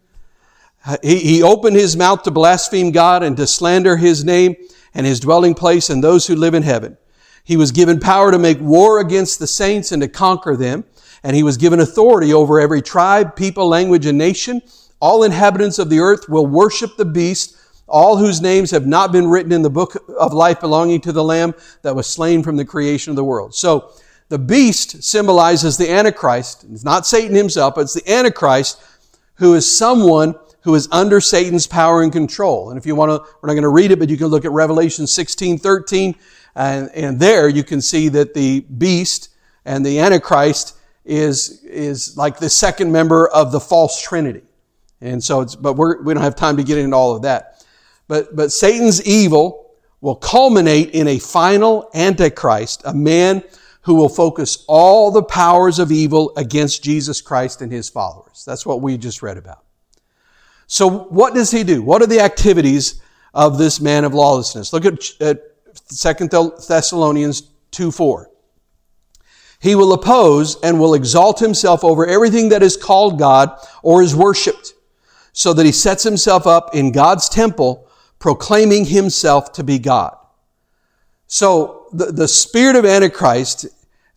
He, 1.01 1.19
he 1.19 1.43
opened 1.43 1.75
his 1.75 1.95
mouth 1.95 2.23
to 2.23 2.31
blaspheme 2.31 2.91
God 2.91 3.23
and 3.23 3.35
to 3.37 3.47
slander 3.47 3.97
his 3.97 4.23
name 4.23 4.55
and 4.93 5.05
his 5.05 5.19
dwelling 5.19 5.55
place 5.55 5.89
and 5.89 6.03
those 6.03 6.27
who 6.27 6.35
live 6.35 6.53
in 6.53 6.63
heaven. 6.63 6.97
He 7.43 7.57
was 7.57 7.71
given 7.71 7.99
power 7.99 8.31
to 8.31 8.39
make 8.39 8.59
war 8.59 8.99
against 8.99 9.39
the 9.39 9.47
saints 9.47 9.91
and 9.91 10.01
to 10.01 10.07
conquer 10.07 10.55
them. 10.55 10.85
And 11.23 11.35
he 11.35 11.43
was 11.43 11.57
given 11.57 11.79
authority 11.79 12.33
over 12.33 12.59
every 12.59 12.81
tribe, 12.81 13.35
people, 13.35 13.67
language, 13.67 14.05
and 14.05 14.17
nation. 14.17 14.61
All 14.99 15.23
inhabitants 15.23 15.79
of 15.79 15.89
the 15.89 15.99
earth 15.99 16.29
will 16.29 16.45
worship 16.45 16.95
the 16.95 17.05
beast, 17.05 17.57
all 17.87 18.17
whose 18.17 18.41
names 18.41 18.71
have 18.71 18.85
not 18.85 19.11
been 19.11 19.27
written 19.27 19.51
in 19.51 19.61
the 19.61 19.69
book 19.69 19.95
of 20.17 20.33
life 20.33 20.59
belonging 20.61 21.01
to 21.01 21.11
the 21.11 21.23
Lamb 21.23 21.53
that 21.81 21.95
was 21.95 22.07
slain 22.07 22.43
from 22.43 22.55
the 22.55 22.65
creation 22.65 23.11
of 23.11 23.15
the 23.15 23.23
world. 23.23 23.53
So 23.53 23.91
the 24.29 24.39
beast 24.39 25.03
symbolizes 25.03 25.77
the 25.77 25.91
Antichrist. 25.91 26.65
It's 26.71 26.83
not 26.83 27.05
Satan 27.05 27.35
himself, 27.35 27.77
it's 27.77 27.93
the 27.93 28.09
Antichrist 28.11 28.81
who 29.35 29.55
is 29.55 29.77
someone 29.77 30.35
who 30.63 30.75
is 30.75 30.87
under 30.91 31.19
Satan's 31.19 31.67
power 31.67 32.01
and 32.01 32.11
control. 32.11 32.69
And 32.69 32.77
if 32.77 32.85
you 32.85 32.95
want 32.95 33.09
to, 33.09 33.29
we're 33.41 33.47
not 33.47 33.53
going 33.53 33.63
to 33.63 33.69
read 33.69 33.91
it, 33.91 33.99
but 33.99 34.09
you 34.09 34.17
can 34.17 34.27
look 34.27 34.45
at 34.45 34.51
Revelation 34.51 35.05
16, 35.05 35.57
13, 35.57 36.15
and, 36.55 36.89
and 36.91 37.19
there 37.19 37.49
you 37.49 37.63
can 37.63 37.81
see 37.81 38.09
that 38.09 38.33
the 38.33 38.61
beast 38.61 39.29
and 39.65 39.85
the 39.85 39.99
Antichrist 39.99 40.77
is, 41.05 41.63
is 41.63 42.17
like 42.17 42.37
the 42.37 42.49
second 42.49 42.91
member 42.91 43.27
of 43.27 43.51
the 43.51 43.59
false 43.59 44.01
trinity. 44.01 44.43
And 45.01 45.21
so 45.21 45.41
it's, 45.41 45.55
but 45.55 45.73
we're, 45.73 46.01
we 46.01 46.13
don't 46.13 46.23
have 46.23 46.35
time 46.35 46.55
to 46.57 46.63
get 46.63 46.77
into 46.77 46.95
all 46.95 47.15
of 47.15 47.23
that. 47.23 47.65
But, 48.07 48.35
but 48.35 48.51
Satan's 48.51 49.05
evil 49.05 49.71
will 49.99 50.15
culminate 50.15 50.91
in 50.91 51.07
a 51.07 51.19
final 51.19 51.89
Antichrist, 51.93 52.83
a 52.85 52.93
man 52.93 53.43
who 53.81 53.95
will 53.95 54.09
focus 54.09 54.63
all 54.67 55.11
the 55.11 55.23
powers 55.23 55.79
of 55.79 55.91
evil 55.91 56.31
against 56.37 56.83
Jesus 56.83 57.21
Christ 57.21 57.61
and 57.61 57.71
his 57.71 57.89
followers. 57.89 58.43
That's 58.45 58.65
what 58.65 58.81
we 58.81 58.97
just 58.97 59.21
read 59.21 59.37
about. 59.37 59.62
So 60.67 60.89
what 60.89 61.33
does 61.33 61.51
he 61.51 61.63
do? 61.63 61.81
What 61.81 62.01
are 62.01 62.07
the 62.07 62.21
activities 62.21 63.01
of 63.33 63.57
this 63.57 63.79
man 63.79 64.05
of 64.05 64.13
lawlessness? 64.13 64.73
Look 64.73 64.85
at, 64.85 65.21
at 65.21 65.41
2 65.89 66.27
Thessalonians 66.67 67.43
2 67.71 67.91
4. 67.91 68.29
He 69.59 69.75
will 69.75 69.93
oppose 69.93 70.59
and 70.61 70.79
will 70.79 70.93
exalt 70.93 71.39
himself 71.39 71.83
over 71.83 72.05
everything 72.05 72.49
that 72.49 72.61
is 72.61 72.75
called 72.75 73.17
God 73.17 73.57
or 73.81 74.01
is 74.01 74.15
worshiped, 74.15 74.73
so 75.31 75.53
that 75.53 75.65
he 75.65 75.71
sets 75.71 76.03
himself 76.03 76.45
up 76.45 76.75
in 76.75 76.91
God's 76.91 77.29
temple, 77.29 77.87
proclaiming 78.19 78.85
himself 78.85 79.53
to 79.53 79.63
be 79.63 79.79
God. 79.79 80.17
So 81.27 81.87
the, 81.93 82.11
the 82.11 82.27
spirit 82.27 82.75
of 82.75 82.85
Antichrist 82.85 83.67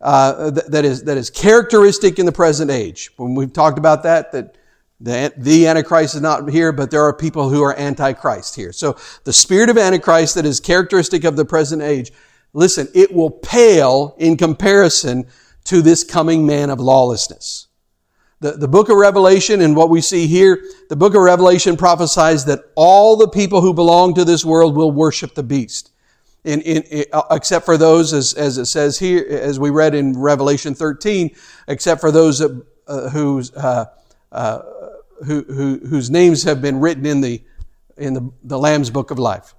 uh, 0.01 0.51
that, 0.51 0.71
that 0.71 0.85
is 0.85 1.03
that 1.03 1.17
is 1.17 1.29
characteristic 1.29 2.19
in 2.19 2.25
the 2.25 2.31
present 2.31 2.69
age. 2.69 3.11
When 3.17 3.33
we've 3.33 3.53
talked 3.53 3.79
about 3.79 4.03
that, 4.03 4.31
that 4.33 4.57
the, 4.99 5.31
the 5.37 5.67
Antichrist 5.67 6.15
is 6.15 6.21
not 6.21 6.49
here, 6.49 6.71
but 6.71 6.89
there 6.89 7.03
are 7.03 7.13
people 7.13 7.49
who 7.49 7.61
are 7.63 7.77
Antichrist 7.77 8.55
here. 8.55 8.71
So 8.71 8.97
the 9.25 9.33
spirit 9.33 9.69
of 9.69 9.77
Antichrist 9.77 10.35
that 10.35 10.45
is 10.45 10.59
characteristic 10.59 11.23
of 11.23 11.35
the 11.35 11.45
present 11.45 11.81
age 11.81 12.11
listen, 12.53 12.87
it 12.95 13.13
will 13.13 13.29
pale 13.29 14.15
in 14.17 14.35
comparison 14.35 15.27
to 15.65 15.81
this 15.81 16.03
coming 16.03 16.45
man 16.45 16.69
of 16.69 16.79
lawlessness. 16.79 17.67
The, 18.39 18.53
the 18.53 18.67
book 18.67 18.89
of 18.89 18.97
Revelation 18.97 19.61
and 19.61 19.75
what 19.75 19.89
we 19.89 20.01
see 20.01 20.27
here, 20.27 20.63
the 20.89 20.95
book 20.95 21.13
of 21.13 21.21
Revelation 21.21 21.75
prophesies 21.75 22.45
that 22.45 22.61
all 22.75 23.15
the 23.15 23.27
people 23.27 23.61
who 23.61 23.73
belong 23.73 24.13
to 24.15 24.25
this 24.25 24.45
world 24.45 24.75
will 24.75 24.91
worship 24.91 25.35
the 25.35 25.43
beast. 25.43 25.91
In, 26.43 26.61
in, 26.61 26.83
in, 26.83 27.05
uh, 27.11 27.23
except 27.31 27.65
for 27.65 27.77
those, 27.77 28.13
as, 28.13 28.33
as 28.35 28.57
it 28.57 28.67
says 28.67 28.97
here, 28.97 29.25
as 29.29 29.59
we 29.59 29.69
read 29.69 29.93
in 29.93 30.17
Revelation 30.17 30.73
13, 30.73 31.35
except 31.67 31.99
for 31.99 32.11
those 32.11 32.39
that, 32.39 32.65
uh, 32.87 33.09
whose, 33.09 33.53
uh, 33.53 33.85
uh, 34.31 34.59
who, 35.25 35.43
who, 35.43 35.79
whose 35.87 36.09
names 36.09 36.43
have 36.43 36.61
been 36.61 36.79
written 36.79 37.05
in 37.05 37.21
the, 37.21 37.41
in 37.97 38.13
the, 38.13 38.31
the 38.43 38.57
Lamb's 38.57 38.89
book 38.89 39.11
of 39.11 39.19
life. 39.19 39.53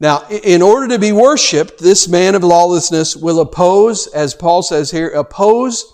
Now, 0.00 0.26
in 0.28 0.62
order 0.62 0.88
to 0.88 0.98
be 0.98 1.10
worshiped, 1.10 1.78
this 1.78 2.06
man 2.08 2.34
of 2.34 2.44
lawlessness 2.44 3.16
will 3.16 3.40
oppose, 3.40 4.06
as 4.08 4.34
Paul 4.34 4.62
says 4.62 4.90
here, 4.90 5.08
oppose 5.08 5.84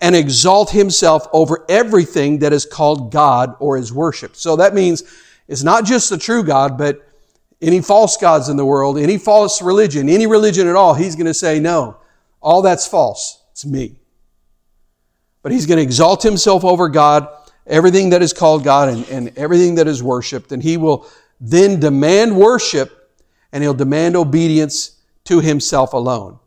and 0.00 0.14
exalt 0.14 0.70
himself 0.70 1.26
over 1.32 1.64
everything 1.68 2.40
that 2.40 2.52
is 2.52 2.66
called 2.66 3.10
God 3.10 3.54
or 3.58 3.78
is 3.78 3.92
worshiped. 3.92 4.36
So 4.36 4.56
that 4.56 4.74
means 4.74 5.02
it's 5.48 5.62
not 5.62 5.86
just 5.86 6.10
the 6.10 6.18
true 6.18 6.42
God, 6.44 6.76
but 6.76 7.08
any 7.62 7.80
false 7.80 8.18
gods 8.18 8.50
in 8.50 8.58
the 8.58 8.64
world, 8.66 8.98
any 8.98 9.16
false 9.16 9.62
religion, 9.62 10.10
any 10.10 10.26
religion 10.26 10.68
at 10.68 10.76
all, 10.76 10.92
he's 10.92 11.16
going 11.16 11.26
to 11.26 11.34
say, 11.34 11.58
no, 11.58 11.96
all 12.42 12.60
that's 12.60 12.86
false. 12.86 13.42
It's 13.52 13.64
me. 13.64 13.96
But 15.42 15.52
he's 15.52 15.64
going 15.64 15.78
to 15.78 15.82
exalt 15.82 16.22
himself 16.22 16.64
over 16.64 16.88
God, 16.88 17.28
everything 17.66 18.10
that 18.10 18.22
is 18.22 18.32
called 18.32 18.64
God 18.64 18.88
and, 18.88 19.08
and 19.08 19.38
everything 19.38 19.76
that 19.76 19.86
is 19.86 20.02
worshiped, 20.02 20.52
and 20.52 20.62
he 20.62 20.76
will 20.76 21.06
then 21.40 21.80
demand 21.80 22.36
worship 22.36 23.12
and 23.52 23.62
he'll 23.62 23.74
demand 23.74 24.16
obedience 24.16 25.00
to 25.24 25.40
himself 25.40 25.92
alone. 25.92 26.38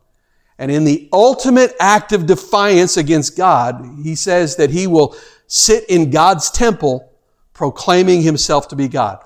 And 0.58 0.70
in 0.70 0.84
the 0.84 1.08
ultimate 1.12 1.74
act 1.80 2.12
of 2.12 2.26
defiance 2.26 2.96
against 2.96 3.36
God, 3.36 3.84
he 4.02 4.14
says 4.14 4.56
that 4.56 4.70
he 4.70 4.86
will 4.86 5.16
sit 5.46 5.84
in 5.88 6.10
God's 6.10 6.50
temple 6.50 7.10
proclaiming 7.54 8.22
himself 8.22 8.68
to 8.68 8.76
be 8.76 8.88
God. 8.88 9.24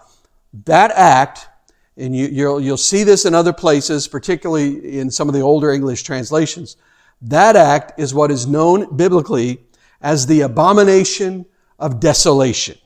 That 0.65 0.93
act, 0.93 1.49
and 1.97 2.15
you, 2.15 2.49
will 2.49 2.61
you'll 2.61 2.77
see 2.77 3.05
this 3.05 3.25
in 3.25 3.35
other 3.35 3.53
places, 3.53 4.07
particularly 4.07 4.99
in 4.99 5.11
some 5.11 5.29
of 5.29 5.35
the 5.35 5.41
older 5.41 5.73
English 5.73 6.05
translations, 6.05 6.77
that 7.21 7.57
act 7.57 7.99
is 7.99 8.15
what 8.15 8.31
is 8.31 8.47
known 8.47 8.97
biblically 8.97 9.59
as 10.01 10.27
the 10.27 10.43
abomination 10.43 11.47
of 11.79 12.01
desolation. 12.01 12.79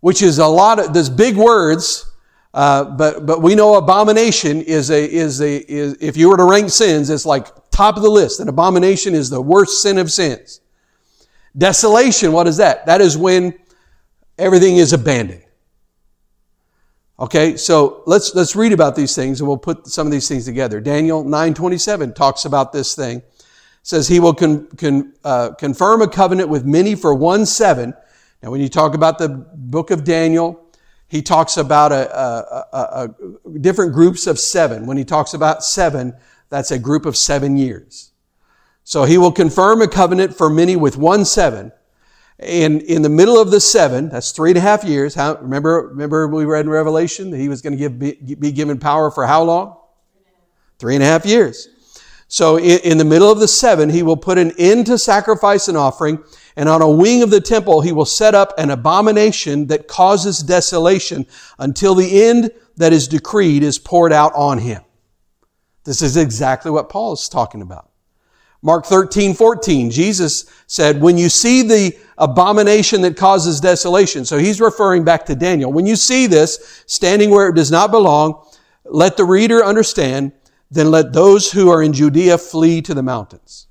Which 0.00 0.22
is 0.22 0.38
a 0.38 0.46
lot 0.46 0.78
of, 0.78 0.92
there's 0.92 1.08
big 1.08 1.36
words, 1.36 2.10
uh, 2.54 2.84
but 2.84 3.26
but 3.26 3.42
we 3.42 3.56
know 3.56 3.74
abomination 3.74 4.62
is 4.62 4.90
a 4.90 5.04
is 5.04 5.40
a 5.40 5.56
is 5.56 5.96
if 6.00 6.16
you 6.16 6.28
were 6.28 6.36
to 6.36 6.44
rank 6.44 6.70
sins, 6.70 7.10
it's 7.10 7.26
like 7.26 7.48
top 7.70 7.96
of 7.96 8.04
the 8.04 8.08
list. 8.08 8.38
An 8.38 8.48
abomination 8.48 9.12
is 9.12 9.28
the 9.28 9.40
worst 9.40 9.82
sin 9.82 9.98
of 9.98 10.12
sins. 10.12 10.60
Desolation, 11.58 12.30
what 12.30 12.46
is 12.46 12.58
that? 12.58 12.86
That 12.86 13.00
is 13.00 13.18
when 13.18 13.58
everything 14.38 14.76
is 14.76 14.92
abandoned. 14.92 15.42
Okay, 17.18 17.56
so 17.56 18.04
let's 18.06 18.34
let's 18.36 18.54
read 18.54 18.72
about 18.72 18.94
these 18.94 19.16
things 19.16 19.40
and 19.40 19.48
we'll 19.48 19.56
put 19.56 19.88
some 19.88 20.06
of 20.06 20.12
these 20.12 20.28
things 20.28 20.44
together. 20.44 20.80
Daniel 20.80 21.24
9:27 21.24 22.14
talks 22.14 22.44
about 22.44 22.72
this 22.72 22.94
thing. 22.94 23.20
Says 23.84 24.08
he 24.08 24.18
will 24.18 24.32
con, 24.32 24.66
con, 24.78 25.12
uh, 25.24 25.50
confirm 25.50 26.00
a 26.00 26.08
covenant 26.08 26.48
with 26.48 26.64
many 26.64 26.94
for 26.94 27.14
one 27.14 27.44
seven. 27.44 27.92
Now, 28.42 28.50
when 28.50 28.62
you 28.62 28.68
talk 28.70 28.94
about 28.94 29.18
the 29.18 29.28
book 29.28 29.90
of 29.90 30.04
Daniel, 30.04 30.66
he 31.06 31.20
talks 31.20 31.58
about 31.58 31.92
a, 31.92 32.18
a, 32.18 32.66
a, 32.72 33.14
a, 33.46 33.58
different 33.58 33.92
groups 33.92 34.26
of 34.26 34.38
seven. 34.38 34.86
When 34.86 34.96
he 34.96 35.04
talks 35.04 35.34
about 35.34 35.62
seven, 35.62 36.14
that's 36.48 36.70
a 36.70 36.78
group 36.78 37.04
of 37.04 37.14
seven 37.14 37.58
years. 37.58 38.12
So 38.84 39.04
he 39.04 39.18
will 39.18 39.32
confirm 39.32 39.82
a 39.82 39.86
covenant 39.86 40.34
for 40.34 40.48
many 40.48 40.76
with 40.76 40.96
one 40.96 41.26
seven. 41.26 41.70
And 42.38 42.80
in 42.80 43.02
the 43.02 43.10
middle 43.10 43.38
of 43.38 43.50
the 43.50 43.60
seven, 43.60 44.08
that's 44.08 44.32
three 44.32 44.50
and 44.50 44.58
a 44.58 44.62
half 44.62 44.82
years. 44.82 45.14
How, 45.14 45.36
remember, 45.36 45.88
remember 45.88 46.26
we 46.26 46.46
read 46.46 46.64
in 46.64 46.70
Revelation 46.70 47.30
that 47.32 47.38
he 47.38 47.50
was 47.50 47.60
going 47.60 47.74
to 47.74 47.78
give, 47.78 47.98
be, 47.98 48.34
be 48.34 48.50
given 48.50 48.78
power 48.78 49.10
for 49.10 49.26
how 49.26 49.42
long? 49.42 49.76
Three 50.78 50.94
and 50.94 51.04
a 51.04 51.06
half 51.06 51.26
years. 51.26 51.68
So 52.34 52.58
in, 52.58 52.98
the 52.98 53.04
middle 53.04 53.30
of 53.30 53.38
the 53.38 53.46
seven, 53.46 53.88
he 53.88 54.02
will 54.02 54.16
put 54.16 54.38
an 54.38 54.50
end 54.58 54.86
to 54.86 54.98
sacrifice 54.98 55.68
and 55.68 55.78
offering 55.78 56.18
and 56.56 56.68
on 56.68 56.82
a 56.82 56.90
wing 56.90 57.22
of 57.22 57.30
the 57.30 57.40
temple 57.40 57.80
he 57.80 57.92
will 57.92 58.04
set 58.04 58.34
up 58.34 58.52
an 58.58 58.70
abomination 58.70 59.68
that 59.68 59.86
causes 59.86 60.40
desolation 60.40 61.26
until 61.60 61.94
the 61.94 62.24
end 62.24 62.50
that 62.76 62.92
is 62.92 63.06
decreed 63.06 63.62
is 63.62 63.78
poured 63.78 64.12
out 64.12 64.32
on 64.34 64.58
him. 64.58 64.82
This 65.84 66.02
is 66.02 66.16
exactly 66.16 66.72
what 66.72 66.88
Paul 66.88 67.12
is 67.12 67.28
talking 67.28 67.62
about. 67.62 67.88
Mark 68.62 68.84
13, 68.84 69.34
14, 69.34 69.92
Jesus 69.92 70.50
said, 70.66 71.00
when 71.00 71.16
you 71.16 71.28
see 71.28 71.62
the 71.62 71.96
abomination 72.18 73.02
that 73.02 73.16
causes 73.16 73.60
desolation, 73.60 74.24
so 74.24 74.38
he's 74.38 74.60
referring 74.60 75.04
back 75.04 75.24
to 75.26 75.36
Daniel, 75.36 75.72
when 75.72 75.86
you 75.86 75.94
see 75.94 76.26
this 76.26 76.82
standing 76.88 77.30
where 77.30 77.48
it 77.48 77.54
does 77.54 77.70
not 77.70 77.92
belong, 77.92 78.44
let 78.86 79.16
the 79.16 79.24
reader 79.24 79.64
understand, 79.64 80.32
then 80.70 80.90
let 80.90 81.12
those 81.12 81.52
who 81.52 81.70
are 81.70 81.82
in 81.82 81.92
Judea 81.92 82.38
flee 82.38 82.82
to 82.82 82.94
the 82.94 83.02
mountains. 83.02 83.66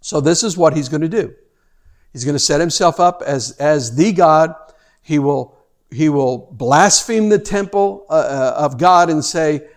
So 0.00 0.20
this 0.20 0.42
is 0.42 0.56
what 0.56 0.76
he's 0.76 0.88
going 0.88 1.02
to 1.02 1.08
do. 1.08 1.34
He's 2.12 2.24
going 2.24 2.34
to 2.34 2.40
set 2.40 2.60
himself 2.60 2.98
up 2.98 3.22
as, 3.24 3.52
as 3.52 3.94
the 3.94 4.12
God. 4.12 4.54
He 5.02 5.18
will, 5.18 5.56
he 5.90 6.08
will 6.08 6.48
blaspheme 6.52 7.28
the 7.28 7.38
temple 7.38 8.06
uh, 8.10 8.12
uh 8.12 8.54
of 8.58 8.78
God 8.78 9.10
and 9.10 9.24
say, 9.24 9.68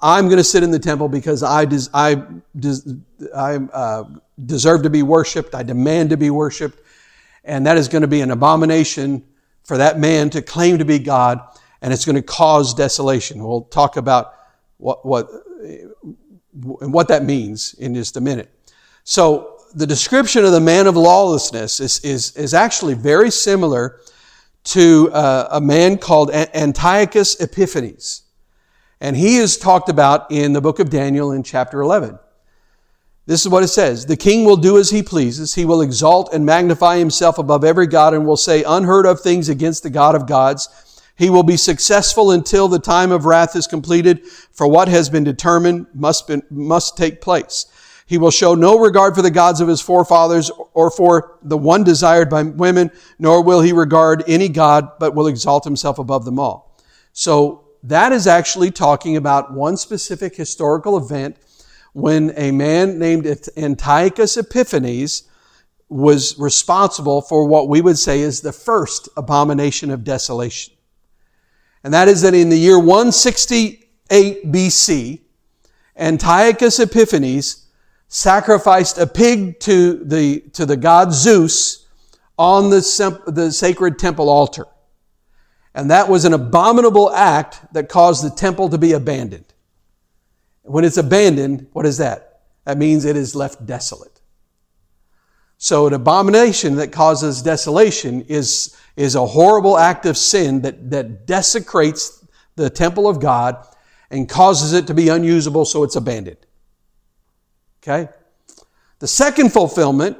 I'm 0.00 0.26
going 0.26 0.38
to 0.38 0.44
sit 0.44 0.62
in 0.62 0.70
the 0.70 0.78
temple 0.78 1.08
because 1.08 1.42
I, 1.42 1.64
des- 1.64 1.88
I, 1.92 2.22
des- 2.58 3.00
I 3.34 3.56
uh, 3.56 4.04
deserve 4.44 4.82
to 4.82 4.90
be 4.90 5.02
worshiped. 5.02 5.54
I 5.54 5.62
demand 5.62 6.10
to 6.10 6.16
be 6.16 6.30
worshiped. 6.30 6.80
And 7.44 7.66
that 7.66 7.76
is 7.76 7.88
going 7.88 8.02
to 8.02 8.08
be 8.08 8.20
an 8.20 8.30
abomination 8.30 9.24
for 9.64 9.78
that 9.78 9.98
man 9.98 10.30
to 10.30 10.42
claim 10.42 10.78
to 10.78 10.84
be 10.84 10.98
God, 10.98 11.40
and 11.80 11.92
it's 11.92 12.04
going 12.04 12.16
to 12.16 12.22
cause 12.22 12.74
desolation. 12.74 13.42
We'll 13.42 13.62
talk 13.62 13.96
about 13.96 14.34
what, 14.76 15.04
what, 15.04 15.28
what 16.52 17.08
that 17.08 17.24
means 17.24 17.74
in 17.74 17.94
just 17.94 18.16
a 18.16 18.20
minute. 18.20 18.50
So 19.04 19.58
the 19.74 19.86
description 19.86 20.44
of 20.44 20.52
the 20.52 20.60
man 20.60 20.86
of 20.86 20.96
lawlessness 20.96 21.80
is, 21.80 22.00
is, 22.00 22.36
is 22.36 22.54
actually 22.54 22.94
very 22.94 23.30
similar 23.30 24.00
to 24.64 25.10
uh, 25.12 25.48
a 25.50 25.60
man 25.60 25.98
called 25.98 26.30
Antiochus 26.30 27.40
Epiphanes. 27.40 28.22
And 29.00 29.16
he 29.16 29.36
is 29.36 29.58
talked 29.58 29.88
about 29.88 30.30
in 30.30 30.52
the 30.52 30.60
book 30.60 30.78
of 30.78 30.88
Daniel 30.88 31.32
in 31.32 31.42
chapter 31.42 31.80
11. 31.82 32.18
This 33.26 33.40
is 33.40 33.48
what 33.48 33.62
it 33.62 33.68
says. 33.68 34.06
The 34.06 34.16
king 34.16 34.44
will 34.44 34.56
do 34.56 34.78
as 34.78 34.90
he 34.90 35.02
pleases. 35.02 35.54
He 35.54 35.64
will 35.64 35.80
exalt 35.80 36.32
and 36.32 36.44
magnify 36.44 36.98
himself 36.98 37.38
above 37.38 37.64
every 37.64 37.86
God 37.86 38.14
and 38.14 38.26
will 38.26 38.36
say 38.36 38.62
unheard 38.64 39.06
of 39.06 39.20
things 39.20 39.48
against 39.48 39.82
the 39.82 39.90
God 39.90 40.14
of 40.14 40.26
gods. 40.26 40.68
He 41.16 41.30
will 41.30 41.42
be 41.42 41.56
successful 41.56 42.30
until 42.32 42.66
the 42.66 42.78
time 42.78 43.12
of 43.12 43.24
wrath 43.24 43.54
is 43.54 43.66
completed, 43.66 44.26
for 44.26 44.66
what 44.66 44.88
has 44.88 45.08
been 45.08 45.24
determined 45.24 45.86
must, 45.94 46.26
be, 46.26 46.42
must 46.50 46.96
take 46.96 47.20
place. 47.20 47.66
He 48.06 48.18
will 48.18 48.30
show 48.30 48.54
no 48.54 48.78
regard 48.78 49.14
for 49.14 49.22
the 49.22 49.30
gods 49.30 49.60
of 49.60 49.68
his 49.68 49.80
forefathers 49.80 50.50
or 50.74 50.90
for 50.90 51.38
the 51.42 51.56
one 51.56 51.84
desired 51.84 52.28
by 52.28 52.42
women, 52.42 52.90
nor 53.18 53.42
will 53.42 53.62
he 53.62 53.72
regard 53.72 54.24
any 54.26 54.48
God, 54.48 54.98
but 54.98 55.14
will 55.14 55.26
exalt 55.26 55.64
himself 55.64 55.98
above 55.98 56.24
them 56.24 56.38
all. 56.38 56.76
So 57.12 57.64
that 57.84 58.12
is 58.12 58.26
actually 58.26 58.72
talking 58.72 59.16
about 59.16 59.52
one 59.54 59.76
specific 59.76 60.36
historical 60.36 60.98
event 60.98 61.36
when 61.92 62.32
a 62.36 62.50
man 62.50 62.98
named 62.98 63.26
Antiochus 63.56 64.36
Epiphanes 64.36 65.22
was 65.88 66.38
responsible 66.38 67.22
for 67.22 67.46
what 67.46 67.68
we 67.68 67.80
would 67.80 67.98
say 67.98 68.20
is 68.20 68.40
the 68.40 68.52
first 68.52 69.08
abomination 69.16 69.90
of 69.90 70.02
desolation. 70.02 70.73
And 71.84 71.92
that 71.92 72.08
is 72.08 72.22
that 72.22 72.34
in 72.34 72.48
the 72.48 72.56
year 72.56 72.78
168 72.78 74.50
BC, 74.50 75.20
Antiochus 75.96 76.80
Epiphanes 76.80 77.66
sacrificed 78.08 78.96
a 78.96 79.06
pig 79.06 79.60
to 79.60 80.02
the, 80.04 80.40
to 80.54 80.64
the 80.64 80.76
god 80.76 81.12
Zeus 81.12 81.86
on 82.38 82.70
the, 82.70 83.22
the 83.26 83.52
sacred 83.52 83.98
temple 83.98 84.28
altar. 84.28 84.66
And 85.74 85.90
that 85.90 86.08
was 86.08 86.24
an 86.24 86.32
abominable 86.32 87.12
act 87.12 87.60
that 87.74 87.88
caused 87.88 88.24
the 88.24 88.30
temple 88.30 88.68
to 88.70 88.78
be 88.78 88.92
abandoned. 88.92 89.52
When 90.62 90.84
it's 90.84 90.96
abandoned, 90.96 91.66
what 91.72 91.84
is 91.84 91.98
that? 91.98 92.40
That 92.64 92.78
means 92.78 93.04
it 93.04 93.16
is 93.16 93.34
left 93.34 93.66
desolate. 93.66 94.13
So 95.64 95.86
an 95.86 95.94
abomination 95.94 96.74
that 96.74 96.92
causes 96.92 97.40
desolation 97.40 98.20
is, 98.28 98.76
is 98.96 99.14
a 99.14 99.24
horrible 99.24 99.78
act 99.78 100.04
of 100.04 100.18
sin 100.18 100.60
that, 100.60 100.90
that 100.90 101.26
desecrates 101.26 102.22
the 102.54 102.68
temple 102.68 103.08
of 103.08 103.18
God 103.18 103.66
and 104.10 104.28
causes 104.28 104.74
it 104.74 104.86
to 104.88 104.92
be 104.92 105.08
unusable 105.08 105.64
so 105.64 105.82
it's 105.82 105.96
abandoned. 105.96 106.36
Okay? 107.82 108.10
The 108.98 109.08
second 109.08 109.54
fulfillment 109.54 110.18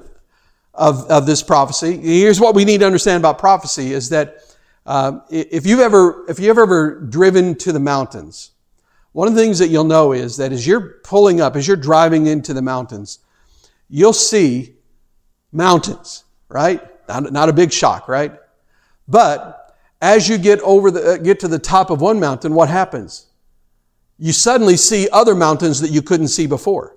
of, 0.73 1.05
of 1.11 1.27
this 1.27 1.43
prophecy, 1.43 1.99
here's 1.99 2.41
what 2.41 2.55
we 2.55 2.65
need 2.65 2.79
to 2.79 2.87
understand 2.87 3.21
about 3.21 3.39
prophecy 3.39 3.93
is 3.93 4.09
that 4.09 4.39
uh, 4.87 5.21
if 5.29 5.67
you've 5.67 5.81
ever, 5.81 6.25
if 6.27 6.41
you've 6.41 6.57
ever 6.57 7.01
driven 7.01 7.55
to 7.57 7.71
the 7.71 7.81
mountains, 7.81 8.53
one 9.13 9.29
of 9.29 9.35
the 9.35 9.43
things 9.43 9.59
that 9.59 9.69
you'll 9.69 9.85
know 9.85 10.13
is 10.13 10.39
that 10.39 10.53
as 10.53 10.67
you're 10.67 11.01
pulling 11.05 11.43
up, 11.43 11.55
as 11.55 11.69
you're 11.69 11.77
driving 11.77 12.29
into 12.29 12.55
the 12.55 12.63
mountains, 12.63 13.19
you'll 13.91 14.15
see 14.15 14.74
mountains, 15.55 16.25
right? 16.49 16.83
Not, 17.09 17.33
not 17.33 17.49
a 17.49 17.53
big 17.53 17.73
shock, 17.73 18.09
right? 18.09 18.33
But 19.09 19.77
as 20.03 20.29
you 20.29 20.39
get 20.39 20.61
over 20.61 20.91
the, 20.91 21.13
uh, 21.13 21.17
get 21.19 21.41
to 21.41 21.49
the 21.49 21.59
top 21.59 21.91
of 21.91 22.01
one 22.01 22.21
mountain, 22.21 22.55
what 22.55 22.69
happens? 22.69 23.27
You 24.19 24.33
suddenly 24.33 24.77
see 24.77 25.09
other 25.11 25.35
mountains 25.35 25.81
that 25.81 25.91
you 25.91 26.03
couldn't 26.03 26.29
see 26.29 26.47
before. 26.47 26.97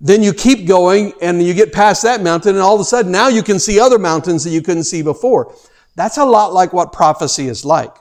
Then 0.00 0.22
you 0.22 0.32
keep 0.32 0.66
going 0.66 1.12
and 1.22 1.42
you 1.42 1.54
get 1.54 1.72
past 1.72 2.02
that 2.02 2.22
mountain 2.22 2.56
and 2.56 2.60
all 2.60 2.74
of 2.74 2.80
a 2.80 2.84
sudden 2.84 3.12
now 3.12 3.28
you 3.28 3.42
can 3.42 3.58
see 3.58 3.78
other 3.78 3.98
mountains 3.98 4.42
that 4.44 4.50
you 4.50 4.60
couldn't 4.60 4.84
see 4.84 5.02
before. 5.02 5.54
That's 5.94 6.18
a 6.18 6.24
lot 6.24 6.52
like 6.52 6.72
what 6.72 6.92
prophecy 6.92 7.46
is 7.46 7.64
like. 7.64 7.94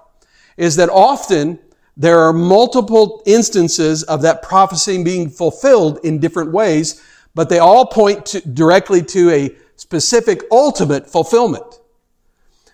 Is 0.58 0.76
that 0.78 0.90
often 0.90 1.60
there 1.98 2.20
are 2.20 2.34
multiple 2.34 3.22
instances 3.26 4.02
of 4.04 4.22
that 4.24 4.42
prophecy 4.42 5.04
being 5.04 5.30
fulfilled 5.30 6.00
in 6.04 6.20
different 6.20 6.52
ways, 6.52 7.04
but 7.34 7.50
they 7.50 7.60
all 7.60 7.86
point 7.86 8.26
to, 8.28 8.42
directly 8.42 9.02
to 9.04 9.30
a 9.30 9.56
specific 9.76 10.44
ultimate 10.52 11.10
fulfillment. 11.10 11.80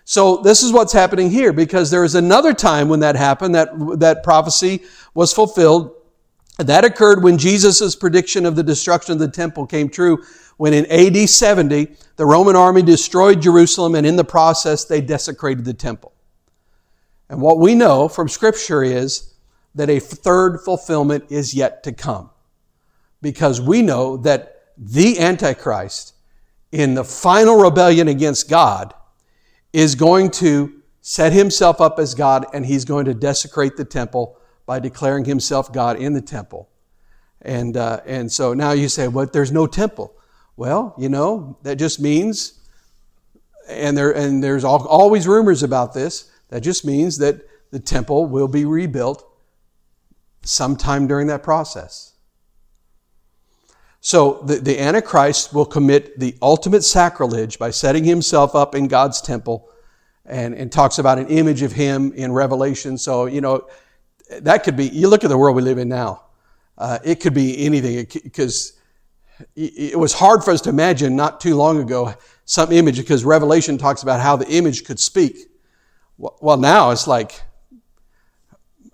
So 0.04 0.38
this 0.38 0.62
is 0.62 0.72
what's 0.72 0.92
happening 0.92 1.30
here 1.30 1.52
because 1.52 1.90
there 1.90 2.04
is 2.04 2.14
another 2.14 2.54
time 2.54 2.88
when 2.88 3.00
that 3.00 3.14
happened, 3.14 3.54
that, 3.54 3.68
that 3.98 4.22
prophecy 4.22 4.82
was 5.14 5.32
fulfilled. 5.32 5.94
That 6.56 6.84
occurred 6.84 7.22
when 7.22 7.38
Jesus' 7.38 7.94
prediction 7.94 8.46
of 8.46 8.56
the 8.56 8.62
destruction 8.62 9.12
of 9.12 9.18
the 9.18 9.28
temple 9.28 9.66
came 9.66 9.88
true 9.88 10.24
when 10.56 10.74
in 10.74 10.86
AD 10.86 11.28
70, 11.28 11.88
the 12.16 12.26
Roman 12.26 12.56
army 12.56 12.82
destroyed 12.82 13.40
Jerusalem 13.40 13.94
and 13.94 14.06
in 14.06 14.16
the 14.16 14.24
process 14.24 14.84
they 14.84 15.00
desecrated 15.00 15.64
the 15.64 15.74
temple. 15.74 16.12
And 17.28 17.40
what 17.40 17.58
we 17.58 17.74
know 17.74 18.08
from 18.08 18.28
scripture 18.28 18.82
is 18.82 19.34
that 19.74 19.88
a 19.88 20.00
third 20.00 20.58
fulfillment 20.60 21.26
is 21.30 21.54
yet 21.54 21.82
to 21.84 21.92
come. 21.92 22.30
Because 23.20 23.60
we 23.60 23.82
know 23.82 24.16
that 24.18 24.72
the 24.76 25.18
Antichrist 25.18 26.14
in 26.70 26.94
the 26.94 27.04
final 27.04 27.56
rebellion 27.56 28.08
against 28.08 28.48
God 28.48 28.94
is 29.72 29.94
going 29.94 30.30
to 30.30 30.82
set 31.00 31.32
himself 31.32 31.80
up 31.80 31.98
as 31.98 32.14
God 32.14 32.46
and 32.52 32.66
he's 32.66 32.84
going 32.84 33.06
to 33.06 33.14
desecrate 33.14 33.76
the 33.76 33.84
temple 33.84 34.38
by 34.66 34.78
declaring 34.78 35.24
himself 35.24 35.72
God 35.72 35.98
in 35.98 36.12
the 36.12 36.20
temple. 36.20 36.68
And, 37.42 37.76
uh, 37.76 38.00
and 38.04 38.30
so 38.30 38.52
now 38.52 38.72
you 38.72 38.88
say, 38.88 39.08
well, 39.08 39.26
there's 39.26 39.52
no 39.52 39.66
temple. 39.66 40.14
Well, 40.56 40.94
you 40.98 41.08
know, 41.08 41.56
that 41.62 41.76
just 41.76 42.00
means, 42.00 42.60
and, 43.68 43.96
there, 43.96 44.10
and 44.10 44.42
there's 44.42 44.64
always 44.64 45.26
rumors 45.26 45.62
about 45.62 45.94
this, 45.94 46.30
that 46.48 46.60
just 46.60 46.84
means 46.84 47.18
that 47.18 47.40
the 47.70 47.78
temple 47.78 48.26
will 48.26 48.48
be 48.48 48.64
rebuilt 48.64 49.24
sometime 50.42 51.06
during 51.06 51.28
that 51.28 51.42
process. 51.42 52.14
So 54.00 54.42
the, 54.44 54.56
the 54.56 54.80
Antichrist 54.80 55.52
will 55.52 55.66
commit 55.66 56.18
the 56.18 56.36
ultimate 56.40 56.82
sacrilege 56.82 57.58
by 57.58 57.70
setting 57.70 58.04
himself 58.04 58.54
up 58.54 58.74
in 58.74 58.88
God's 58.88 59.20
temple 59.20 59.68
and, 60.24 60.54
and 60.54 60.70
talks 60.70 60.98
about 60.98 61.18
an 61.18 61.28
image 61.28 61.62
of 61.62 61.72
him 61.72 62.12
in 62.12 62.32
Revelation. 62.32 62.96
So, 62.98 63.26
you 63.26 63.40
know, 63.40 63.66
that 64.30 64.62
could 64.62 64.76
be, 64.76 64.86
you 64.86 65.08
look 65.08 65.24
at 65.24 65.30
the 65.30 65.38
world 65.38 65.56
we 65.56 65.62
live 65.62 65.78
in 65.78 65.88
now. 65.88 66.22
Uh, 66.76 66.98
it 67.04 67.16
could 67.16 67.34
be 67.34 67.64
anything 67.64 68.06
because 68.22 68.78
it 69.56 69.98
was 69.98 70.12
hard 70.12 70.44
for 70.44 70.50
us 70.50 70.60
to 70.62 70.70
imagine 70.70 71.16
not 71.16 71.40
too 71.40 71.56
long 71.56 71.80
ago 71.80 72.14
some 72.44 72.72
image 72.72 72.98
because 72.98 73.24
Revelation 73.24 73.78
talks 73.78 74.02
about 74.02 74.20
how 74.20 74.36
the 74.36 74.48
image 74.48 74.84
could 74.84 74.98
speak. 74.98 75.36
Well, 76.18 76.56
now 76.56 76.90
it's 76.90 77.06
like, 77.06 77.42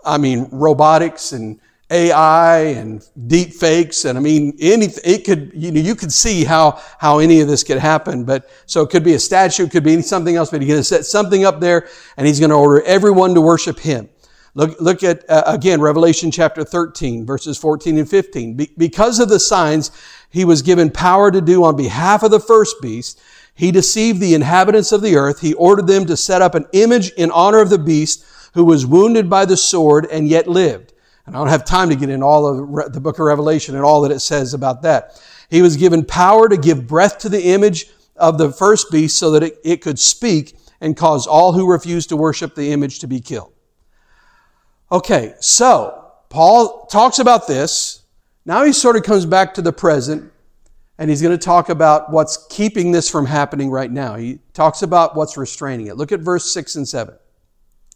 I 0.04 0.18
mean, 0.18 0.48
robotics 0.50 1.32
and 1.32 1.60
AI 1.94 2.58
and 2.58 3.08
deep 3.28 3.52
fakes. 3.52 4.04
And 4.04 4.18
I 4.18 4.20
mean, 4.20 4.56
any, 4.60 4.86
it 5.04 5.24
could, 5.24 5.52
you 5.54 5.70
know, 5.70 5.80
you 5.80 5.94
could 5.94 6.12
see 6.12 6.44
how, 6.44 6.82
how 6.98 7.20
any 7.20 7.40
of 7.40 7.46
this 7.46 7.62
could 7.62 7.78
happen. 7.78 8.24
But 8.24 8.50
so 8.66 8.82
it 8.82 8.90
could 8.90 9.04
be 9.04 9.14
a 9.14 9.18
statue, 9.18 9.66
it 9.66 9.70
could 9.70 9.84
be 9.84 10.02
something 10.02 10.34
else, 10.34 10.50
but 10.50 10.60
he's 10.60 10.68
going 10.68 10.80
to 10.80 10.84
set 10.84 11.06
something 11.06 11.44
up 11.44 11.60
there 11.60 11.88
and 12.16 12.26
he's 12.26 12.40
going 12.40 12.50
to 12.50 12.56
order 12.56 12.82
everyone 12.84 13.34
to 13.34 13.40
worship 13.40 13.78
him. 13.78 14.08
Look, 14.54 14.80
look 14.80 15.02
at, 15.02 15.28
uh, 15.28 15.44
again, 15.46 15.80
Revelation 15.80 16.30
chapter 16.30 16.64
13, 16.64 17.26
verses 17.26 17.58
14 17.58 17.98
and 17.98 18.08
15. 18.08 18.56
Be- 18.56 18.72
because 18.76 19.20
of 19.20 19.28
the 19.28 19.40
signs 19.40 19.90
he 20.30 20.44
was 20.44 20.62
given 20.62 20.90
power 20.90 21.30
to 21.30 21.40
do 21.40 21.64
on 21.64 21.76
behalf 21.76 22.22
of 22.22 22.30
the 22.30 22.40
first 22.40 22.80
beast, 22.80 23.20
he 23.54 23.70
deceived 23.70 24.20
the 24.20 24.34
inhabitants 24.34 24.90
of 24.90 25.00
the 25.00 25.16
earth. 25.16 25.40
He 25.40 25.54
ordered 25.54 25.86
them 25.86 26.06
to 26.06 26.16
set 26.16 26.42
up 26.42 26.54
an 26.56 26.66
image 26.72 27.10
in 27.12 27.30
honor 27.30 27.60
of 27.60 27.70
the 27.70 27.78
beast 27.78 28.24
who 28.54 28.64
was 28.64 28.86
wounded 28.86 29.30
by 29.30 29.44
the 29.44 29.56
sword 29.56 30.06
and 30.10 30.28
yet 30.28 30.48
lived. 30.48 30.93
And 31.26 31.34
I 31.34 31.38
don't 31.38 31.48
have 31.48 31.64
time 31.64 31.88
to 31.90 31.96
get 31.96 32.10
in 32.10 32.22
all 32.22 32.46
of 32.46 32.92
the 32.92 33.00
book 33.00 33.18
of 33.18 33.24
Revelation 33.24 33.74
and 33.74 33.84
all 33.84 34.02
that 34.02 34.12
it 34.12 34.20
says 34.20 34.54
about 34.54 34.82
that. 34.82 35.20
He 35.50 35.62
was 35.62 35.76
given 35.76 36.04
power 36.04 36.48
to 36.48 36.56
give 36.56 36.86
breath 36.86 37.18
to 37.18 37.28
the 37.28 37.42
image 37.42 37.86
of 38.16 38.38
the 38.38 38.52
first 38.52 38.90
beast 38.90 39.18
so 39.18 39.30
that 39.32 39.42
it, 39.42 39.58
it 39.64 39.80
could 39.80 39.98
speak 39.98 40.56
and 40.80 40.96
cause 40.96 41.26
all 41.26 41.52
who 41.52 41.70
refused 41.70 42.10
to 42.10 42.16
worship 42.16 42.54
the 42.54 42.72
image 42.72 42.98
to 43.00 43.06
be 43.06 43.20
killed. 43.20 43.52
Okay, 44.92 45.34
so 45.40 46.12
Paul 46.28 46.86
talks 46.86 47.18
about 47.18 47.46
this. 47.46 48.02
Now 48.44 48.64
he 48.64 48.72
sort 48.72 48.96
of 48.96 49.02
comes 49.02 49.24
back 49.24 49.54
to 49.54 49.62
the 49.62 49.72
present 49.72 50.30
and 50.98 51.10
he's 51.10 51.22
going 51.22 51.36
to 51.36 51.42
talk 51.42 51.70
about 51.70 52.12
what's 52.12 52.46
keeping 52.48 52.92
this 52.92 53.10
from 53.10 53.26
happening 53.26 53.70
right 53.70 53.90
now. 53.90 54.14
He 54.14 54.38
talks 54.52 54.82
about 54.82 55.16
what's 55.16 55.36
restraining 55.36 55.88
it. 55.88 55.96
Look 55.96 56.12
at 56.12 56.20
verse 56.20 56.52
6 56.52 56.76
and 56.76 56.88
7. 56.88 57.16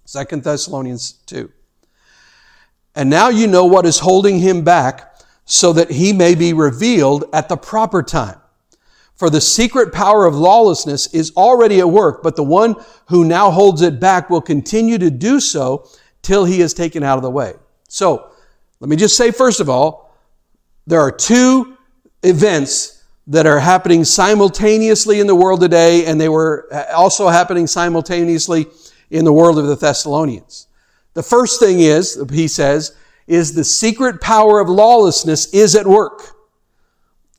2 0.07 0.37
Thessalonians 0.41 1.13
2. 1.27 1.53
And 2.99 3.09
now 3.09 3.29
you 3.29 3.47
know 3.47 3.65
what 3.65 3.87
is 3.87 4.01
holding 4.01 4.41
him 4.41 4.65
back 4.65 5.15
so 5.45 5.73
that 5.73 5.89
he 5.89 6.13
may 6.13 6.35
be 6.35 6.53
revealed 6.53 7.27
at 7.33 7.49
the 7.49 7.57
proper 7.57 8.03
time. 8.03 8.41
For 9.15 9.31
the 9.31 9.41
secret 9.41 9.93
power 9.93 10.27
of 10.27 10.35
lawlessness 10.35 11.07
is 11.15 11.33
already 11.37 11.79
at 11.79 11.89
work, 11.89 12.25
but 12.25 12.35
the 12.35 12.43
one 12.43 12.75
who 13.07 13.25
now 13.25 13.53
holds 13.53 13.83
it 13.83 14.01
back 14.01 14.29
will 14.29 14.41
continue 14.41 14.99
to 14.99 15.13
do 15.13 15.39
so 15.39 15.89
till 16.23 16.45
he 16.45 16.61
is 16.61 16.75
taken 16.75 17.05
out 17.05 17.17
of 17.17 17.23
the 17.23 17.31
way. 17.31 17.55
So, 17.89 18.33
let 18.81 18.89
me 18.89 18.97
just 18.97 19.17
say 19.17 19.31
first 19.31 19.61
of 19.61 19.71
all, 19.71 20.13
there 20.89 21.01
are 21.01 21.13
two 21.13 21.77
events 22.25 23.05
that 23.29 23.47
are 23.47 23.61
happening 23.61 24.05
simultaneously 24.05 25.21
in 25.21 25.29
the 25.29 25.37
world 25.37 25.61
today, 25.61 26.07
and 26.07 26.21
they 26.21 26.29
were 26.29 26.69
also 26.93 27.29
happening 27.29 27.69
simultaneously 27.69 28.67
in 29.09 29.25
the 29.25 29.33
world 29.33 29.57
of 29.57 29.69
the 29.69 29.77
Thessalonians. 29.77 30.68
The 31.19 31.25
first 31.25 31.59
thing 31.59 31.81
is, 31.81 32.17
he 32.31 32.47
says, 32.47 32.95
is 33.27 33.53
the 33.53 33.65
secret 33.65 34.21
power 34.21 34.61
of 34.61 34.69
lawlessness 34.69 35.53
is 35.53 35.75
at 35.75 35.85
work, 35.85 36.37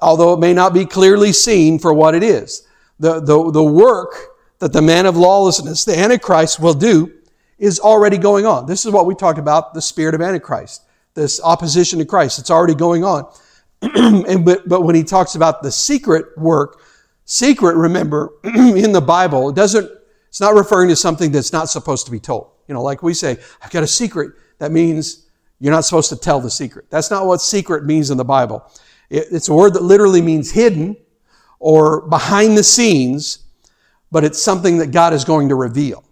although 0.02 0.34
it 0.34 0.42
may 0.42 0.54
not 0.54 0.74
be 0.74 0.86
clearly 0.86 1.32
seen 1.32 1.80
for 1.80 1.94
what 1.94 2.14
it 2.14 2.22
is. 2.22 2.68
The, 3.00 3.22
the, 3.22 3.52
the 3.52 3.64
work 3.64 4.14
that 4.60 4.74
the 4.74 4.82
man 4.82 5.06
of 5.06 5.16
lawlessness, 5.16 5.86
the 5.86 5.98
Antichrist, 5.98 6.60
will 6.60 6.74
do 6.74 7.10
is 7.58 7.80
already 7.80 8.18
going 8.18 8.46
on. 8.46 8.66
This 8.66 8.86
is 8.86 8.92
what 8.92 9.06
we 9.06 9.16
talked 9.16 9.40
about, 9.40 9.74
the 9.74 9.82
spirit 9.82 10.14
of 10.14 10.20
Antichrist, 10.22 10.84
this 11.14 11.40
opposition 11.42 12.00
to 12.00 12.06
Christ. 12.06 12.38
It's 12.38 12.52
already 12.52 12.76
going 12.76 13.06
on. 13.06 13.32
and, 13.82 14.44
but, 14.44 14.68
but 14.68 14.82
when 14.82 14.96
he 14.96 15.06
talks 15.06 15.36
about 15.36 15.64
the 15.64 15.72
secret 15.72 16.38
work, 16.38 16.82
Secret, 17.24 17.78
remember, 17.78 18.34
in 18.44 18.92
the 18.92 19.00
Bible, 19.00 19.48
it 19.48 19.56
doesn't, 19.56 19.90
it's 20.28 20.42
not 20.42 20.54
referring 20.54 20.90
to 20.90 20.98
something 20.98 21.32
that's 21.32 21.54
not 21.54 21.70
supposed 21.70 22.06
to 22.08 22.12
be 22.12 22.20
told. 22.20 22.52
You 22.70 22.76
know, 22.76 22.84
like 22.84 23.01
we 23.01 23.15
say, 23.15 23.38
I've 23.63 23.72
got 23.72 23.82
a 23.82 23.88
secret. 23.88 24.34
That 24.59 24.72
means 24.72 25.26
you're 25.59 25.74
not 25.74 25.86
supposed 25.86 26.09
to 26.09 26.15
tell 26.15 26.39
the 26.39 26.51
secret. 26.51 26.86
That's 26.91 27.09
not 27.09 27.26
what 27.26 27.41
secret 27.41 27.84
means 27.84 28.11
in 28.11 28.17
the 28.17 28.24
Bible. 28.24 28.63
It's 29.09 29.49
a 29.49 29.53
word 29.53 29.74
that 29.74 29.82
literally 29.82 30.22
means 30.22 30.51
hidden 30.51 30.95
or 31.57 32.07
behind 32.07 32.55
the 32.55 32.63
scenes, 32.63 33.39
but 34.11 34.24
it's 34.24 34.39
something 34.39 34.78
that 34.78 34.91
God 34.91 35.13
is 35.13 35.26
going 35.26 35.49
to 35.49 35.55
reveal. 35.55 36.03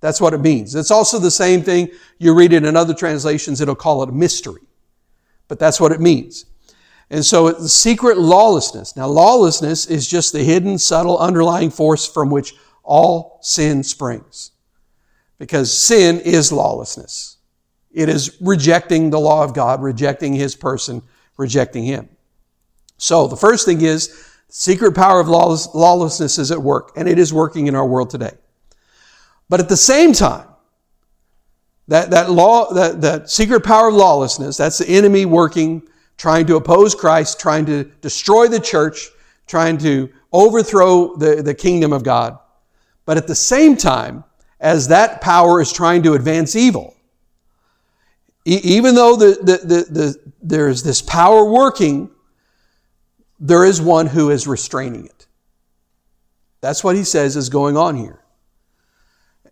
That's 0.00 0.18
what 0.18 0.32
it 0.32 0.38
means. 0.38 0.74
It's 0.74 0.90
also 0.90 1.18
the 1.18 1.30
same 1.30 1.62
thing 1.62 1.90
you 2.18 2.34
read 2.34 2.54
it 2.54 2.64
in 2.64 2.74
other 2.74 2.94
translations, 2.94 3.60
it'll 3.60 3.74
call 3.74 4.02
it 4.02 4.08
a 4.08 4.12
mystery. 4.12 4.62
But 5.46 5.58
that's 5.58 5.78
what 5.78 5.92
it 5.92 6.00
means. 6.00 6.46
And 7.10 7.24
so 7.24 7.52
the 7.52 7.68
secret 7.68 8.16
lawlessness. 8.16 8.96
Now 8.96 9.08
lawlessness 9.08 9.86
is 9.86 10.08
just 10.08 10.32
the 10.32 10.42
hidden, 10.42 10.78
subtle, 10.78 11.18
underlying 11.18 11.70
force 11.70 12.06
from 12.06 12.30
which 12.30 12.54
all 12.82 13.40
sin 13.42 13.82
springs. 13.82 14.52
Because 15.38 15.86
sin 15.86 16.20
is 16.20 16.50
lawlessness. 16.52 17.36
It 17.92 18.08
is 18.08 18.36
rejecting 18.40 19.10
the 19.10 19.20
law 19.20 19.44
of 19.44 19.54
God, 19.54 19.82
rejecting 19.82 20.34
His 20.34 20.54
person, 20.56 21.02
rejecting 21.36 21.84
Him. 21.84 22.08
So 22.96 23.26
the 23.28 23.36
first 23.36 23.64
thing 23.64 23.80
is 23.80 24.28
secret 24.48 24.94
power 24.94 25.20
of 25.20 25.28
lawlessness 25.28 26.38
is 26.38 26.50
at 26.50 26.60
work, 26.60 26.92
and 26.96 27.08
it 27.08 27.18
is 27.18 27.32
working 27.32 27.66
in 27.66 27.74
our 27.74 27.86
world 27.86 28.10
today. 28.10 28.32
But 29.48 29.60
at 29.60 29.68
the 29.68 29.76
same 29.76 30.12
time, 30.12 30.46
that, 31.86 32.10
that 32.10 32.30
law, 32.30 32.72
that, 32.74 33.00
that 33.00 33.30
secret 33.30 33.64
power 33.64 33.88
of 33.88 33.94
lawlessness, 33.94 34.56
that's 34.58 34.78
the 34.78 34.88
enemy 34.88 35.24
working, 35.24 35.82
trying 36.18 36.46
to 36.46 36.56
oppose 36.56 36.94
Christ, 36.94 37.40
trying 37.40 37.64
to 37.66 37.84
destroy 38.02 38.48
the 38.48 38.60
church, 38.60 39.08
trying 39.46 39.78
to 39.78 40.10
overthrow 40.32 41.16
the, 41.16 41.42
the 41.42 41.54
kingdom 41.54 41.92
of 41.92 42.02
God. 42.02 42.38
But 43.06 43.16
at 43.16 43.26
the 43.26 43.34
same 43.34 43.76
time, 43.76 44.24
as 44.60 44.88
that 44.88 45.20
power 45.20 45.60
is 45.60 45.72
trying 45.72 46.02
to 46.02 46.14
advance 46.14 46.56
evil, 46.56 46.94
e- 48.44 48.60
even 48.62 48.94
though 48.94 49.16
the, 49.16 49.38
the, 49.40 49.56
the, 49.66 49.84
the, 49.90 50.32
there's 50.42 50.82
this 50.82 51.02
power 51.02 51.44
working, 51.44 52.10
there 53.38 53.64
is 53.64 53.80
one 53.80 54.06
who 54.06 54.30
is 54.30 54.46
restraining 54.46 55.06
it. 55.06 55.26
That's 56.60 56.82
what 56.82 56.96
he 56.96 57.04
says 57.04 57.36
is 57.36 57.48
going 57.48 57.76
on 57.76 57.96
here 57.96 58.20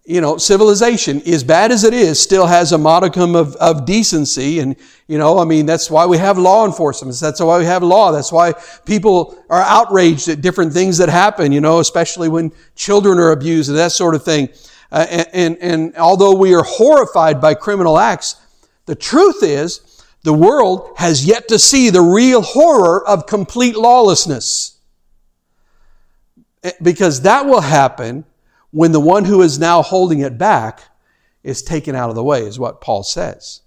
you 0.07 0.21
know, 0.21 0.37
civilization, 0.37 1.21
as 1.27 1.43
bad 1.43 1.73
as 1.73 1.83
it 1.83 1.93
is, 1.93 2.21
still 2.21 2.47
has 2.47 2.71
a 2.71 2.79
modicum 2.79 3.35
of, 3.35 3.57
of 3.57 3.85
decency. 3.85 4.61
And, 4.61 4.77
you 5.09 5.19
know, 5.19 5.41
I 5.41 5.45
mean, 5.45 5.67
that's 5.67 5.91
why 5.91 6.07
we 6.07 6.17
have 6.17 6.39
law 6.39 6.65
enforcement. 6.65 7.19
That's 7.19 7.41
why 7.41 7.59
we 7.59 7.65
have 7.65 7.83
law. 7.83 8.13
That's 8.13 8.31
why 8.31 8.55
people 8.85 9.37
are 9.51 9.63
outraged 9.63 10.29
at 10.29 10.41
different 10.41 10.73
things 10.73 10.99
that 10.99 11.09
happen, 11.09 11.51
you 11.51 11.61
know, 11.61 11.81
especially 11.81 12.29
when 12.29 12.53
children 12.77 13.19
are 13.19 13.33
abused 13.33 13.69
and 13.69 13.77
that 13.79 13.91
sort 13.91 14.15
of 14.15 14.25
thing. 14.25 14.49
Uh, 14.91 15.07
and, 15.11 15.29
and, 15.33 15.59
and 15.59 15.97
although 15.97 16.35
we 16.35 16.55
are 16.55 16.63
horrified 16.63 17.41
by 17.41 17.55
criminal 17.55 17.99
acts, 17.99 18.37
the 18.87 18.95
truth 18.95 19.43
is 19.43 20.05
the 20.23 20.33
world 20.33 20.93
has 20.97 21.25
yet 21.25 21.49
to 21.49 21.59
see 21.59 21.91
the 21.91 22.01
real 22.01 22.43
horror 22.43 23.07
of 23.07 23.27
complete 23.27 23.77
lawlessness. 23.77 24.79
Eh, 26.63 26.73
because 26.83 27.23
that 27.23 27.47
will 27.47 27.61
happen 27.61 28.25
when 28.71 28.93
the 28.93 29.01
one 29.01 29.25
who 29.25 29.43
is 29.43 29.59
now 29.59 29.83
holding 29.83 30.21
it 30.21 30.37
back 30.37 30.81
is 31.45 31.63
taken 31.63 31.95
out 31.95 32.11
of 32.11 32.17
the 32.17 32.25
way, 32.25 32.43
is 32.43 32.59
what 32.59 32.81
Paul 32.81 33.05
says. 33.05 33.61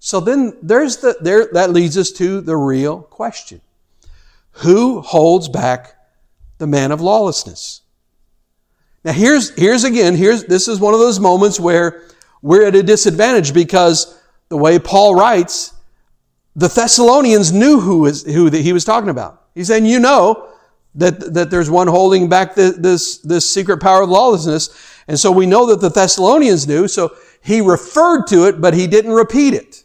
So 0.00 0.18
then 0.18 0.58
there's 0.60 0.96
the, 0.96 1.16
there, 1.20 1.48
that 1.52 1.70
leads 1.70 1.96
us 1.96 2.10
to 2.12 2.40
the 2.40 2.56
real 2.56 3.02
question. 3.02 3.60
Who 4.56 5.00
holds 5.00 5.48
back 5.48 5.94
the 6.58 6.66
man 6.66 6.90
of 6.90 7.00
lawlessness? 7.00 7.81
Now 9.04 9.12
here's, 9.12 9.50
here's 9.56 9.84
again, 9.84 10.14
here's, 10.14 10.44
this 10.44 10.68
is 10.68 10.80
one 10.80 10.94
of 10.94 11.00
those 11.00 11.18
moments 11.18 11.58
where 11.58 12.04
we're 12.40 12.66
at 12.66 12.74
a 12.74 12.82
disadvantage 12.82 13.52
because 13.52 14.20
the 14.48 14.56
way 14.56 14.78
Paul 14.78 15.14
writes, 15.14 15.74
the 16.54 16.68
Thessalonians 16.68 17.52
knew 17.52 17.80
who, 17.80 18.06
is, 18.06 18.24
who 18.24 18.50
he 18.50 18.72
was 18.72 18.84
talking 18.84 19.08
about. 19.08 19.44
He's 19.54 19.68
saying, 19.68 19.86
you 19.86 19.98
know, 19.98 20.48
that, 20.94 21.34
that 21.34 21.50
there's 21.50 21.70
one 21.70 21.86
holding 21.86 22.28
back 22.28 22.54
the, 22.54 22.74
this, 22.78 23.18
this 23.18 23.48
secret 23.48 23.80
power 23.80 24.02
of 24.02 24.10
lawlessness. 24.10 25.00
And 25.08 25.18
so 25.18 25.32
we 25.32 25.46
know 25.46 25.66
that 25.66 25.80
the 25.80 25.88
Thessalonians 25.88 26.68
knew, 26.68 26.86
so 26.86 27.14
he 27.42 27.60
referred 27.60 28.26
to 28.26 28.46
it, 28.46 28.60
but 28.60 28.74
he 28.74 28.86
didn't 28.86 29.12
repeat 29.12 29.54
it. 29.54 29.84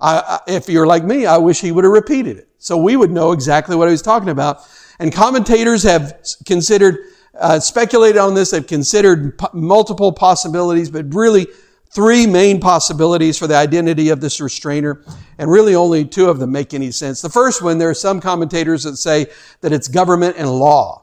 I, 0.00 0.40
I, 0.46 0.50
if 0.50 0.68
you're 0.68 0.86
like 0.86 1.04
me, 1.04 1.26
I 1.26 1.38
wish 1.38 1.60
he 1.60 1.72
would 1.72 1.84
have 1.84 1.92
repeated 1.92 2.36
it. 2.36 2.48
So 2.58 2.76
we 2.76 2.96
would 2.96 3.10
know 3.10 3.32
exactly 3.32 3.76
what 3.76 3.88
he 3.88 3.92
was 3.92 4.02
talking 4.02 4.28
about. 4.28 4.60
And 4.98 5.12
commentators 5.12 5.82
have 5.82 6.18
considered, 6.46 6.98
uh, 7.38 7.60
speculated 7.60 8.18
on 8.18 8.34
this, 8.34 8.50
they've 8.50 8.66
considered 8.66 9.38
multiple 9.52 10.12
possibilities, 10.12 10.90
but 10.90 11.14
really 11.14 11.46
three 11.90 12.26
main 12.26 12.60
possibilities 12.60 13.38
for 13.38 13.46
the 13.46 13.54
identity 13.54 14.10
of 14.10 14.20
this 14.20 14.40
restrainer, 14.40 15.02
and 15.38 15.50
really 15.50 15.74
only 15.74 16.04
two 16.04 16.28
of 16.28 16.38
them 16.38 16.52
make 16.52 16.74
any 16.74 16.90
sense. 16.90 17.22
The 17.22 17.30
first 17.30 17.62
one, 17.62 17.78
there 17.78 17.88
are 17.88 17.94
some 17.94 18.20
commentators 18.20 18.82
that 18.84 18.96
say 18.96 19.26
that 19.60 19.72
it's 19.72 19.88
government 19.88 20.36
and 20.36 20.50
law. 20.50 21.02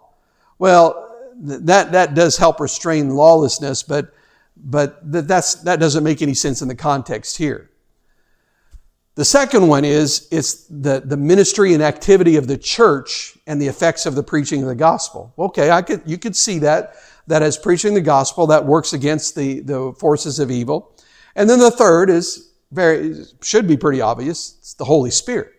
Well, 0.60 1.32
that, 1.36 1.92
that 1.94 2.14
does 2.14 2.38
help 2.38 2.60
restrain 2.60 3.10
lawlessness, 3.10 3.84
but, 3.84 4.14
but 4.56 5.00
that's, 5.28 5.56
that 5.64 5.80
doesn't 5.80 6.04
make 6.04 6.22
any 6.22 6.34
sense 6.36 6.62
in 6.62 6.68
the 6.68 6.76
context 6.76 7.38
here. 7.38 7.70
The 9.16 9.26
second 9.26 9.68
one 9.68 9.86
is 9.86 10.28
it's 10.32 10.66
the, 10.66 11.02
the 11.06 11.18
ministry 11.18 11.74
and 11.74 11.84
activity 11.84 12.36
of 12.36 12.48
the 12.48 12.58
church 12.58 13.38
and 13.46 13.62
the 13.62 13.68
effects 13.68 14.06
of 14.06 14.16
the 14.16 14.24
preaching 14.24 14.64
of 14.64 14.68
the 14.68 14.76
gospel. 14.76 15.34
Okay, 15.38 15.70
I 15.70 15.84
could, 15.84 16.02
you 16.06 16.18
could 16.18 16.36
see 16.36 16.60
that 16.60 16.96
that 17.28 17.42
is 17.44 17.56
preaching 17.56 17.94
the 17.94 18.02
gospel 18.02 18.48
that 18.48 18.66
works 18.66 18.94
against 18.94 19.36
the, 19.36 19.60
the 19.62 19.94
forces 20.00 20.40
of 20.40 20.50
evil. 20.50 20.96
And 21.36 21.50
then 21.50 21.60
the 21.60 21.72
third 21.72 22.10
is 22.10 22.52
very, 22.72 23.24
should 23.42 23.68
be 23.68 23.78
pretty 23.78 24.02
obvious. 24.02 24.56
It's 24.60 24.74
the 24.74 24.86
Holy 24.86 25.12
Spirit. 25.12 25.52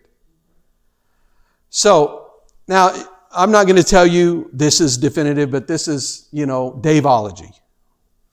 So 1.69 2.31
now 2.67 2.93
I'm 3.31 3.51
not 3.51 3.65
going 3.65 3.77
to 3.77 3.83
tell 3.83 4.05
you 4.05 4.49
this 4.53 4.81
is 4.81 4.97
definitive, 4.97 5.49
but 5.49 5.67
this 5.67 5.87
is, 5.87 6.27
you 6.31 6.45
know, 6.45 6.79
Daveology. 6.81 7.51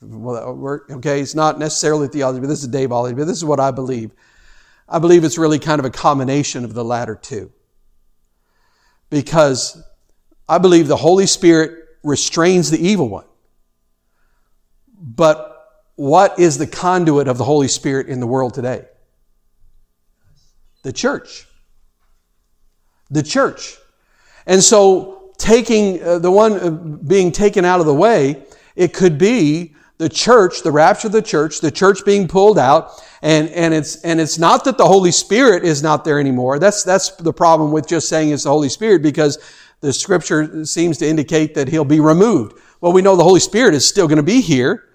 Well, 0.00 0.80
okay, 0.90 1.20
it's 1.20 1.34
not 1.36 1.60
necessarily 1.60 2.08
theology, 2.08 2.40
but 2.40 2.48
this 2.48 2.62
is 2.62 2.68
Daveology, 2.68 3.16
but 3.16 3.26
this 3.26 3.36
is 3.36 3.44
what 3.44 3.60
I 3.60 3.70
believe. 3.70 4.10
I 4.92 4.98
believe 4.98 5.24
it's 5.24 5.38
really 5.38 5.58
kind 5.58 5.78
of 5.78 5.86
a 5.86 5.90
combination 5.90 6.66
of 6.66 6.74
the 6.74 6.84
latter 6.84 7.14
two. 7.14 7.50
Because 9.08 9.82
I 10.46 10.58
believe 10.58 10.86
the 10.86 10.96
Holy 10.96 11.26
Spirit 11.26 11.86
restrains 12.04 12.70
the 12.70 12.78
evil 12.78 13.08
one. 13.08 13.24
But 14.94 15.48
what 15.96 16.38
is 16.38 16.58
the 16.58 16.66
conduit 16.66 17.26
of 17.26 17.38
the 17.38 17.44
Holy 17.44 17.68
Spirit 17.68 18.08
in 18.08 18.20
the 18.20 18.26
world 18.26 18.52
today? 18.52 18.84
The 20.82 20.92
church. 20.92 21.46
The 23.10 23.22
church. 23.22 23.78
And 24.46 24.62
so, 24.62 25.32
taking 25.38 26.02
uh, 26.02 26.18
the 26.18 26.30
one 26.30 26.52
uh, 26.52 26.70
being 26.70 27.32
taken 27.32 27.64
out 27.64 27.80
of 27.80 27.86
the 27.86 27.94
way, 27.94 28.44
it 28.76 28.92
could 28.92 29.16
be 29.16 29.74
the 30.02 30.08
church, 30.08 30.62
the 30.62 30.72
rapture 30.72 31.06
of 31.06 31.12
the 31.12 31.22
church, 31.22 31.60
the 31.60 31.70
church 31.70 32.04
being 32.04 32.26
pulled 32.26 32.58
out, 32.58 33.00
and, 33.22 33.48
and 33.50 33.72
it's 33.72 34.02
and 34.02 34.20
it's 34.20 34.36
not 34.36 34.64
that 34.64 34.76
the 34.76 34.84
Holy 34.84 35.12
Spirit 35.12 35.62
is 35.62 35.80
not 35.80 36.04
there 36.04 36.18
anymore. 36.18 36.58
That's 36.58 36.82
that's 36.82 37.10
the 37.10 37.32
problem 37.32 37.70
with 37.70 37.86
just 37.86 38.08
saying 38.08 38.30
it's 38.30 38.42
the 38.42 38.50
Holy 38.50 38.68
Spirit 38.68 39.00
because 39.00 39.38
the 39.78 39.92
scripture 39.92 40.64
seems 40.64 40.98
to 40.98 41.06
indicate 41.06 41.54
that 41.54 41.68
he'll 41.68 41.84
be 41.84 42.00
removed. 42.00 42.58
Well, 42.80 42.92
we 42.92 43.00
know 43.00 43.14
the 43.14 43.22
Holy 43.22 43.38
Spirit 43.38 43.74
is 43.74 43.88
still 43.88 44.08
going 44.08 44.16
to 44.16 44.24
be 44.24 44.40
here. 44.40 44.88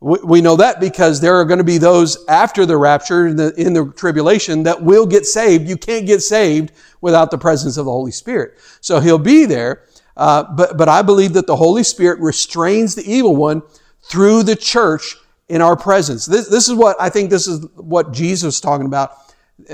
We 0.00 0.40
know 0.40 0.54
that 0.56 0.78
because 0.78 1.20
there 1.20 1.36
are 1.36 1.44
going 1.44 1.58
to 1.58 1.64
be 1.64 1.78
those 1.78 2.24
after 2.28 2.64
the 2.64 2.76
rapture 2.76 3.26
in 3.26 3.36
the, 3.36 3.54
in 3.54 3.72
the 3.72 3.92
tribulation 3.92 4.64
that 4.64 4.82
will 4.82 5.06
get 5.06 5.26
saved. 5.26 5.68
You 5.68 5.76
can't 5.76 6.06
get 6.06 6.22
saved 6.22 6.72
without 7.00 7.30
the 7.30 7.38
presence 7.38 7.76
of 7.76 7.84
the 7.84 7.92
Holy 7.92 8.10
Spirit. 8.10 8.58
So 8.80 8.98
he'll 8.98 9.18
be 9.18 9.44
there. 9.44 9.84
Uh, 10.16 10.42
but, 10.54 10.76
but 10.76 10.88
I 10.88 11.02
believe 11.02 11.34
that 11.34 11.46
the 11.46 11.54
Holy 11.54 11.84
Spirit 11.84 12.18
restrains 12.18 12.96
the 12.96 13.08
evil 13.08 13.36
one 13.36 13.62
through 14.04 14.42
the 14.42 14.56
church 14.56 15.16
in 15.48 15.60
our 15.60 15.76
presence. 15.76 16.26
This, 16.26 16.48
this 16.48 16.68
is 16.68 16.74
what 16.74 16.96
I 17.00 17.08
think 17.08 17.30
this 17.30 17.46
is 17.46 17.66
what 17.76 18.12
Jesus 18.12 18.56
is 18.56 18.60
talking 18.60 18.86
about 18.86 19.16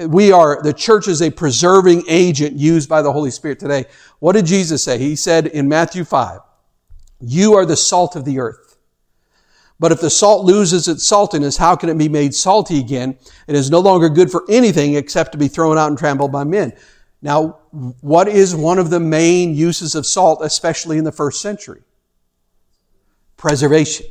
we 0.07 0.33
are, 0.33 0.63
the 0.63 0.73
church 0.73 1.09
is 1.09 1.23
a 1.23 1.31
preserving 1.31 2.05
agent 2.09 2.57
used 2.57 2.89
by 2.89 3.03
the 3.03 3.13
Holy 3.13 3.31
Spirit 3.31 3.59
today. 3.59 3.87
What 4.19 4.33
did 4.33 4.47
Jesus 4.47 4.85
say? 4.85 4.99
He 4.99 5.17
said 5.17 5.47
in 5.47 5.69
Matthew 5.69 6.05
5, 6.05 6.41
you 7.21 7.55
are 7.55 7.67
the 7.67 7.77
salt 7.77 8.17
of 8.17 8.25
the 8.25 8.39
earth. 8.39 8.77
But 9.81 9.93
if 9.93 10.01
the 10.01 10.11
salt 10.11 10.45
loses 10.45 10.89
its 10.89 11.09
saltiness, 11.09 11.57
how 11.57 11.77
can 11.77 11.89
it 11.89 11.97
be 11.97 12.09
made 12.09 12.35
salty 12.35 12.81
again? 12.81 13.17
It 13.47 13.55
is 13.55 13.71
no 13.71 13.79
longer 13.79 14.09
good 14.09 14.31
for 14.31 14.45
anything 14.49 14.95
except 14.95 15.33
to 15.33 15.39
be 15.39 15.49
thrown 15.49 15.79
out 15.79 15.89
and 15.89 15.99
trampled 15.99 16.33
by 16.33 16.45
men. 16.45 16.73
Now, 17.23 17.59
what 18.01 18.29
is 18.29 18.55
one 18.55 18.79
of 18.79 18.91
the 18.91 19.01
main 19.01 19.55
uses 19.55 19.95
of 19.95 20.07
salt, 20.07 20.41
especially 20.43 20.99
in 20.99 21.05
the 21.05 21.13
first 21.13 21.41
century? 21.41 21.83
Preservation. 23.37 24.07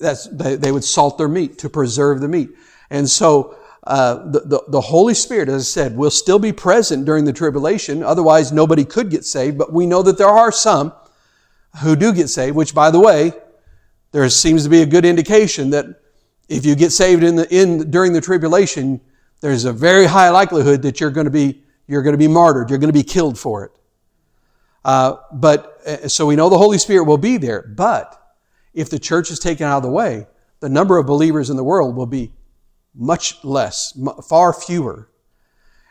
That's, 0.00 0.26
they, 0.28 0.56
they 0.56 0.72
would 0.72 0.84
salt 0.84 1.18
their 1.18 1.28
meat 1.28 1.58
to 1.58 1.68
preserve 1.68 2.20
the 2.20 2.28
meat. 2.28 2.50
And 2.90 3.08
so, 3.08 3.56
uh, 3.84 4.30
the, 4.30 4.40
the, 4.40 4.62
the 4.68 4.80
Holy 4.80 5.14
Spirit, 5.14 5.48
as 5.48 5.62
I 5.62 5.64
said, 5.64 5.96
will 5.96 6.10
still 6.10 6.38
be 6.38 6.52
present 6.52 7.04
during 7.04 7.24
the 7.24 7.32
tribulation. 7.32 8.02
Otherwise, 8.02 8.52
nobody 8.52 8.84
could 8.84 9.10
get 9.10 9.24
saved. 9.24 9.58
But 9.58 9.72
we 9.72 9.86
know 9.86 10.02
that 10.02 10.18
there 10.18 10.28
are 10.28 10.52
some 10.52 10.92
who 11.82 11.96
do 11.96 12.12
get 12.12 12.28
saved, 12.28 12.54
which, 12.54 12.74
by 12.74 12.90
the 12.90 13.00
way, 13.00 13.32
there 14.12 14.28
seems 14.28 14.62
to 14.64 14.70
be 14.70 14.82
a 14.82 14.86
good 14.86 15.04
indication 15.04 15.70
that 15.70 15.86
if 16.48 16.64
you 16.64 16.76
get 16.76 16.92
saved 16.92 17.24
in 17.24 17.34
the, 17.34 17.52
in, 17.54 17.90
during 17.90 18.12
the 18.12 18.20
tribulation, 18.20 19.00
there's 19.40 19.64
a 19.64 19.72
very 19.72 20.04
high 20.04 20.28
likelihood 20.30 20.82
that 20.82 21.00
you're 21.00 21.10
going 21.10 21.24
to 21.24 21.30
be, 21.30 21.62
you're 21.88 22.02
going 22.02 22.14
to 22.14 22.18
be 22.18 22.28
martyred. 22.28 22.70
You're 22.70 22.78
going 22.78 22.92
to 22.92 22.98
be 22.98 23.02
killed 23.02 23.38
for 23.38 23.64
it. 23.64 23.72
Uh, 24.84 25.16
but, 25.32 25.80
uh, 25.86 26.08
so 26.08 26.26
we 26.26 26.36
know 26.36 26.48
the 26.48 26.58
Holy 26.58 26.78
Spirit 26.78 27.04
will 27.04 27.18
be 27.18 27.36
there. 27.36 27.62
But 27.62 28.21
if 28.74 28.90
the 28.90 28.98
church 28.98 29.30
is 29.30 29.38
taken 29.38 29.66
out 29.66 29.78
of 29.78 29.82
the 29.82 29.90
way, 29.90 30.26
the 30.60 30.68
number 30.68 30.98
of 30.98 31.06
believers 31.06 31.50
in 31.50 31.56
the 31.56 31.64
world 31.64 31.96
will 31.96 32.06
be 32.06 32.32
much 32.94 33.42
less, 33.44 33.98
far 34.28 34.52
fewer. 34.52 35.08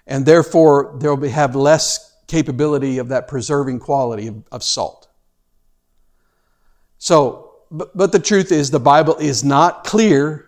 And 0.07 0.25
therefore, 0.25 0.95
there 0.99 1.13
will 1.13 1.29
have 1.29 1.55
less 1.55 2.15
capability 2.27 2.97
of 2.97 3.09
that 3.09 3.27
preserving 3.27 3.79
quality 3.79 4.27
of, 4.27 4.43
of 4.51 4.63
salt. 4.63 5.09
So, 6.97 7.51
but, 7.69 7.95
but 7.95 8.11
the 8.11 8.19
truth 8.19 8.51
is, 8.51 8.71
the 8.71 8.79
Bible 8.79 9.17
is 9.17 9.43
not 9.43 9.83
clear 9.83 10.47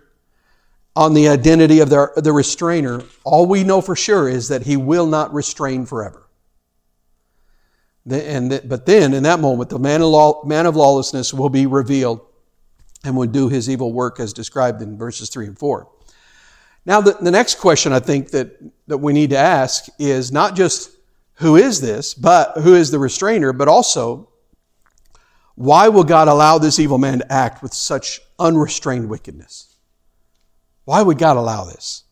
on 0.96 1.14
the 1.14 1.28
identity 1.28 1.80
of 1.80 1.90
the, 1.90 2.12
the 2.16 2.32
restrainer. 2.32 3.02
All 3.24 3.46
we 3.46 3.64
know 3.64 3.82
for 3.82 3.96
sure 3.96 4.30
is 4.30 4.48
that 4.50 4.64
he 4.64 4.78
will 4.78 5.08
not 5.08 5.34
restrain 5.34 5.86
forever. 5.86 6.23
And 8.10 8.52
the, 8.52 8.62
but 8.66 8.86
then, 8.86 9.14
in 9.14 9.24
that 9.24 9.40
moment, 9.40 9.70
the 9.70 9.80
man 9.80 10.02
of, 10.02 10.10
law, 10.10 10.44
man 10.44 10.66
of 10.66 10.76
lawlessness 10.76 11.34
will 11.34 11.50
be 11.50 11.66
revealed 11.66 12.22
and 13.04 13.16
will 13.16 13.28
do 13.28 13.50
his 13.50 13.70
evil 13.70 13.94
work 13.94 14.20
as 14.20 14.34
described 14.34 14.82
in 14.82 14.98
verses 14.98 15.30
3 15.30 15.48
and 15.48 15.58
4. 15.58 15.88
Now, 16.86 17.00
the, 17.00 17.14
the 17.14 17.32
next 17.32 17.60
question 17.60 17.94
I 17.94 18.00
think 18.00 18.32
that, 18.32 18.60
that 18.88 18.98
we 18.98 19.14
need 19.14 19.30
to 19.30 19.38
ask 19.38 19.86
is 20.00 20.32
not 20.32 20.56
just 20.56 20.92
who 21.36 21.56
is 21.56 21.80
this, 21.80 22.14
but 22.14 22.58
who 22.58 22.76
is 22.76 22.92
the 22.92 23.00
restrainer, 23.00 23.54
but 23.54 23.68
also 23.68 24.30
why 25.56 25.88
will 25.88 26.04
God 26.04 26.28
allow 26.28 26.58
this 26.58 26.80
evil 26.80 26.98
man 26.98 27.20
to 27.20 27.32
act 27.32 27.62
with 27.62 27.74
such 27.74 28.22
unrestrained 28.40 29.10
wickedness? 29.10 29.76
Why 30.86 31.02
would 31.02 31.18
God 31.18 31.38
allow 31.38 31.64
this? 31.66 32.04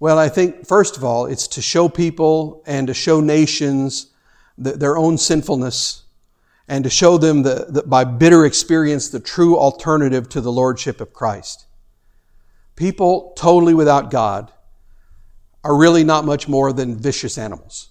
Well, 0.00 0.18
I 0.18 0.28
think, 0.28 0.66
first 0.66 0.96
of 0.96 1.04
all, 1.04 1.26
it's 1.26 1.46
to 1.48 1.62
show 1.62 1.88
people 1.88 2.62
and 2.66 2.88
to 2.88 2.94
show 2.94 3.20
nations 3.20 4.11
the, 4.58 4.72
their 4.72 4.96
own 4.96 5.18
sinfulness 5.18 6.02
and 6.68 6.84
to 6.84 6.90
show 6.90 7.18
them 7.18 7.42
that 7.42 7.84
by 7.86 8.04
bitter 8.04 8.44
experience 8.44 9.08
the 9.08 9.20
true 9.20 9.58
alternative 9.58 10.28
to 10.30 10.40
the 10.40 10.52
Lordship 10.52 11.00
of 11.00 11.12
Christ. 11.12 11.66
People 12.76 13.32
totally 13.36 13.74
without 13.74 14.10
God 14.10 14.52
are 15.64 15.76
really 15.76 16.04
not 16.04 16.24
much 16.24 16.48
more 16.48 16.72
than 16.72 16.96
vicious 16.96 17.36
animals. 17.36 17.90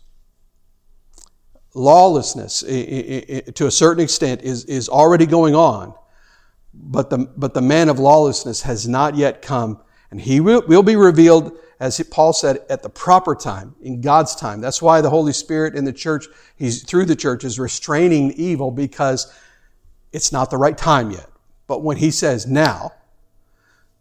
Lawlessness, 1.73 2.61
to 2.61 3.67
a 3.67 3.71
certain 3.71 4.03
extent, 4.03 4.41
is, 4.41 4.65
is 4.65 4.89
already 4.89 5.25
going 5.25 5.55
on, 5.55 5.93
but 6.73 7.09
the, 7.09 7.19
but 7.37 7.53
the 7.53 7.61
man 7.61 7.87
of 7.87 7.99
lawlessness 7.99 8.63
has 8.63 8.87
not 8.87 9.15
yet 9.15 9.41
come, 9.41 9.79
and 10.11 10.21
he 10.21 10.39
will, 10.39 10.61
will 10.67 10.83
be 10.83 10.95
revealed, 10.95 11.57
as 11.79 12.01
Paul 12.11 12.33
said, 12.33 12.59
at 12.69 12.83
the 12.83 12.89
proper 12.89 13.33
time, 13.33 13.75
in 13.81 14.01
God's 14.01 14.35
time. 14.35 14.61
That's 14.61 14.81
why 14.81 15.01
the 15.01 15.09
Holy 15.09 15.33
Spirit 15.33 15.75
in 15.75 15.85
the 15.85 15.93
church, 15.93 16.27
he's 16.55 16.83
through 16.83 17.05
the 17.05 17.15
church, 17.15 17.43
is 17.43 17.57
restraining 17.57 18.33
evil 18.33 18.71
because 18.71 19.33
it's 20.11 20.31
not 20.31 20.49
the 20.51 20.57
right 20.57 20.77
time 20.77 21.11
yet. 21.11 21.27
But 21.67 21.81
when 21.81 21.97
he 21.97 22.11
says 22.11 22.45
now, 22.45 22.91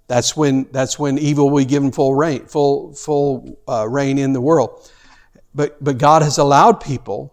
that's 0.09 0.37
when, 0.37 0.67
that's 0.73 0.99
when 0.99 1.19
evil 1.19 1.51
will 1.51 1.59
be 1.59 1.65
given 1.65 1.93
full 1.93 2.17
reign, 2.17 2.47
full, 2.47 2.93
full 2.95 3.57
uh, 3.69 3.89
reign 3.89 4.19
in 4.19 4.33
the 4.33 4.41
world. 4.41 4.91
But, 5.55 5.83
but 5.83 5.99
God 5.99 6.23
has 6.23 6.37
allowed 6.37 6.81
people 6.81 7.33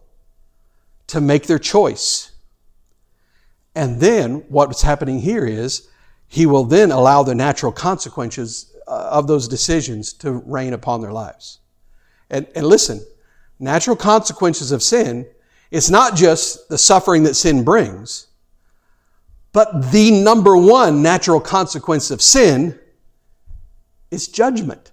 to 1.07 1.21
make 1.21 1.47
their 1.47 1.57
choice. 1.57 2.33
And 3.73 3.99
then 3.99 4.45
what's 4.49 4.81
happening 4.81 5.19
here 5.19 5.45
is 5.45 5.89
He 6.27 6.45
will 6.45 6.65
then 6.65 6.91
allow 6.91 7.23
the 7.23 7.35
natural 7.35 7.71
consequences 7.71 8.66
of 8.87 9.27
those 9.27 9.47
decisions 9.47 10.13
to 10.13 10.31
reign 10.31 10.73
upon 10.73 11.01
their 11.01 11.11
lives. 11.13 11.59
And, 12.29 12.47
and 12.55 12.65
listen, 12.65 13.05
natural 13.59 13.95
consequences 13.95 14.71
of 14.71 14.81
sin, 14.81 15.27
it's 15.71 15.89
not 15.89 16.15
just 16.15 16.69
the 16.69 16.77
suffering 16.77 17.23
that 17.23 17.35
sin 17.35 17.63
brings 17.63 18.27
but 19.57 19.91
the 19.91 20.11
number 20.11 20.55
one 20.55 21.01
natural 21.01 21.39
consequence 21.39 22.11
of 22.11 22.21
sin 22.21 22.77
is 24.11 24.27
judgment. 24.27 24.91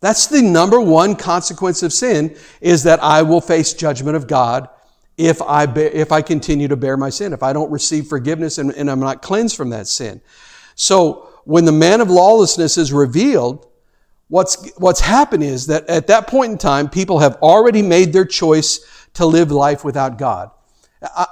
That's 0.00 0.26
the 0.26 0.40
number 0.40 0.80
one 0.80 1.16
consequence 1.16 1.82
of 1.82 1.92
sin 1.92 2.34
is 2.62 2.82
that 2.84 3.02
I 3.02 3.20
will 3.20 3.42
face 3.42 3.74
judgment 3.74 4.16
of 4.16 4.26
God 4.26 4.70
if 5.18 5.42
I, 5.42 5.66
bear, 5.66 5.90
if 5.90 6.12
I 6.12 6.22
continue 6.22 6.66
to 6.68 6.76
bear 6.76 6.96
my 6.96 7.10
sin, 7.10 7.34
if 7.34 7.42
I 7.42 7.52
don't 7.52 7.70
receive 7.70 8.06
forgiveness 8.06 8.56
and, 8.56 8.72
and 8.74 8.90
I'm 8.90 9.00
not 9.00 9.20
cleansed 9.20 9.54
from 9.54 9.68
that 9.70 9.86
sin. 9.86 10.22
So 10.76 11.28
when 11.44 11.64
the 11.64 11.72
man 11.72 12.00
of 12.00 12.10
lawlessness 12.10 12.78
is 12.78 12.92
revealed, 12.92 13.66
what's, 14.28 14.70
what's 14.76 15.00
happened 15.00 15.44
is 15.44 15.66
that 15.66 15.88
at 15.88 16.06
that 16.08 16.26
point 16.26 16.52
in 16.52 16.58
time, 16.58 16.88
people 16.88 17.18
have 17.18 17.36
already 17.36 17.82
made 17.82 18.12
their 18.12 18.24
choice 18.24 18.80
to 19.14 19.26
live 19.26 19.50
life 19.50 19.84
without 19.84 20.18
God. 20.18 20.50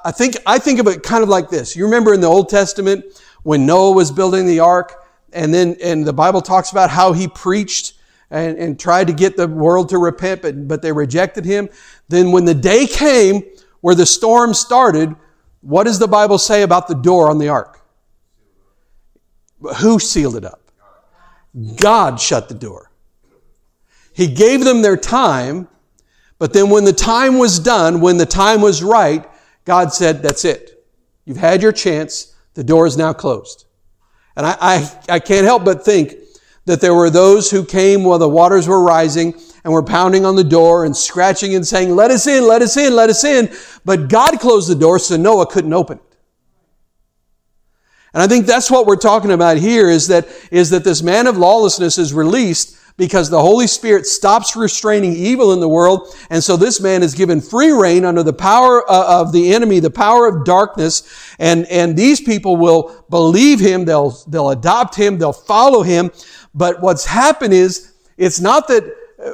I 0.04 0.12
think, 0.12 0.36
I 0.46 0.58
think 0.58 0.80
of 0.80 0.86
it 0.86 1.02
kind 1.02 1.22
of 1.22 1.28
like 1.28 1.48
this. 1.48 1.74
You 1.74 1.84
remember 1.84 2.12
in 2.12 2.20
the 2.20 2.26
Old 2.26 2.48
Testament 2.48 3.04
when 3.42 3.64
Noah 3.64 3.92
was 3.92 4.10
building 4.10 4.46
the 4.46 4.60
ark 4.60 5.02
and 5.32 5.52
then, 5.52 5.76
and 5.82 6.04
the 6.04 6.12
Bible 6.12 6.42
talks 6.42 6.70
about 6.70 6.90
how 6.90 7.12
he 7.12 7.26
preached 7.26 7.94
and, 8.30 8.58
and 8.58 8.78
tried 8.78 9.06
to 9.06 9.12
get 9.12 9.36
the 9.36 9.48
world 9.48 9.88
to 9.90 9.98
repent, 9.98 10.42
but, 10.42 10.68
but 10.68 10.82
they 10.82 10.92
rejected 10.92 11.44
him. 11.44 11.68
Then 12.08 12.32
when 12.32 12.44
the 12.44 12.54
day 12.54 12.86
came 12.86 13.42
where 13.80 13.94
the 13.94 14.06
storm 14.06 14.52
started, 14.52 15.14
what 15.62 15.84
does 15.84 15.98
the 15.98 16.08
Bible 16.08 16.38
say 16.38 16.62
about 16.62 16.88
the 16.88 16.94
door 16.94 17.30
on 17.30 17.38
the 17.38 17.48
ark? 17.48 17.81
Who 19.78 19.98
sealed 19.98 20.36
it 20.36 20.44
up? 20.44 20.60
God 21.76 22.20
shut 22.20 22.48
the 22.48 22.54
door. 22.54 22.90
He 24.14 24.26
gave 24.26 24.64
them 24.64 24.82
their 24.82 24.96
time, 24.96 25.68
but 26.38 26.52
then 26.52 26.70
when 26.70 26.84
the 26.84 26.92
time 26.92 27.38
was 27.38 27.58
done, 27.58 28.00
when 28.00 28.16
the 28.16 28.26
time 28.26 28.60
was 28.60 28.82
right, 28.82 29.26
God 29.64 29.92
said, 29.92 30.22
That's 30.22 30.44
it. 30.44 30.84
You've 31.24 31.36
had 31.36 31.62
your 31.62 31.72
chance. 31.72 32.34
The 32.54 32.64
door 32.64 32.86
is 32.86 32.96
now 32.96 33.12
closed. 33.12 33.64
And 34.36 34.46
I, 34.46 34.56
I, 34.60 34.98
I, 35.08 35.18
can't 35.20 35.46
help 35.46 35.64
but 35.64 35.84
think 35.84 36.14
that 36.66 36.80
there 36.80 36.94
were 36.94 37.10
those 37.10 37.50
who 37.50 37.64
came 37.64 38.04
while 38.04 38.18
the 38.18 38.28
waters 38.28 38.66
were 38.66 38.82
rising 38.82 39.34
and 39.64 39.72
were 39.72 39.82
pounding 39.82 40.24
on 40.24 40.36
the 40.36 40.44
door 40.44 40.84
and 40.84 40.96
scratching 40.96 41.54
and 41.54 41.66
saying, 41.66 41.94
Let 41.94 42.10
us 42.10 42.26
in, 42.26 42.46
let 42.46 42.62
us 42.62 42.76
in, 42.76 42.94
let 42.94 43.10
us 43.10 43.24
in. 43.24 43.50
But 43.84 44.08
God 44.08 44.38
closed 44.40 44.68
the 44.68 44.74
door 44.74 44.98
so 44.98 45.16
Noah 45.16 45.46
couldn't 45.46 45.72
open 45.72 45.98
it. 45.98 46.11
And 48.14 48.22
I 48.22 48.26
think 48.26 48.46
that's 48.46 48.70
what 48.70 48.86
we're 48.86 48.96
talking 48.96 49.32
about 49.32 49.56
here 49.56 49.88
is 49.88 50.08
that, 50.08 50.28
is 50.50 50.70
that 50.70 50.84
this 50.84 51.02
man 51.02 51.26
of 51.26 51.36
lawlessness 51.36 51.98
is 51.98 52.12
released 52.12 52.78
because 52.96 53.30
the 53.30 53.40
Holy 53.40 53.66
Spirit 53.66 54.06
stops 54.06 54.54
restraining 54.54 55.14
evil 55.14 55.52
in 55.52 55.60
the 55.60 55.68
world. 55.68 56.14
And 56.30 56.44
so 56.44 56.56
this 56.56 56.80
man 56.80 57.02
is 57.02 57.14
given 57.14 57.40
free 57.40 57.72
reign 57.72 58.04
under 58.04 58.22
the 58.22 58.32
power 58.32 58.88
uh, 58.90 59.20
of 59.20 59.32
the 59.32 59.54
enemy, 59.54 59.80
the 59.80 59.90
power 59.90 60.26
of 60.26 60.44
darkness. 60.44 61.34
And, 61.38 61.66
and 61.66 61.96
these 61.96 62.20
people 62.20 62.56
will 62.56 63.04
believe 63.08 63.60
him. 63.60 63.86
They'll, 63.86 64.10
they'll 64.28 64.50
adopt 64.50 64.94
him. 64.94 65.18
They'll 65.18 65.32
follow 65.32 65.82
him. 65.82 66.10
But 66.54 66.82
what's 66.82 67.06
happened 67.06 67.54
is 67.54 67.94
it's 68.18 68.40
not 68.40 68.68
that 68.68 68.84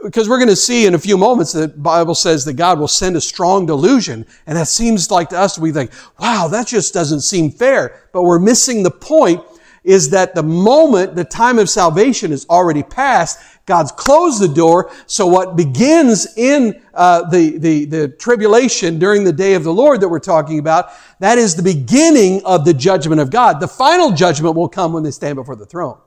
because 0.02 0.28
we're 0.28 0.38
going 0.38 0.48
to 0.48 0.56
see 0.56 0.86
in 0.86 0.94
a 0.94 0.98
few 0.98 1.16
moments 1.16 1.52
that 1.52 1.72
the 1.72 1.80
Bible 1.80 2.14
says 2.14 2.44
that 2.44 2.54
God 2.54 2.78
will 2.78 2.88
send 2.88 3.16
a 3.16 3.20
strong 3.20 3.66
delusion. 3.66 4.26
And 4.46 4.56
that 4.56 4.68
seems 4.68 5.10
like 5.10 5.30
to 5.30 5.38
us, 5.38 5.58
we 5.58 5.72
think, 5.72 5.90
wow, 6.18 6.48
that 6.48 6.66
just 6.66 6.92
doesn't 6.92 7.22
seem 7.22 7.50
fair. 7.50 8.08
But 8.12 8.24
we're 8.24 8.38
missing 8.38 8.82
the 8.82 8.90
point 8.90 9.42
is 9.84 10.10
that 10.10 10.34
the 10.34 10.42
moment 10.42 11.14
the 11.14 11.24
time 11.24 11.58
of 11.58 11.70
salvation 11.70 12.32
is 12.32 12.46
already 12.50 12.82
past, 12.82 13.38
God's 13.64 13.92
closed 13.92 14.42
the 14.42 14.48
door. 14.48 14.90
So 15.06 15.26
what 15.26 15.56
begins 15.56 16.26
in 16.36 16.82
uh, 16.92 17.28
the, 17.30 17.56
the, 17.58 17.84
the 17.86 18.08
tribulation 18.08 18.98
during 18.98 19.24
the 19.24 19.32
day 19.32 19.54
of 19.54 19.64
the 19.64 19.72
Lord 19.72 20.00
that 20.02 20.08
we're 20.08 20.18
talking 20.18 20.58
about, 20.58 20.90
that 21.20 21.38
is 21.38 21.54
the 21.54 21.62
beginning 21.62 22.44
of 22.44 22.64
the 22.64 22.74
judgment 22.74 23.20
of 23.20 23.30
God. 23.30 23.60
The 23.60 23.68
final 23.68 24.12
judgment 24.12 24.56
will 24.56 24.68
come 24.68 24.92
when 24.92 25.02
they 25.02 25.10
stand 25.10 25.36
before 25.36 25.56
the 25.56 25.66
throne. 25.66 25.98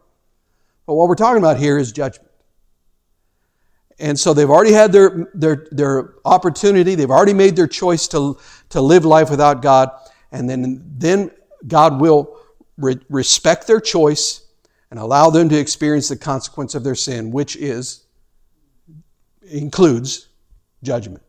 But 0.86 0.96
what 0.96 1.08
we're 1.08 1.16
talking 1.16 1.42
about 1.42 1.58
here 1.58 1.78
is 1.78 1.92
judgment. 1.92 2.31
And 4.02 4.20
so 4.20 4.34
they've 4.34 4.50
already 4.50 4.74
had 4.74 4.92
their, 4.92 5.30
their, 5.36 5.68
their 5.72 6.16
opportunity. 6.26 6.96
They've 6.96 7.12
already 7.12 7.34
made 7.34 7.56
their 7.56 7.68
choice 7.68 8.08
to, 8.10 8.38
to 8.70 8.82
live 8.82 9.06
life 9.06 9.30
without 9.30 9.62
God. 9.62 9.92
And 10.32 10.50
then, 10.50 10.84
then 10.98 11.30
God 11.68 12.02
will 12.02 12.38
re- 12.78 13.00
respect 13.10 13.68
their 13.68 13.80
choice 13.80 14.44
and 14.90 15.00
allow 15.00 15.30
them 15.30 15.50
to 15.50 15.58
experience 15.58 16.10
the 16.10 16.18
consequence 16.18 16.74
of 16.74 16.84
their 16.84 16.96
sin, 16.96 17.32
which 17.32 17.56
is, 17.56 18.06
includes 19.44 20.30
judgment. 20.84 21.24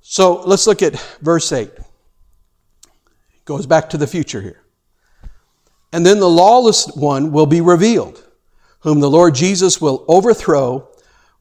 So 0.00 0.42
let's 0.42 0.66
look 0.66 0.82
at 0.82 0.98
verse 1.20 1.50
8. 1.52 1.68
It 1.68 1.84
goes 3.44 3.66
back 3.66 3.90
to 3.90 3.96
the 3.96 4.06
future 4.06 4.40
here. 4.40 4.62
And 5.92 6.04
then 6.04 6.18
the 6.18 6.28
lawless 6.28 6.88
one 6.96 7.30
will 7.30 7.46
be 7.46 7.60
revealed, 7.60 8.25
whom 8.86 9.00
the 9.00 9.10
Lord 9.10 9.34
Jesus 9.34 9.80
will 9.80 10.04
overthrow 10.06 10.88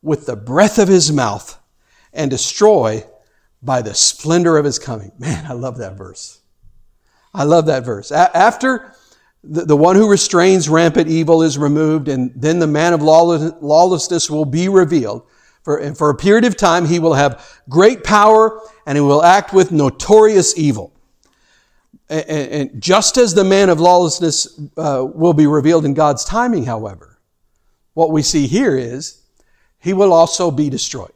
with 0.01 0.25
the 0.25 0.35
breath 0.35 0.79
of 0.79 0.87
his 0.87 1.11
mouth 1.11 1.61
and 2.11 2.31
destroy 2.31 3.03
by 3.61 3.83
the 3.83 3.93
splendor 3.93 4.57
of 4.57 4.65
his 4.65 4.79
coming. 4.79 5.11
Man, 5.19 5.45
I 5.45 5.53
love 5.53 5.77
that 5.77 5.95
verse. 5.95 6.41
I 7.35 7.43
love 7.43 7.67
that 7.67 7.85
verse. 7.85 8.09
A- 8.09 8.35
after 8.35 8.95
the, 9.43 9.63
the 9.63 9.77
one 9.77 9.95
who 9.95 10.09
restrains 10.09 10.67
rampant 10.67 11.07
evil 11.07 11.43
is 11.43 11.55
removed, 11.55 12.07
and 12.07 12.31
then 12.35 12.57
the 12.57 12.65
man 12.65 12.93
of 12.93 13.03
lawlessness 13.03 14.27
will 14.27 14.45
be 14.45 14.67
revealed. 14.67 15.21
For, 15.61 15.77
and 15.77 15.95
for 15.95 16.09
a 16.09 16.15
period 16.15 16.45
of 16.45 16.57
time, 16.57 16.87
he 16.87 16.97
will 16.97 17.13
have 17.13 17.61
great 17.69 18.03
power 18.03 18.59
and 18.87 18.97
he 18.97 19.03
will 19.03 19.21
act 19.21 19.53
with 19.53 19.71
notorious 19.71 20.57
evil. 20.57 20.93
And, 22.09 22.27
and 22.27 22.81
just 22.81 23.17
as 23.17 23.35
the 23.35 23.43
man 23.43 23.69
of 23.69 23.79
lawlessness 23.79 24.59
uh, 24.77 25.05
will 25.13 25.33
be 25.33 25.45
revealed 25.45 25.85
in 25.85 25.93
God's 25.93 26.25
timing, 26.25 26.65
however, 26.65 27.14
what 27.95 28.11
we 28.11 28.21
see 28.21 28.45
here 28.45 28.77
is 28.77 29.23
he 29.79 29.93
will 29.93 30.13
also 30.13 30.51
be 30.51 30.69
destroyed. 30.69 31.13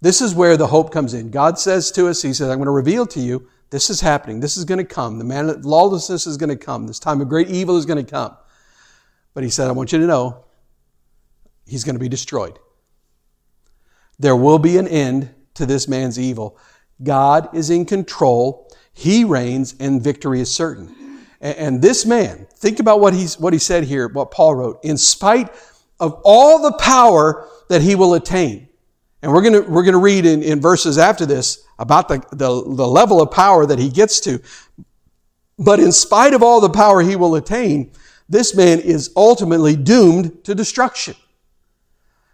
This 0.00 0.22
is 0.22 0.34
where 0.34 0.56
the 0.56 0.68
hope 0.68 0.92
comes 0.92 1.14
in. 1.14 1.30
God 1.30 1.58
says 1.58 1.90
to 1.92 2.08
us, 2.08 2.22
He 2.22 2.32
says, 2.32 2.48
I'm 2.48 2.58
going 2.58 2.66
to 2.66 2.70
reveal 2.70 3.06
to 3.06 3.20
you 3.20 3.48
this 3.70 3.90
is 3.90 4.00
happening. 4.00 4.40
This 4.40 4.56
is 4.56 4.64
going 4.64 4.78
to 4.78 4.84
come. 4.84 5.18
The 5.18 5.24
man 5.24 5.50
of 5.50 5.64
lawlessness 5.64 6.26
is 6.26 6.36
going 6.36 6.50
to 6.50 6.56
come. 6.56 6.86
This 6.86 7.00
time 7.00 7.20
of 7.20 7.28
great 7.28 7.48
evil 7.48 7.76
is 7.76 7.84
going 7.84 8.02
to 8.02 8.10
come. 8.10 8.36
But 9.34 9.42
He 9.42 9.50
said, 9.50 9.68
I 9.68 9.72
want 9.72 9.92
you 9.92 9.98
to 9.98 10.06
know 10.06 10.44
He's 11.66 11.82
going 11.82 11.96
to 11.96 12.00
be 12.00 12.08
destroyed. 12.08 12.58
There 14.18 14.36
will 14.36 14.60
be 14.60 14.78
an 14.78 14.86
end 14.86 15.34
to 15.54 15.66
this 15.66 15.88
man's 15.88 16.18
evil. 16.18 16.56
God 17.02 17.54
is 17.54 17.68
in 17.68 17.84
control. 17.84 18.72
He 18.92 19.24
reigns 19.24 19.74
and 19.80 20.00
victory 20.00 20.40
is 20.40 20.54
certain. 20.54 21.05
And, 21.40 21.82
this 21.82 22.06
man, 22.06 22.46
think 22.54 22.80
about 22.80 23.00
what, 23.00 23.12
he's, 23.12 23.38
what 23.38 23.52
he 23.52 23.58
said 23.58 23.84
here, 23.84 24.08
what 24.08 24.30
Paul 24.30 24.54
wrote. 24.54 24.84
In 24.84 24.96
spite 24.96 25.50
of 26.00 26.20
all 26.24 26.62
the 26.62 26.72
power 26.78 27.48
that 27.68 27.82
he 27.82 27.94
will 27.94 28.14
attain, 28.14 28.68
and 29.22 29.32
we're 29.32 29.42
to, 29.42 29.60
we're 29.60 29.84
to 29.84 29.98
read 29.98 30.24
in, 30.24 30.42
in 30.42 30.60
verses 30.60 30.98
after 30.98 31.26
this 31.26 31.64
about 31.78 32.08
the, 32.08 32.18
the, 32.30 32.48
the 32.74 32.86
level 32.86 33.20
of 33.20 33.30
power 33.30 33.66
that 33.66 33.78
he 33.78 33.90
gets 33.90 34.20
to. 34.20 34.40
But 35.58 35.80
in 35.80 35.92
spite 35.92 36.32
of 36.32 36.42
all 36.42 36.60
the 36.60 36.70
power 36.70 37.02
he 37.02 37.16
will 37.16 37.34
attain, 37.34 37.92
this 38.28 38.54
man 38.54 38.80
is 38.80 39.10
ultimately 39.16 39.76
doomed 39.76 40.44
to 40.44 40.54
destruction. 40.54 41.14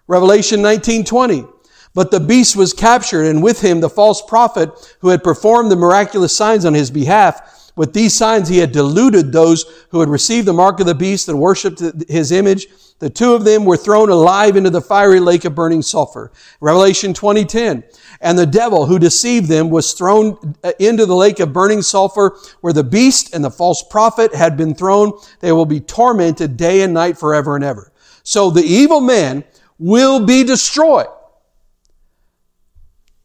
Revelation 0.06 0.60
19:20 0.60 1.48
but 1.94 2.10
the 2.10 2.20
beast 2.20 2.56
was 2.56 2.72
captured, 2.72 3.26
and 3.26 3.42
with 3.42 3.60
him 3.60 3.80
the 3.80 3.90
false 3.90 4.22
prophet 4.22 4.70
who 5.00 5.08
had 5.08 5.22
performed 5.22 5.70
the 5.70 5.76
miraculous 5.76 6.34
signs 6.34 6.64
on 6.64 6.74
his 6.74 6.90
behalf. 6.90 7.61
With 7.74 7.92
these 7.92 8.14
signs 8.14 8.48
he 8.48 8.58
had 8.58 8.72
deluded 8.72 9.32
those 9.32 9.64
who 9.90 10.00
had 10.00 10.08
received 10.08 10.46
the 10.46 10.52
mark 10.52 10.80
of 10.80 10.86
the 10.86 10.94
beast 10.94 11.28
and 11.28 11.38
worshipped 11.38 11.80
his 12.08 12.32
image. 12.32 12.66
The 12.98 13.10
two 13.10 13.34
of 13.34 13.44
them 13.44 13.64
were 13.64 13.76
thrown 13.76 14.10
alive 14.10 14.56
into 14.56 14.70
the 14.70 14.80
fiery 14.80 15.20
lake 15.20 15.44
of 15.44 15.54
burning 15.54 15.82
sulfur. 15.82 16.30
Revelation 16.60 17.14
20:10. 17.14 17.82
And 18.20 18.38
the 18.38 18.46
devil 18.46 18.86
who 18.86 18.98
deceived 18.98 19.48
them 19.48 19.70
was 19.70 19.94
thrown 19.94 20.54
uh, 20.62 20.72
into 20.78 21.06
the 21.06 21.16
lake 21.16 21.40
of 21.40 21.52
burning 21.52 21.82
sulfur 21.82 22.36
where 22.60 22.72
the 22.72 22.84
beast 22.84 23.34
and 23.34 23.44
the 23.44 23.50
false 23.50 23.82
prophet 23.82 24.34
had 24.34 24.56
been 24.56 24.74
thrown. 24.74 25.12
They 25.40 25.52
will 25.52 25.66
be 25.66 25.80
tormented 25.80 26.56
day 26.56 26.82
and 26.82 26.94
night 26.94 27.18
forever 27.18 27.56
and 27.56 27.64
ever. 27.64 27.92
So 28.22 28.50
the 28.50 28.62
evil 28.62 29.00
man 29.00 29.42
will 29.78 30.24
be 30.24 30.44
destroyed 30.44 31.08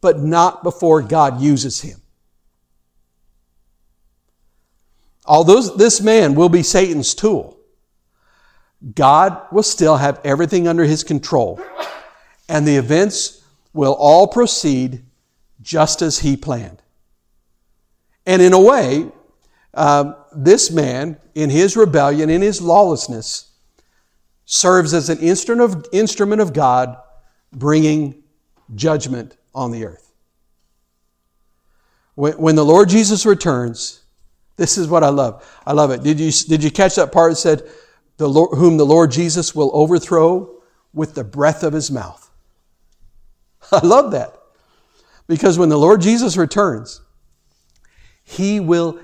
but 0.00 0.20
not 0.20 0.62
before 0.62 1.02
God 1.02 1.40
uses 1.40 1.80
him. 1.80 2.00
Although 5.28 5.60
this 5.76 6.00
man 6.00 6.34
will 6.34 6.48
be 6.48 6.62
Satan's 6.62 7.14
tool, 7.14 7.58
God 8.94 9.40
will 9.52 9.62
still 9.62 9.98
have 9.98 10.20
everything 10.24 10.66
under 10.66 10.84
his 10.84 11.04
control, 11.04 11.60
and 12.48 12.66
the 12.66 12.76
events 12.76 13.44
will 13.74 13.92
all 13.92 14.26
proceed 14.26 15.04
just 15.60 16.00
as 16.00 16.20
he 16.20 16.34
planned. 16.34 16.80
And 18.24 18.40
in 18.40 18.54
a 18.54 18.60
way, 18.60 19.10
um, 19.74 20.16
this 20.34 20.70
man, 20.70 21.18
in 21.34 21.50
his 21.50 21.76
rebellion, 21.76 22.30
in 22.30 22.40
his 22.40 22.62
lawlessness, 22.62 23.50
serves 24.46 24.94
as 24.94 25.10
an 25.10 25.18
instrument 25.18 25.76
of, 25.76 25.86
instrument 25.92 26.40
of 26.40 26.54
God 26.54 26.96
bringing 27.52 28.22
judgment 28.74 29.36
on 29.54 29.72
the 29.72 29.84
earth. 29.84 30.10
When, 32.14 32.32
when 32.34 32.56
the 32.56 32.64
Lord 32.64 32.88
Jesus 32.88 33.26
returns, 33.26 34.00
this 34.58 34.76
is 34.76 34.88
what 34.88 35.02
I 35.02 35.08
love. 35.08 35.62
I 35.66 35.72
love 35.72 35.90
it. 35.90 36.02
Did 36.02 36.20
you, 36.20 36.30
did 36.30 36.62
you 36.62 36.70
catch 36.70 36.96
that 36.96 37.10
part 37.12 37.32
that 37.32 37.36
said, 37.36 37.62
the 38.18 38.28
Lord, 38.28 38.58
whom 38.58 38.76
the 38.76 38.84
Lord 38.84 39.10
Jesus 39.10 39.54
will 39.54 39.70
overthrow 39.72 40.60
with 40.92 41.14
the 41.14 41.24
breath 41.24 41.62
of 41.62 41.72
his 41.72 41.90
mouth? 41.90 42.30
I 43.72 43.86
love 43.86 44.10
that. 44.10 44.34
Because 45.26 45.58
when 45.58 45.70
the 45.70 45.78
Lord 45.78 46.02
Jesus 46.02 46.36
returns, 46.36 47.00
he 48.24 48.60
will 48.60 49.00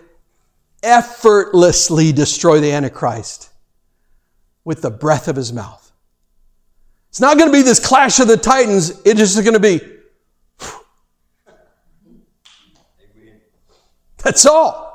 effortlessly 0.82 2.12
destroy 2.12 2.60
the 2.60 2.72
Antichrist 2.72 3.50
with 4.64 4.82
the 4.82 4.90
breath 4.90 5.28
of 5.28 5.36
his 5.36 5.52
mouth. 5.52 5.92
It's 7.08 7.20
not 7.20 7.38
going 7.38 7.48
to 7.48 7.56
be 7.56 7.62
this 7.62 7.78
clash 7.78 8.20
of 8.20 8.26
the 8.26 8.36
titans. 8.36 8.90
It's 9.06 9.20
just 9.20 9.40
going 9.42 9.54
to 9.54 9.60
be 9.60 9.80
That's 14.24 14.46
all. 14.46 14.93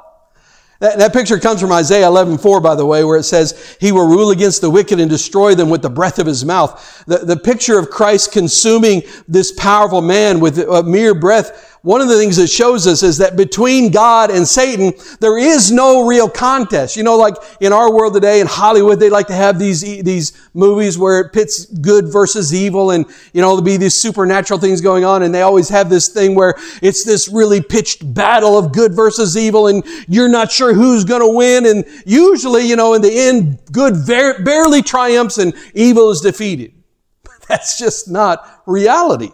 That, 0.80 0.98
that 0.98 1.14
picture 1.14 1.38
comes 1.38 1.60
from 1.60 1.74
Isaiah 1.74 2.08
11, 2.08 2.38
4, 2.38 2.62
by 2.62 2.76
the 2.76 2.86
way, 2.86 3.04
where 3.04 3.18
it 3.18 3.24
says, 3.24 3.78
He 3.82 3.92
will 3.92 4.08
rule 4.08 4.32
against 4.32 4.62
the 4.62 4.70
wicked 4.70 5.00
and 5.00 5.10
destroy 5.10 5.54
them 5.54 5.70
with 5.70 5.82
the 5.82 5.90
breath 5.90 6.20
of 6.20 6.26
His 6.26 6.46
mouth. 6.46 7.04
The, 7.06 7.18
the 7.18 7.38
picture 7.38 7.78
of 7.78 7.90
Christ 7.90 8.32
consuming 8.32 9.04
this 9.28 9.52
powerful 9.52 10.02
man 10.02 10.40
with 10.40 10.58
a 10.58 10.84
mere 10.84 11.14
breath 11.14 11.79
one 11.82 12.02
of 12.02 12.10
the 12.10 12.18
things 12.18 12.38
it 12.38 12.50
shows 12.50 12.88
us 12.88 13.04
is 13.04 13.18
that 13.20 13.38
between 13.38 13.90
God 13.90 14.32
and 14.32 14.46
Satan, 14.46 14.92
there 15.22 15.38
is 15.38 15.72
no 15.72 16.06
real 16.06 16.30
contest. 16.30 16.98
You 16.98 17.04
know, 17.04 17.16
like 17.16 17.36
in 17.62 17.72
our 17.72 17.94
world 17.94 18.14
today 18.14 18.42
in 18.42 18.48
Hollywood, 18.48 19.00
they 19.00 19.10
like 19.10 19.28
to 19.28 19.34
have 19.34 19.58
these, 19.58 19.82
these 19.82 20.50
movies 20.54 20.98
where 20.98 21.22
it 21.22 21.32
pits 21.32 21.66
good 21.66 22.12
versus 22.12 22.54
evil 22.54 22.92
and, 22.92 23.06
you 23.32 23.42
know, 23.42 23.50
there'll 23.50 23.62
be 23.62 23.78
these 23.78 23.96
supernatural 23.96 24.60
things 24.60 24.82
going 24.82 25.06
on 25.06 25.24
and 25.24 25.34
they 25.34 25.42
always 25.42 25.70
have 25.70 25.90
this 25.90 26.10
thing 26.10 26.36
where 26.36 26.56
it's 26.82 27.06
this 27.06 27.30
really 27.30 27.62
pitched 27.62 28.14
battle 28.14 28.58
of 28.58 28.74
good 28.74 28.94
versus 28.94 29.38
evil 29.38 29.68
and 29.68 29.86
you're 30.10 30.28
not 30.28 30.52
sure 30.52 30.74
who's 30.74 31.06
going 31.06 31.22
to 31.22 31.34
win 31.34 31.66
and 31.66 31.86
usually, 32.06 32.68
you 32.68 32.76
know, 32.76 32.94
in 32.94 33.02
the 33.02 33.12
end, 33.12 33.58
good 33.72 33.96
ver- 33.96 34.44
barely 34.44 34.82
triumphs 34.82 35.38
and 35.38 35.54
evil 35.74 36.10
is 36.10 36.20
defeated. 36.20 36.74
That's 37.48 37.78
just 37.78 38.10
not 38.10 38.64
reality. 38.66 39.32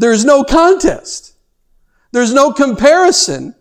There's 0.00 0.24
no 0.24 0.42
contest. 0.42 1.34
There's 2.10 2.32
no 2.32 2.52
comparison 2.54 3.54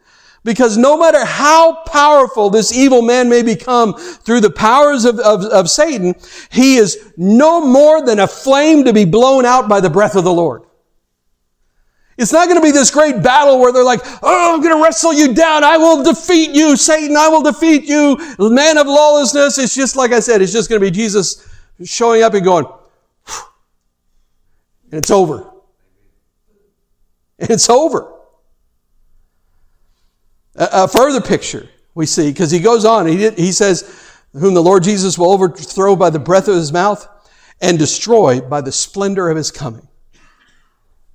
because 0.46 0.78
no 0.78 0.98
matter 0.98 1.26
how 1.26 1.84
powerful 1.84 2.50
this 2.50 2.72
evil 2.72 3.02
man 3.02 3.28
may 3.28 3.44
become 3.44 3.94
through 3.94 4.40
the 4.40 4.50
powers 4.50 5.04
of, 5.04 5.20
of, 5.20 5.44
of, 5.44 5.70
Satan, 5.70 6.16
he 6.50 6.78
is 6.78 7.12
no 7.18 7.66
more 7.66 8.06
than 8.06 8.20
a 8.20 8.28
flame 8.28 8.86
to 8.86 8.94
be 8.94 9.04
blown 9.04 9.46
out 9.46 9.68
by 9.68 9.82
the 9.82 9.90
breath 9.90 10.16
of 10.16 10.24
the 10.24 10.32
Lord. 10.32 10.64
It's 12.18 12.32
not 12.32 12.48
going 12.48 12.60
to 12.60 12.66
be 12.66 12.72
this 12.72 12.90
great 12.90 13.22
battle 13.22 13.60
where 13.60 13.74
they're 13.74 13.84
like, 13.84 14.02
oh, 14.24 14.56
I'm 14.56 14.62
going 14.62 14.78
to 14.78 14.82
wrestle 14.82 15.14
you 15.14 15.34
down. 15.34 15.66
I 15.66 15.76
will 15.76 16.04
defeat 16.04 16.52
you, 16.52 16.78
Satan. 16.78 17.18
I 17.18 17.28
will 17.28 17.44
defeat 17.44 17.84
you, 17.84 18.18
man 18.40 18.78
of 18.78 18.88
lawlessness. 18.88 19.58
It's 19.58 19.76
just, 19.76 19.98
like 19.98 20.14
I 20.14 20.22
said, 20.22 20.42
it's 20.42 20.54
just 20.54 20.70
going 20.70 20.80
to 20.80 20.88
be 20.88 20.92
Jesus 20.92 21.46
showing 21.84 22.24
up 22.24 22.34
and 22.34 22.46
going, 22.46 22.66
and 24.92 25.00
it's 25.00 25.12
over. 25.12 25.52
It's 27.40 27.70
over. 27.70 28.14
A, 30.56 30.70
a 30.84 30.88
further 30.88 31.22
picture 31.22 31.70
we 31.96 32.06
see, 32.06 32.30
because 32.32 32.52
he 32.52 32.60
goes 32.60 32.86
on, 32.86 33.08
he, 33.08 33.30
he 33.32 33.52
says, 33.52 34.14
whom 34.34 34.54
the 34.54 34.64
Lord 34.64 34.84
Jesus 34.84 35.18
will 35.18 35.32
overthrow 35.32 35.96
by 35.96 36.10
the 36.10 36.20
breath 36.20 36.48
of 36.48 36.56
his 36.56 36.72
mouth 36.72 37.08
and 37.62 37.80
destroy 37.80 38.40
by 38.40 38.62
the 38.62 38.72
splendor 38.72 39.30
of 39.30 39.38
his 39.38 39.52
coming. 39.52 39.88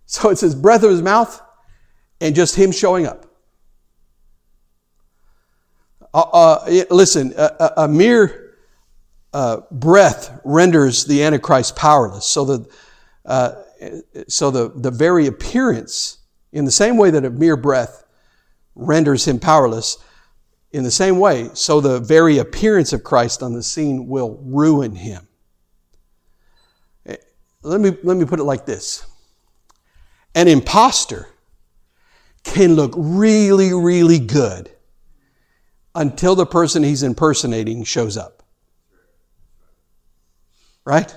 So 0.07 0.31
it's 0.31 0.41
his 0.41 0.55
breath 0.55 0.83
of 0.83 0.91
his 0.91 1.03
mouth 1.03 1.41
and 2.21 2.35
just 2.35 2.57
him 2.57 2.73
showing 2.73 3.07
up. 3.07 3.27
Uh, 6.13 6.21
uh, 6.21 6.85
listen, 6.91 7.33
a, 7.37 7.73
a 7.79 7.89
mere 7.89 8.57
uh, 9.33 9.63
breath 9.71 10.41
renders 10.45 11.05
the 11.07 11.23
Antichrist 11.23 11.77
powerless. 11.77 12.27
So 12.27 12.45
the, 12.45 12.69
uh, 13.25 13.55
so 14.29 14.51
the, 14.51 14.73
the 14.75 14.91
very 14.91 15.27
appearance, 15.27 16.19
in 16.53 16.65
the 16.65 16.71
same 16.71 16.97
way 16.97 17.11
that 17.11 17.25
a 17.25 17.31
mere 17.31 17.57
breath 17.57 18.05
renders 18.75 19.27
him 19.27 19.39
powerless, 19.39 19.99
in 20.73 20.83
the 20.83 20.91
same 20.91 21.19
way, 21.19 21.51
so 21.55 21.81
the 21.81 22.01
very 22.01 22.39
appearance 22.39 22.93
of 22.93 23.05
Christ 23.05 23.43
on 23.43 23.53
the 23.53 23.63
scene 23.63 24.09
will 24.09 24.41
ruin 24.43 24.97
him. 24.97 25.29
Let 27.63 27.81
me, 27.81 27.97
let 28.03 28.17
me 28.17 28.27
put 28.27 28.41
it 28.41 28.45
like 28.45 28.67
this 28.67 29.07
An 30.35 30.49
impostor 30.49 31.29
can 32.43 32.75
look 32.75 32.93
really, 32.97 33.73
really 33.73 34.19
good 34.19 34.71
until 35.95 36.35
the 36.35 36.45
person 36.45 36.83
he's 36.83 37.03
impersonating 37.03 37.85
shows 37.85 38.17
up. 38.17 38.43
Right? 40.85 41.17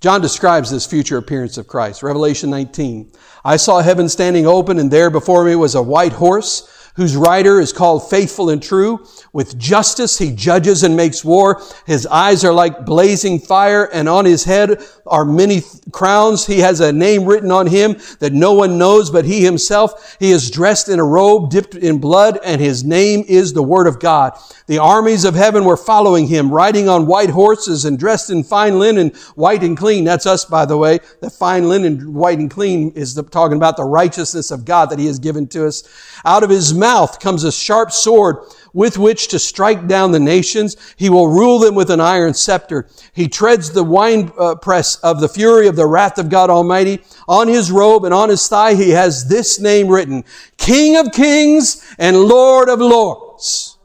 John 0.00 0.22
describes 0.22 0.70
this 0.70 0.86
future 0.86 1.18
appearance 1.18 1.58
of 1.58 1.66
Christ. 1.66 2.02
Revelation 2.02 2.48
19. 2.48 3.12
I 3.44 3.58
saw 3.58 3.80
heaven 3.80 4.08
standing 4.08 4.46
open 4.46 4.78
and 4.78 4.90
there 4.90 5.10
before 5.10 5.44
me 5.44 5.54
was 5.56 5.74
a 5.74 5.82
white 5.82 6.14
horse 6.14 6.79
whose 6.96 7.16
rider 7.16 7.60
is 7.60 7.72
called 7.72 8.08
faithful 8.10 8.50
and 8.50 8.62
true. 8.62 9.06
With 9.32 9.58
justice 9.58 10.18
he 10.18 10.32
judges 10.32 10.82
and 10.82 10.96
makes 10.96 11.24
war. 11.24 11.62
His 11.86 12.06
eyes 12.06 12.44
are 12.44 12.52
like 12.52 12.84
blazing 12.84 13.38
fire 13.38 13.84
and 13.92 14.08
on 14.08 14.24
his 14.24 14.44
head 14.44 14.82
are 15.06 15.24
many 15.24 15.62
crowns. 15.92 16.46
He 16.46 16.60
has 16.60 16.80
a 16.80 16.92
name 16.92 17.24
written 17.24 17.50
on 17.50 17.66
him 17.66 17.96
that 18.18 18.32
no 18.32 18.52
one 18.52 18.78
knows 18.78 19.10
but 19.10 19.24
he 19.24 19.44
himself. 19.44 20.16
He 20.18 20.30
is 20.30 20.50
dressed 20.50 20.88
in 20.88 20.98
a 20.98 21.04
robe 21.04 21.50
dipped 21.50 21.74
in 21.74 21.98
blood 21.98 22.38
and 22.44 22.60
his 22.60 22.84
name 22.84 23.24
is 23.28 23.52
the 23.52 23.62
word 23.62 23.86
of 23.86 24.00
God. 24.00 24.38
The 24.66 24.78
armies 24.78 25.24
of 25.24 25.34
heaven 25.34 25.64
were 25.64 25.76
following 25.76 26.26
him, 26.26 26.52
riding 26.52 26.88
on 26.88 27.06
white 27.06 27.30
horses 27.30 27.84
and 27.84 27.98
dressed 27.98 28.30
in 28.30 28.44
fine 28.44 28.78
linen, 28.78 29.10
white 29.34 29.62
and 29.62 29.76
clean. 29.76 30.04
That's 30.04 30.26
us, 30.26 30.44
by 30.44 30.64
the 30.64 30.76
way. 30.76 31.00
The 31.20 31.30
fine 31.30 31.68
linen, 31.68 32.14
white 32.14 32.38
and 32.38 32.50
clean 32.50 32.92
is 32.92 33.14
the, 33.14 33.22
talking 33.22 33.56
about 33.56 33.76
the 33.76 33.84
righteousness 33.84 34.50
of 34.50 34.64
God 34.64 34.90
that 34.90 34.98
he 34.98 35.06
has 35.06 35.18
given 35.18 35.48
to 35.48 35.66
us. 35.66 35.82
Out 36.24 36.42
of 36.42 36.50
his 36.50 36.74
mouth 36.80 37.20
comes 37.20 37.44
a 37.44 37.52
sharp 37.52 37.92
sword 37.92 38.38
with 38.72 38.98
which 38.98 39.28
to 39.28 39.38
strike 39.38 39.86
down 39.86 40.12
the 40.12 40.20
nations. 40.20 40.76
He 40.96 41.10
will 41.10 41.28
rule 41.28 41.58
them 41.58 41.74
with 41.74 41.90
an 41.90 42.00
iron 42.00 42.34
scepter. 42.34 42.88
He 43.12 43.28
treads 43.28 43.70
the 43.70 43.84
wine 43.84 44.32
uh, 44.38 44.56
press 44.56 44.96
of 44.96 45.20
the 45.20 45.28
fury 45.28 45.68
of 45.68 45.76
the 45.76 45.86
wrath 45.86 46.18
of 46.18 46.28
God 46.28 46.50
Almighty. 46.50 47.02
On 47.28 47.46
his 47.46 47.70
robe 47.70 48.04
and 48.04 48.14
on 48.14 48.28
his 48.28 48.48
thigh, 48.48 48.74
he 48.74 48.90
has 48.90 49.28
this 49.28 49.60
name 49.60 49.88
written, 49.88 50.24
King 50.56 50.96
of 50.96 51.12
Kings 51.12 51.84
and 51.98 52.16
Lord 52.16 52.68
of 52.68 52.80
Lords. 52.80 53.78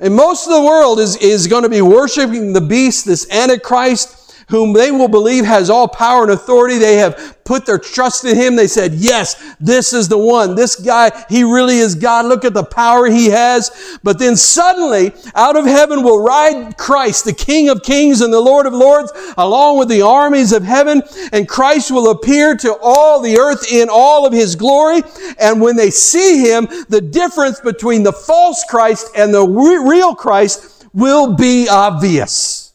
And 0.00 0.14
most 0.14 0.46
of 0.46 0.52
the 0.52 0.62
world 0.62 1.00
is, 1.00 1.16
is 1.16 1.48
going 1.48 1.64
to 1.64 1.68
be 1.68 1.82
worshiping 1.82 2.52
the 2.52 2.60
beast, 2.60 3.04
this 3.04 3.28
Antichrist, 3.30 4.17
whom 4.48 4.72
they 4.72 4.90
will 4.90 5.08
believe 5.08 5.44
has 5.44 5.68
all 5.70 5.86
power 5.86 6.22
and 6.22 6.32
authority. 6.32 6.78
They 6.78 6.96
have 6.96 7.36
put 7.44 7.66
their 7.66 7.78
trust 7.78 8.24
in 8.24 8.36
him. 8.36 8.56
They 8.56 8.66
said, 8.66 8.94
yes, 8.94 9.54
this 9.60 9.92
is 9.92 10.08
the 10.08 10.18
one. 10.18 10.54
This 10.54 10.76
guy, 10.76 11.10
he 11.28 11.44
really 11.44 11.78
is 11.78 11.94
God. 11.94 12.26
Look 12.26 12.44
at 12.44 12.54
the 12.54 12.64
power 12.64 13.06
he 13.06 13.26
has. 13.26 13.98
But 14.02 14.18
then 14.18 14.36
suddenly, 14.36 15.12
out 15.34 15.56
of 15.56 15.64
heaven 15.64 16.02
will 16.02 16.22
ride 16.22 16.76
Christ, 16.76 17.24
the 17.24 17.32
King 17.32 17.68
of 17.68 17.82
kings 17.82 18.20
and 18.20 18.32
the 18.32 18.40
Lord 18.40 18.66
of 18.66 18.72
lords, 18.72 19.12
along 19.36 19.78
with 19.78 19.88
the 19.88 20.02
armies 20.02 20.52
of 20.52 20.62
heaven. 20.62 21.02
And 21.32 21.48
Christ 21.48 21.90
will 21.90 22.10
appear 22.10 22.56
to 22.56 22.76
all 22.82 23.20
the 23.20 23.38
earth 23.38 23.70
in 23.70 23.88
all 23.90 24.26
of 24.26 24.32
his 24.32 24.56
glory. 24.56 25.02
And 25.38 25.60
when 25.60 25.76
they 25.76 25.90
see 25.90 26.48
him, 26.48 26.68
the 26.88 27.00
difference 27.00 27.60
between 27.60 28.02
the 28.02 28.12
false 28.12 28.64
Christ 28.68 29.10
and 29.14 29.32
the 29.32 29.46
real 29.46 30.14
Christ 30.14 30.86
will 30.94 31.34
be 31.34 31.68
obvious. 31.68 32.67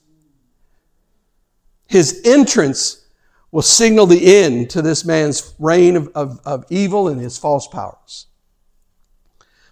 His 1.93 2.23
entrance 2.25 3.05
will 3.51 3.61
signal 3.61 4.07
the 4.07 4.35
end 4.35 4.71
to 4.71 4.81
this 4.81 5.05
man's 5.05 5.53
reign 5.59 5.95
of, 5.95 6.07
of, 6.15 6.39
of 6.43 6.65
evil 6.71 7.07
and 7.07 7.21
his 7.21 7.37
false 7.37 7.67
powers. 7.67 8.25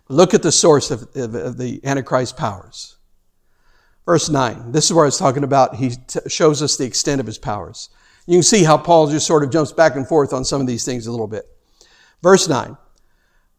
Look 0.07 0.35
at 0.35 0.43
the 0.43 0.51
source 0.51 0.91
of, 0.91 1.01
of, 1.15 1.33
of 1.33 1.57
the 1.57 1.83
Antichrist 1.83 2.37
powers. 2.37 2.97
Verse 4.05 4.29
9. 4.29 4.71
This 4.71 4.85
is 4.85 4.93
where 4.93 5.07
it's 5.07 5.17
talking 5.17 5.43
about. 5.43 5.77
He 5.77 5.95
t- 5.95 6.19
shows 6.27 6.61
us 6.61 6.77
the 6.77 6.85
extent 6.85 7.19
of 7.19 7.25
his 7.25 7.39
powers. 7.39 7.89
You 8.27 8.35
can 8.35 8.43
see 8.43 8.63
how 8.63 8.77
Paul 8.77 9.09
just 9.09 9.25
sort 9.25 9.43
of 9.43 9.49
jumps 9.49 9.71
back 9.71 9.95
and 9.95 10.07
forth 10.07 10.31
on 10.31 10.45
some 10.45 10.61
of 10.61 10.67
these 10.67 10.85
things 10.85 11.07
a 11.07 11.11
little 11.11 11.25
bit. 11.25 11.45
Verse 12.21 12.47
9. 12.47 12.77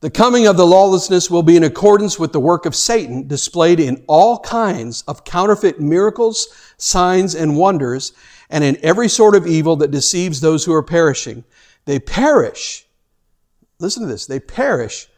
The 0.02 0.10
coming 0.10 0.46
of 0.46 0.56
the 0.56 0.66
lawlessness 0.66 1.28
will 1.28 1.42
be 1.42 1.56
in 1.56 1.64
accordance 1.64 2.16
with 2.16 2.32
the 2.32 2.38
work 2.38 2.64
of 2.64 2.76
Satan 2.76 3.26
displayed 3.26 3.80
in 3.80 4.04
all 4.06 4.38
kinds 4.38 5.02
of 5.08 5.24
counterfeit 5.24 5.80
miracles, 5.80 6.46
signs, 6.76 7.34
and 7.34 7.56
wonders 7.56 8.12
and 8.52 8.62
in 8.62 8.76
every 8.82 9.08
sort 9.08 9.34
of 9.34 9.46
evil 9.46 9.76
that 9.76 9.90
deceives 9.90 10.40
those 10.40 10.66
who 10.66 10.74
are 10.74 10.82
perishing. 10.82 11.42
They 11.86 11.98
perish. 11.98 12.86
Listen 13.80 14.02
to 14.02 14.08
this. 14.08 14.26
They 14.26 14.38
perish 14.38 15.08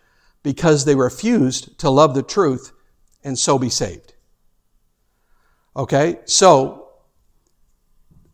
because 0.44 0.84
they 0.84 0.94
refused 0.94 1.76
to 1.80 1.90
love 1.90 2.14
the 2.14 2.22
truth 2.22 2.72
and 3.24 3.36
so 3.36 3.58
be 3.58 3.68
saved. 3.68 4.14
Okay? 5.76 6.20
So, 6.26 6.90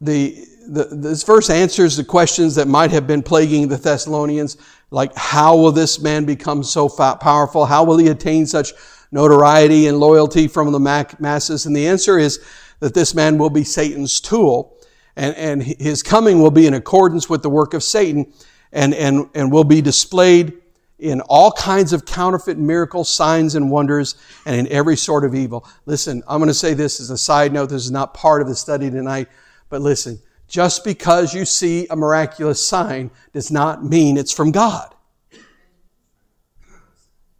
the, 0.02 0.44
the, 0.68 0.84
this 0.84 1.22
verse 1.22 1.48
answers 1.48 1.96
the 1.96 2.04
questions 2.04 2.54
that 2.56 2.68
might 2.68 2.90
have 2.90 3.06
been 3.06 3.22
plaguing 3.22 3.68
the 3.68 3.78
Thessalonians, 3.78 4.58
like 4.90 5.16
how 5.16 5.56
will 5.56 5.72
this 5.72 5.98
man 5.98 6.26
become 6.26 6.62
so 6.62 6.90
powerful? 6.90 7.64
How 7.64 7.84
will 7.84 7.96
he 7.96 8.08
attain 8.08 8.44
such 8.44 8.72
notoriety 9.12 9.86
and 9.86 9.98
loyalty 9.98 10.46
from 10.46 10.72
the 10.72 10.80
masses? 11.18 11.64
And 11.64 11.74
the 11.74 11.86
answer 11.86 12.18
is 12.18 12.38
that 12.80 12.92
this 12.92 13.14
man 13.14 13.38
will 13.38 13.50
be 13.50 13.64
Satan's 13.64 14.20
tool 14.20 14.76
and, 15.20 15.36
and 15.36 15.62
his 15.62 16.02
coming 16.02 16.40
will 16.40 16.50
be 16.50 16.66
in 16.66 16.72
accordance 16.72 17.28
with 17.28 17.42
the 17.42 17.50
work 17.50 17.74
of 17.74 17.82
Satan 17.82 18.32
and, 18.72 18.94
and, 18.94 19.28
and 19.34 19.52
will 19.52 19.64
be 19.64 19.82
displayed 19.82 20.54
in 20.98 21.20
all 21.22 21.52
kinds 21.52 21.92
of 21.92 22.06
counterfeit 22.06 22.56
miracles, 22.56 23.12
signs, 23.14 23.54
and 23.54 23.70
wonders, 23.70 24.14
and 24.46 24.56
in 24.56 24.66
every 24.72 24.96
sort 24.96 25.26
of 25.26 25.34
evil. 25.34 25.68
Listen, 25.84 26.22
I'm 26.26 26.38
going 26.38 26.48
to 26.48 26.54
say 26.54 26.72
this 26.72 27.00
as 27.00 27.10
a 27.10 27.18
side 27.18 27.52
note. 27.52 27.68
This 27.68 27.84
is 27.84 27.90
not 27.90 28.14
part 28.14 28.40
of 28.40 28.48
the 28.48 28.54
study 28.54 28.90
tonight, 28.90 29.28
but 29.68 29.82
listen, 29.82 30.18
just 30.48 30.84
because 30.84 31.34
you 31.34 31.44
see 31.44 31.86
a 31.90 31.96
miraculous 31.96 32.66
sign 32.66 33.10
does 33.34 33.50
not 33.50 33.84
mean 33.84 34.16
it's 34.16 34.32
from 34.32 34.52
God. 34.52 34.94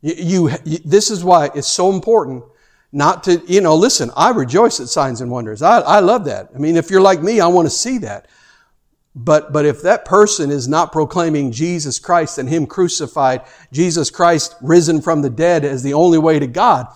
You, 0.03 0.51
you, 0.65 0.79
this 0.85 1.11
is 1.11 1.25
why 1.25 1.49
it's 1.55 1.69
so 1.69 1.91
important 1.91 2.45
not 2.93 3.23
to, 3.25 3.43
you 3.47 3.61
know, 3.61 3.77
listen, 3.77 4.11
I 4.17 4.31
rejoice 4.31 4.81
at 4.81 4.89
signs 4.89 5.21
and 5.21 5.31
wonders. 5.31 5.63
I, 5.63 5.81
I 5.81 6.01
love 6.01 6.25
that. 6.25 6.51
I 6.55 6.59
mean, 6.59 6.77
if 6.77 6.91
you're 6.91 7.01
like 7.01 7.23
me, 7.23 7.41
I 7.41 7.47
want 7.47 7.67
to 7.67 7.71
see 7.71 7.99
that. 7.99 8.27
But, 9.15 9.53
but 9.53 9.65
if 9.65 9.83
that 9.83 10.05
person 10.05 10.51
is 10.51 10.69
not 10.69 10.93
proclaiming 10.93 11.53
Jesus 11.53 11.99
Christ 11.99 12.39
and 12.39 12.49
Him 12.49 12.67
crucified, 12.67 13.43
Jesus 13.73 14.11
Christ 14.11 14.55
risen 14.61 15.01
from 15.01 15.23
the 15.23 15.31
dead 15.31 15.65
as 15.65 15.83
the 15.83 15.95
only 15.95 16.19
way 16.19 16.39
to 16.39 16.47
God, 16.47 16.87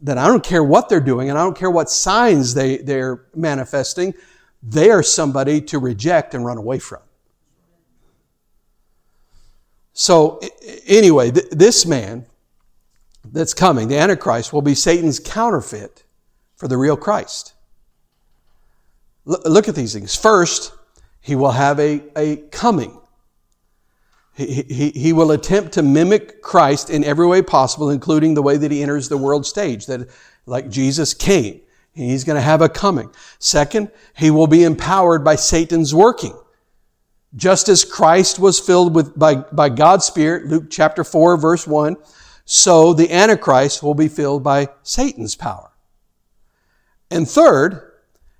then 0.00 0.18
I 0.18 0.26
don't 0.26 0.44
care 0.44 0.64
what 0.64 0.88
they're 0.88 1.00
doing 1.00 1.30
and 1.30 1.38
I 1.38 1.42
don't 1.42 1.56
care 1.56 1.70
what 1.70 1.90
signs 1.90 2.54
they, 2.54 2.78
they're 2.78 3.26
manifesting. 3.34 4.14
They 4.62 4.90
are 4.90 5.02
somebody 5.02 5.60
to 5.62 5.78
reject 5.78 6.34
and 6.34 6.44
run 6.44 6.58
away 6.58 6.78
from. 6.78 7.00
So, 9.92 10.40
anyway, 10.86 11.30
th- 11.30 11.50
this 11.50 11.84
man, 11.84 12.26
that's 13.24 13.54
coming, 13.54 13.88
the 13.88 13.98
Antichrist, 13.98 14.52
will 14.52 14.62
be 14.62 14.74
Satan's 14.74 15.20
counterfeit 15.20 16.04
for 16.56 16.68
the 16.68 16.76
real 16.76 16.96
Christ. 16.96 17.54
look 19.24 19.68
at 19.68 19.74
these 19.74 19.92
things. 19.92 20.16
First, 20.16 20.72
he 21.20 21.36
will 21.36 21.52
have 21.52 21.78
a, 21.78 22.02
a 22.16 22.36
coming. 22.36 22.98
He, 24.34 24.62
he, 24.62 24.90
he 24.90 25.12
will 25.12 25.30
attempt 25.30 25.72
to 25.72 25.82
mimic 25.82 26.42
Christ 26.42 26.90
in 26.90 27.04
every 27.04 27.26
way 27.26 27.42
possible, 27.42 27.90
including 27.90 28.34
the 28.34 28.42
way 28.42 28.56
that 28.56 28.70
he 28.70 28.82
enters 28.82 29.08
the 29.08 29.18
world 29.18 29.46
stage, 29.46 29.86
that 29.86 30.08
like 30.46 30.68
Jesus 30.68 31.14
came. 31.14 31.60
He's 31.94 32.24
going 32.24 32.36
to 32.36 32.42
have 32.42 32.62
a 32.62 32.68
coming. 32.68 33.10
Second, 33.38 33.90
he 34.16 34.30
will 34.30 34.46
be 34.46 34.64
empowered 34.64 35.22
by 35.22 35.36
Satan's 35.36 35.94
working. 35.94 36.36
Just 37.34 37.68
as 37.68 37.84
Christ 37.84 38.38
was 38.38 38.58
filled 38.58 38.94
with, 38.94 39.18
by, 39.18 39.36
by 39.36 39.68
God's 39.68 40.06
Spirit, 40.06 40.46
Luke 40.46 40.70
chapter 40.70 41.04
4, 41.04 41.36
verse 41.36 41.66
1, 41.66 41.96
so 42.54 42.92
the 42.92 43.10
Antichrist 43.10 43.82
will 43.82 43.94
be 43.94 44.08
filled 44.08 44.44
by 44.44 44.68
Satan's 44.82 45.34
power. 45.34 45.70
And 47.10 47.26
third, 47.26 47.92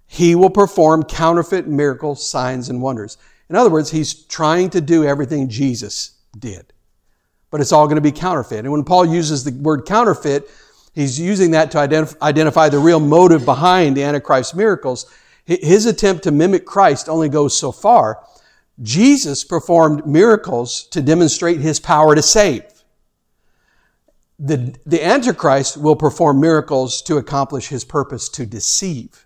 he 0.06 0.34
will 0.34 0.50
perform 0.50 1.04
counterfeit 1.04 1.66
miracles, 1.66 2.28
signs, 2.28 2.68
and 2.68 2.82
wonders. 2.82 3.16
In 3.48 3.56
other 3.56 3.70
words, 3.70 3.90
he's 3.90 4.12
trying 4.12 4.68
to 4.68 4.82
do 4.82 5.02
everything 5.02 5.48
Jesus 5.48 6.18
did. 6.38 6.74
But 7.50 7.62
it's 7.62 7.72
all 7.72 7.86
going 7.86 7.96
to 7.96 8.02
be 8.02 8.12
counterfeit. 8.12 8.58
And 8.58 8.70
when 8.70 8.84
Paul 8.84 9.06
uses 9.06 9.44
the 9.44 9.52
word 9.52 9.86
counterfeit, 9.86 10.46
he's 10.94 11.18
using 11.18 11.52
that 11.52 11.70
to 11.70 11.78
identif- 11.78 12.20
identify 12.20 12.68
the 12.68 12.80
real 12.80 13.00
motive 13.00 13.46
behind 13.46 13.96
the 13.96 14.02
Antichrist's 14.02 14.54
miracles. 14.54 15.10
His 15.46 15.86
attempt 15.86 16.24
to 16.24 16.32
mimic 16.32 16.66
Christ 16.66 17.08
only 17.08 17.30
goes 17.30 17.56
so 17.56 17.72
far. 17.72 18.22
Jesus 18.82 19.42
performed 19.42 20.06
miracles 20.06 20.86
to 20.88 21.00
demonstrate 21.00 21.60
his 21.60 21.80
power 21.80 22.14
to 22.14 22.20
save 22.20 22.64
the, 24.45 24.74
the 24.84 25.05
Antichrist 25.05 25.76
will 25.76 25.95
perform 25.95 26.40
miracles 26.40 27.01
to 27.03 27.16
accomplish 27.16 27.68
his 27.68 27.84
purpose 27.84 28.28
to 28.30 28.45
deceive. 28.45 29.24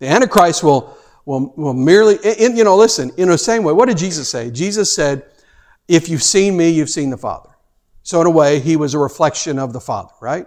The 0.00 0.06
Antichrist 0.06 0.62
will, 0.62 0.98
will, 1.24 1.54
will 1.56 1.72
merely, 1.72 2.18
in, 2.22 2.58
you 2.58 2.64
know, 2.64 2.76
listen, 2.76 3.10
in 3.16 3.28
the 3.28 3.38
same 3.38 3.62
way, 3.62 3.72
what 3.72 3.88
did 3.88 3.96
Jesus 3.96 4.28
say? 4.28 4.50
Jesus 4.50 4.94
said, 4.94 5.24
if 5.88 6.10
you've 6.10 6.22
seen 6.22 6.58
me, 6.58 6.68
you've 6.68 6.90
seen 6.90 7.08
the 7.08 7.16
Father. 7.16 7.48
So 8.02 8.20
in 8.20 8.26
a 8.26 8.30
way, 8.30 8.60
he 8.60 8.76
was 8.76 8.92
a 8.92 8.98
reflection 8.98 9.58
of 9.58 9.72
the 9.72 9.80
Father, 9.80 10.12
right? 10.20 10.46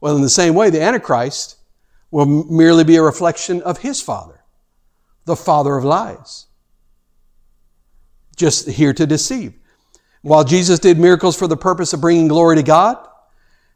Well, 0.00 0.16
in 0.16 0.22
the 0.22 0.30
same 0.30 0.54
way, 0.54 0.70
the 0.70 0.80
Antichrist 0.80 1.58
will 2.10 2.24
merely 2.24 2.84
be 2.84 2.96
a 2.96 3.02
reflection 3.02 3.60
of 3.62 3.78
his 3.78 4.00
Father, 4.00 4.40
the 5.26 5.36
Father 5.36 5.76
of 5.76 5.84
lies. 5.84 6.46
Just 8.34 8.66
here 8.66 8.94
to 8.94 9.06
deceive. 9.06 9.58
While 10.24 10.42
Jesus 10.42 10.78
did 10.78 10.98
miracles 10.98 11.36
for 11.36 11.46
the 11.46 11.56
purpose 11.56 11.92
of 11.92 12.00
bringing 12.00 12.28
glory 12.28 12.56
to 12.56 12.62
God, 12.62 12.96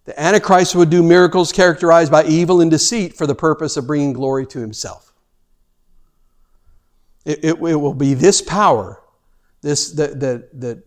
the 0.07 0.18
Antichrist 0.18 0.74
would 0.74 0.88
do 0.88 1.03
miracles 1.03 1.53
characterized 1.53 2.11
by 2.11 2.24
evil 2.24 2.62
and 2.62 2.70
deceit 2.70 3.14
for 3.14 3.26
the 3.26 3.34
purpose 3.34 3.76
of 3.76 3.86
bringing 3.86 4.14
glory 4.14 4.46
to 4.46 4.59
himself. 4.59 5.12
It, 7.26 7.40
it, 7.44 7.51
it 7.51 7.76
will 7.76 7.92
be 7.92 8.14
this 8.14 8.40
power, 8.40 9.03
this 9.61 9.92
that, 9.92 10.20
that, 10.20 10.59
that 10.59 10.82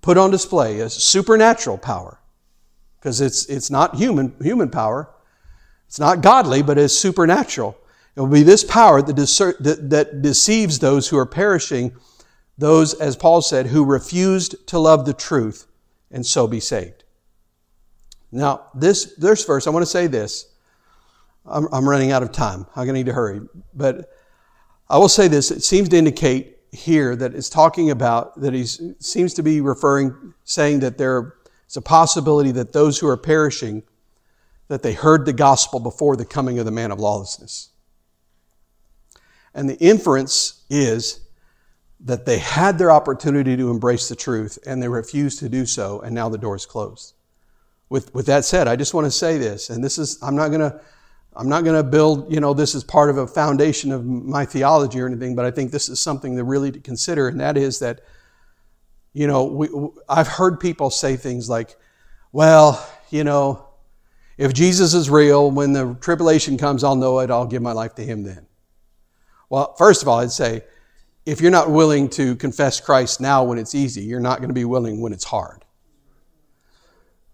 put 0.00 0.18
on 0.18 0.32
display 0.32 0.80
as 0.80 0.92
supernatural 0.92 1.78
power, 1.78 2.18
because 2.98 3.20
it's, 3.20 3.46
it's 3.46 3.70
not 3.70 3.94
human, 3.94 4.34
human 4.40 4.70
power. 4.70 5.08
It's 5.86 6.00
not 6.00 6.20
godly, 6.20 6.62
but 6.62 6.78
it's 6.78 6.96
supernatural. 6.96 7.78
It 8.16 8.20
will 8.22 8.26
be 8.26 8.42
this 8.42 8.64
power 8.64 9.02
that, 9.02 9.86
that 9.90 10.20
deceives 10.20 10.80
those 10.80 11.06
who 11.08 11.16
are 11.16 11.26
perishing, 11.26 11.94
those, 12.58 12.94
as 12.94 13.16
Paul 13.16 13.42
said, 13.42 13.66
who 13.66 13.84
refused 13.84 14.66
to 14.68 14.78
love 14.78 15.04
the 15.04 15.12
truth 15.12 15.66
and 16.10 16.24
so 16.24 16.46
be 16.46 16.60
saved. 16.60 17.04
Now, 18.32 18.66
this, 18.74 19.14
this 19.14 19.44
verse, 19.44 19.66
I 19.66 19.70
want 19.70 19.82
to 19.82 19.90
say 19.90 20.06
this. 20.06 20.46
I'm, 21.44 21.68
I'm 21.72 21.88
running 21.88 22.12
out 22.12 22.22
of 22.22 22.32
time. 22.32 22.66
I'm 22.74 22.86
going 22.86 22.88
to 22.88 22.92
need 22.94 23.06
to 23.06 23.12
hurry. 23.12 23.40
But 23.74 24.10
I 24.88 24.98
will 24.98 25.08
say 25.08 25.28
this. 25.28 25.50
It 25.50 25.62
seems 25.62 25.88
to 25.90 25.96
indicate 25.96 26.58
here 26.72 27.14
that 27.16 27.34
it's 27.34 27.48
talking 27.48 27.90
about, 27.90 28.40
that 28.40 28.52
he 28.52 28.64
seems 28.64 29.34
to 29.34 29.42
be 29.42 29.60
referring, 29.60 30.34
saying 30.44 30.80
that 30.80 30.98
there 30.98 31.34
is 31.68 31.76
a 31.76 31.82
possibility 31.82 32.52
that 32.52 32.72
those 32.72 32.98
who 32.98 33.08
are 33.08 33.16
perishing, 33.16 33.82
that 34.68 34.82
they 34.82 34.92
heard 34.92 35.24
the 35.24 35.32
gospel 35.32 35.78
before 35.78 36.16
the 36.16 36.24
coming 36.24 36.58
of 36.58 36.64
the 36.64 36.72
man 36.72 36.90
of 36.90 36.98
lawlessness. 36.98 37.70
And 39.54 39.70
the 39.70 39.78
inference 39.78 40.64
is 40.68 41.20
that 42.00 42.26
they 42.26 42.38
had 42.38 42.78
their 42.78 42.90
opportunity 42.90 43.56
to 43.56 43.70
embrace 43.70 44.08
the 44.08 44.16
truth 44.16 44.58
and 44.66 44.82
they 44.82 44.88
refused 44.88 45.38
to 45.40 45.48
do 45.48 45.64
so, 45.66 46.00
and 46.00 46.14
now 46.14 46.28
the 46.28 46.38
door 46.38 46.56
is 46.56 46.66
closed. 46.66 47.14
With, 47.88 48.14
with 48.14 48.26
that 48.26 48.44
said, 48.44 48.68
I 48.68 48.76
just 48.76 48.94
want 48.94 49.06
to 49.06 49.10
say 49.10 49.38
this, 49.38 49.70
and 49.70 49.82
this 49.82 49.96
is, 49.96 50.18
I'm 50.22 50.36
not 50.36 50.48
going 50.48 50.60
to, 50.60 50.80
I'm 51.34 51.48
not 51.48 51.64
going 51.64 51.76
to 51.76 51.88
build, 51.88 52.32
you 52.32 52.40
know, 52.40 52.54
this 52.54 52.74
is 52.74 52.82
part 52.82 53.10
of 53.10 53.18
a 53.18 53.26
foundation 53.26 53.92
of 53.92 54.04
my 54.04 54.44
theology 54.44 55.00
or 55.00 55.06
anything, 55.06 55.36
but 55.36 55.44
I 55.44 55.50
think 55.50 55.70
this 55.70 55.88
is 55.88 56.00
something 56.00 56.36
to 56.36 56.44
really 56.44 56.72
to 56.72 56.80
consider, 56.80 57.28
and 57.28 57.40
that 57.40 57.56
is 57.56 57.78
that, 57.78 58.00
you 59.12 59.26
know, 59.26 59.44
we, 59.44 59.68
I've 60.08 60.28
heard 60.28 60.60
people 60.60 60.90
say 60.90 61.16
things 61.16 61.48
like, 61.48 61.76
well, 62.32 62.86
you 63.10 63.24
know, 63.24 63.66
if 64.36 64.52
Jesus 64.52 64.92
is 64.92 65.08
real, 65.08 65.50
when 65.50 65.72
the 65.72 65.96
tribulation 66.00 66.58
comes, 66.58 66.84
I'll 66.84 66.96
know 66.96 67.20
it, 67.20 67.30
I'll 67.30 67.46
give 67.46 67.62
my 67.62 67.72
life 67.72 67.94
to 67.94 68.02
him 68.02 68.24
then. 68.24 68.46
Well, 69.48 69.74
first 69.76 70.02
of 70.02 70.08
all, 70.08 70.18
I'd 70.18 70.32
say, 70.32 70.62
if 71.26 71.40
you're 71.40 71.50
not 71.50 71.70
willing 71.70 72.08
to 72.10 72.36
confess 72.36 72.80
Christ 72.80 73.20
now 73.20 73.42
when 73.42 73.58
it's 73.58 73.74
easy, 73.74 74.02
you're 74.02 74.20
not 74.20 74.38
going 74.38 74.48
to 74.48 74.54
be 74.54 74.64
willing 74.64 75.00
when 75.00 75.12
it's 75.12 75.24
hard. 75.24 75.64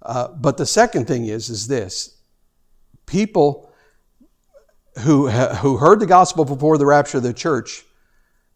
Uh, 0.01 0.29
but 0.29 0.57
the 0.57 0.67
second 0.67 1.07
thing 1.07 1.27
is, 1.27 1.51
is 1.51 1.69
this. 1.69 2.17
People 3.05 3.71
who, 5.01 5.29
who 5.29 5.77
heard 5.77 6.01
the 6.01 6.07
gospel 6.07 6.47
before 6.47 6.79
the 6.79 6.87
rapture 6.87 7.19
of 7.19 7.23
the 7.23 7.35
church, 7.35 7.85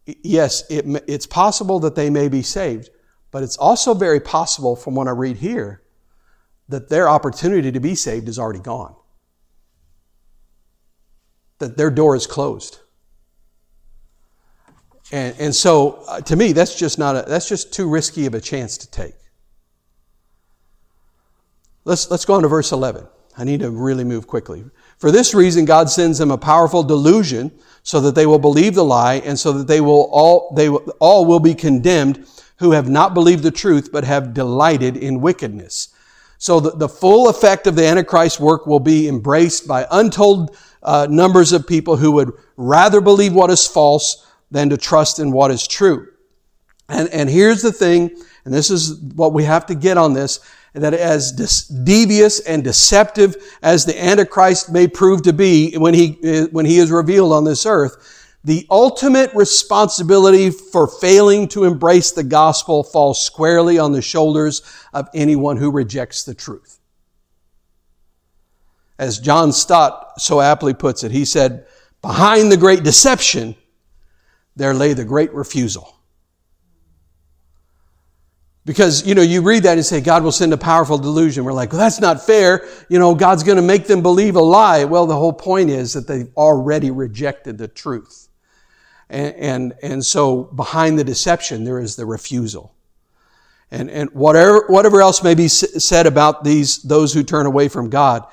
yes, 0.05 0.63
it, 0.71 0.85
it's 1.07 1.27
possible 1.27 1.79
that 1.81 1.95
they 1.95 2.09
may 2.09 2.27
be 2.27 2.41
saved, 2.41 2.89
but 3.29 3.43
it's 3.43 3.57
also 3.57 3.93
very 3.93 4.19
possible 4.19 4.75
from 4.75 4.95
what 4.95 5.07
I 5.07 5.11
read 5.11 5.37
here 5.37 5.83
that 6.67 6.89
their 6.89 7.07
opportunity 7.07 7.71
to 7.71 7.79
be 7.79 7.93
saved 7.93 8.27
is 8.27 8.39
already 8.39 8.59
gone. 8.59 8.95
That 11.59 11.77
their 11.77 11.91
door 11.91 12.15
is 12.15 12.27
closed. 12.27 12.79
And, 15.11 15.35
and 15.39 15.55
so, 15.55 16.03
uh, 16.07 16.21
to 16.21 16.35
me, 16.35 16.51
that's 16.51 16.75
just 16.75 16.99
not 16.99 17.15
a, 17.15 17.23
that's 17.27 17.47
just 17.47 17.73
too 17.73 17.89
risky 17.89 18.25
of 18.25 18.33
a 18.33 18.41
chance 18.41 18.77
to 18.79 18.91
take. 18.91 19.15
Let's, 21.85 22.11
let's 22.11 22.25
go 22.25 22.33
on 22.33 22.41
to 22.41 22.49
verse 22.49 22.73
11. 22.73 23.07
I 23.37 23.43
need 23.43 23.61
to 23.61 23.71
really 23.71 24.03
move 24.03 24.27
quickly. 24.27 24.65
For 24.97 25.11
this 25.11 25.33
reason, 25.33 25.63
God 25.63 25.89
sends 25.89 26.17
them 26.17 26.31
a 26.31 26.37
powerful 26.37 26.83
delusion 26.83 27.51
so 27.83 28.01
that 28.01 28.15
they 28.15 28.25
will 28.25 28.39
believe 28.39 28.75
the 28.75 28.83
lie 28.83 29.15
and 29.15 29.39
so 29.39 29.53
that 29.53 29.67
they 29.67 29.79
will 29.79 30.09
all, 30.11 30.53
they 30.55 30.67
all 30.67 31.25
will 31.25 31.39
be 31.39 31.53
condemned 31.53 32.27
who 32.57 32.71
have 32.71 32.89
not 32.89 33.13
believed 33.13 33.43
the 33.43 33.51
truth 33.51 33.91
but 33.91 34.03
have 34.03 34.33
delighted 34.33 34.97
in 34.97 35.21
wickedness. 35.21 35.89
So 36.39 36.59
the, 36.59 36.71
the 36.71 36.89
full 36.89 37.29
effect 37.29 37.67
of 37.67 37.75
the 37.75 37.85
Antichrist 37.85 38.39
work 38.39 38.67
will 38.67 38.79
be 38.79 39.07
embraced 39.07 39.67
by 39.67 39.87
untold 39.91 40.57
uh, 40.83 41.07
numbers 41.09 41.53
of 41.53 41.67
people 41.67 41.95
who 41.95 42.11
would 42.13 42.31
rather 42.57 43.01
believe 43.01 43.33
what 43.33 43.49
is 43.49 43.65
false 43.65 44.26
than 44.51 44.69
to 44.69 44.77
trust 44.77 45.19
in 45.19 45.31
what 45.31 45.51
is 45.51 45.67
true. 45.67 46.07
And, 46.89 47.09
and 47.09 47.29
here's 47.29 47.61
the 47.61 47.71
thing, 47.71 48.15
and 48.45 48.53
this 48.53 48.69
is 48.69 48.99
what 49.15 49.33
we 49.33 49.43
have 49.43 49.65
to 49.65 49.75
get 49.75 49.97
on 49.97 50.13
this, 50.13 50.39
that 50.73 50.93
as 50.93 51.31
devious 51.83 52.39
and 52.41 52.63
deceptive 52.63 53.35
as 53.61 53.85
the 53.85 54.01
Antichrist 54.01 54.71
may 54.71 54.87
prove 54.87 55.23
to 55.23 55.33
be 55.33 55.75
when 55.75 55.93
he, 55.93 56.17
uh, 56.23 56.47
when 56.51 56.65
he 56.65 56.77
is 56.77 56.91
revealed 56.91 57.33
on 57.33 57.43
this 57.43 57.65
earth, 57.65 58.13
the 58.43 58.65
ultimate 58.69 59.33
responsibility 59.33 60.51
for 60.51 60.87
failing 60.87 61.47
to 61.49 61.65
embrace 61.65 62.11
the 62.11 62.23
gospel 62.23 62.83
falls 62.83 63.21
squarely 63.21 63.77
on 63.77 63.91
the 63.91 64.01
shoulders 64.01 64.61
of 64.93 65.09
anyone 65.13 65.57
who 65.57 65.71
rejects 65.71 66.23
the 66.23 66.33
truth. 66.33 66.79
As 68.99 69.19
John 69.19 69.51
Stott 69.51 70.21
so 70.21 70.39
aptly 70.39 70.73
puts 70.73 71.03
it, 71.03 71.11
he 71.11 71.25
said, 71.25 71.67
behind 72.01 72.51
the 72.51 72.57
great 72.57 72.83
deception, 72.83 73.55
there 74.57 74.73
lay 74.73 74.93
the 74.93 75.05
great 75.05 75.33
refusal. 75.33 75.93
Because, 78.65 79.07
you 79.07 79.15
know, 79.15 79.21
you 79.21 79.41
read 79.41 79.63
that 79.63 79.77
and 79.77 79.85
say, 79.85 80.01
God 80.01 80.23
will 80.23 80.31
send 80.33 80.51
a 80.51 80.57
powerful 80.57 80.97
delusion. 80.97 81.45
We're 81.45 81.53
like, 81.53 81.71
well, 81.71 81.79
that's 81.79 82.01
not 82.01 82.25
fair. 82.25 82.67
You 82.89 82.99
know, 82.99 83.15
God's 83.15 83.43
going 83.43 83.55
to 83.55 83.61
make 83.61 83.87
them 83.87 84.01
believe 84.01 84.35
a 84.35 84.41
lie. 84.41 84.83
Well, 84.83 85.07
the 85.07 85.15
whole 85.15 85.31
point 85.31 85.69
is 85.69 85.93
that 85.93 86.05
they've 86.05 86.29
already 86.35 86.91
rejected 86.91 87.57
the 87.57 87.69
truth. 87.69 88.27
And, 89.09 89.35
and, 89.35 89.73
and 89.81 90.05
so 90.05 90.43
behind 90.43 90.99
the 90.99 91.05
deception, 91.05 91.63
there 91.63 91.79
is 91.79 91.95
the 91.95 92.05
refusal. 92.05 92.75
And, 93.71 93.89
and 93.89 94.09
whatever, 94.09 94.65
whatever 94.67 95.01
else 95.01 95.23
may 95.23 95.33
be 95.33 95.47
said 95.47 96.05
about 96.05 96.43
these, 96.43 96.81
those 96.83 97.13
who 97.13 97.23
turn 97.23 97.45
away 97.45 97.69
from 97.69 97.89
God, 97.89 98.25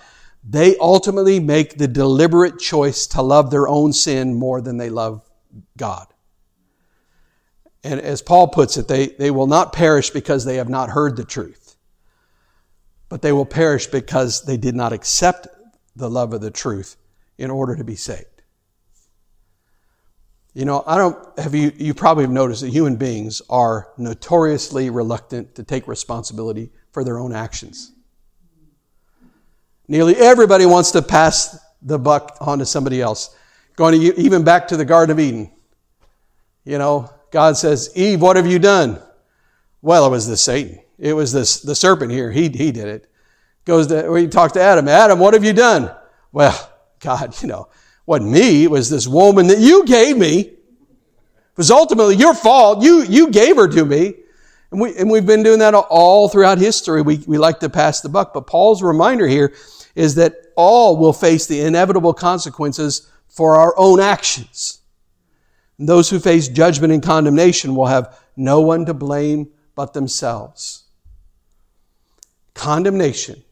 they 0.43 0.77
ultimately 0.79 1.39
make 1.39 1.79
the 1.79 1.87
deliberate 1.87 2.59
choice 2.59 3.07
to 3.09 3.22
love 3.22 3.53
their 3.53 3.68
own 3.68 3.93
sin 3.93 4.35
more 4.35 4.61
than 4.61 4.79
they 4.79 4.91
love 4.91 5.22
God. 5.77 6.09
And 7.85 8.01
as 8.01 8.22
Paul 8.22 8.49
puts 8.49 8.78
it, 8.78 8.89
they, 8.89 9.09
they 9.09 9.30
will 9.30 9.47
not 9.47 9.74
perish 9.74 10.11
because 10.11 10.45
they 10.45 10.57
have 10.57 10.70
not 10.70 10.89
heard 10.89 11.16
the 11.16 11.24
truth, 11.24 11.76
but 13.11 13.20
they 13.20 13.30
will 13.30 13.45
perish 13.45 13.87
because 13.87 14.43
they 14.45 14.57
did 14.57 14.74
not 14.74 14.95
accept 14.95 15.47
the 15.95 16.09
love 16.09 16.32
of 16.32 16.41
the 16.41 16.51
truth 16.51 16.97
in 17.37 17.51
order 17.51 17.76
to 17.76 17.85
be 17.85 17.95
saved. 17.95 18.24
You 20.55 20.64
know, 20.64 20.82
I 20.87 20.97
don't 20.97 21.39
have 21.39 21.55
you, 21.55 21.72
you 21.76 21.95
probably 21.95 22.24
have 22.24 22.30
noticed 22.30 22.62
that 22.62 22.70
human 22.70 22.97
beings 22.97 23.43
are 23.51 23.89
notoriously 23.99 24.89
reluctant 24.89 25.57
to 25.57 25.64
take 25.64 25.87
responsibility 25.87 26.70
for 26.93 27.05
their 27.05 27.18
own 27.18 27.35
actions. 27.35 27.93
Nearly 29.89 30.16
everybody 30.16 30.64
wants 30.64 30.93
to 30.93 31.03
pass 31.03 31.59
the 31.82 31.99
buck 31.99 32.39
on 32.41 32.61
to 32.61 32.66
somebody 32.66 33.03
else. 33.03 33.37
Going 33.76 34.01
to 34.01 34.18
even 34.18 34.45
back 34.45 34.68
to 34.68 34.76
the 34.76 34.85
Garden 34.85 35.12
of 35.12 35.20
Eden. 35.20 35.51
You 36.64 36.78
know, 36.78 37.11
God 37.35 37.57
says, 37.57 37.91
Eve, 37.97 38.22
what 38.22 38.37
have 38.37 38.47
you 38.47 38.61
done? 38.61 39.03
Well, 39.82 40.07
it 40.07 40.11
was 40.11 40.28
the 40.28 40.37
Satan. 40.37 40.78
It 41.01 41.14
was 41.14 41.32
this, 41.32 41.61
the 41.61 41.74
serpent 41.74 42.12
here. 42.12 42.30
He, 42.30 42.43
he 42.43 42.70
did 42.70 42.87
it. 42.87 43.11
Goes 43.64 43.89
to, 43.89 44.09
we 44.09 44.28
talk 44.28 44.53
to 44.53 44.62
Adam. 44.62 44.87
Adam, 44.87 45.18
what 45.18 45.35
have 45.35 45.43
you 45.43 45.53
done? 45.53 45.91
Well, 46.30 46.57
God, 47.01 47.35
you 47.43 47.49
know, 47.49 47.66
wasn't 48.07 48.30
me. 48.30 48.62
It 48.62 48.70
was 48.70 48.89
this 48.89 49.09
woman 49.09 49.49
that 49.49 49.59
you 49.59 49.85
gave 49.85 50.16
me. 50.16 50.43
It 50.43 51.57
was 51.57 51.72
ultimately 51.72 52.14
your 52.14 52.35
fault. 52.35 52.85
You, 52.85 53.03
you 53.03 53.32
gave 53.32 53.57
her 53.57 53.66
to 53.66 53.85
me. 53.85 54.14
And, 54.70 54.80
we, 54.80 54.97
and 54.97 55.11
we've 55.11 55.26
been 55.26 55.43
doing 55.43 55.59
that 55.59 55.74
all 55.74 56.28
throughout 56.28 56.59
history. 56.59 57.03
We, 57.03 57.16
we 57.26 57.37
like 57.37 57.59
to 57.61 57.68
pass 57.68 58.01
the 58.01 58.09
buck. 58.09 58.32
But 58.32 58.47
Paul's 58.47 58.80
reminder 58.80 59.26
here 59.26 59.57
is 59.97 60.14
that 60.14 60.37
all 60.55 60.97
will 60.99 61.12
face 61.12 61.49
the 61.49 61.62
inevitable 61.62 62.14
consequences 62.14 63.11
for 63.26 63.57
our 63.57 63.74
own 63.76 63.99
actions. 63.99 64.82
And 65.79 65.89
those 65.89 66.11
who 66.11 66.18
face 66.18 66.49
judgment 66.49 66.93
and 66.93 67.03
condemnation 67.03 67.75
will 67.75 67.87
have 67.87 68.18
no 68.37 68.61
one 68.61 68.87
to 68.87 68.95
blame 68.95 69.51
but 69.75 69.93
themselves. 69.93 70.85
Condemnation 72.55 73.43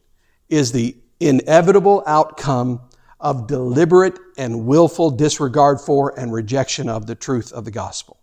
is 0.49 0.73
the 0.73 0.97
inevitable 1.19 2.03
outcome 2.07 2.81
of 3.19 3.47
deliberate 3.47 4.19
and 4.37 4.67
willful 4.67 5.11
disregard 5.11 5.81
for 5.81 6.19
and 6.19 6.33
rejection 6.33 6.89
of 6.89 7.07
the 7.07 7.15
truth 7.15 7.53
of 7.53 7.65
the 7.65 7.71
gospel. 7.71 8.19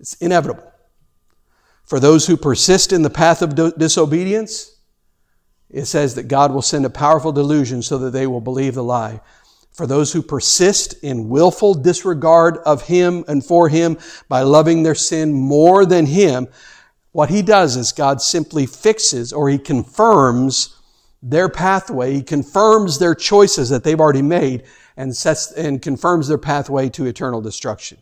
It's 0.00 0.14
inevitable. 0.14 0.72
For 1.84 1.98
those 1.98 2.26
who 2.26 2.36
persist 2.36 2.92
in 2.92 3.02
the 3.02 3.10
path 3.10 3.42
of 3.42 3.54
disobedience, 3.78 4.76
it 5.70 5.86
says 5.86 6.14
that 6.14 6.28
God 6.28 6.52
will 6.52 6.62
send 6.62 6.84
a 6.84 6.90
powerful 6.90 7.32
delusion 7.32 7.82
so 7.82 7.98
that 7.98 8.10
they 8.10 8.26
will 8.26 8.40
believe 8.40 8.74
the 8.74 8.84
lie 8.84 9.20
for 9.78 9.86
those 9.86 10.12
who 10.12 10.22
persist 10.22 11.04
in 11.04 11.28
willful 11.28 11.72
disregard 11.72 12.58
of 12.66 12.82
Him 12.82 13.24
and 13.28 13.46
for 13.46 13.68
Him 13.68 13.96
by 14.28 14.42
loving 14.42 14.82
their 14.82 14.96
sin 14.96 15.32
more 15.32 15.86
than 15.86 16.04
Him, 16.04 16.48
what 17.12 17.30
he 17.30 17.42
does 17.42 17.76
is 17.76 17.92
God 17.92 18.20
simply 18.20 18.66
fixes 18.66 19.32
or 19.32 19.48
he 19.48 19.56
confirms 19.56 20.76
their 21.22 21.48
pathway. 21.48 22.12
He 22.12 22.22
confirms 22.22 22.98
their 22.98 23.14
choices 23.14 23.68
that 23.68 23.84
they've 23.84 24.00
already 24.00 24.20
made 24.20 24.64
and 24.96 25.16
sets 25.16 25.52
and 25.52 25.80
confirms 25.80 26.26
their 26.26 26.38
pathway 26.38 26.88
to 26.90 27.06
eternal 27.06 27.40
destruction. 27.40 27.98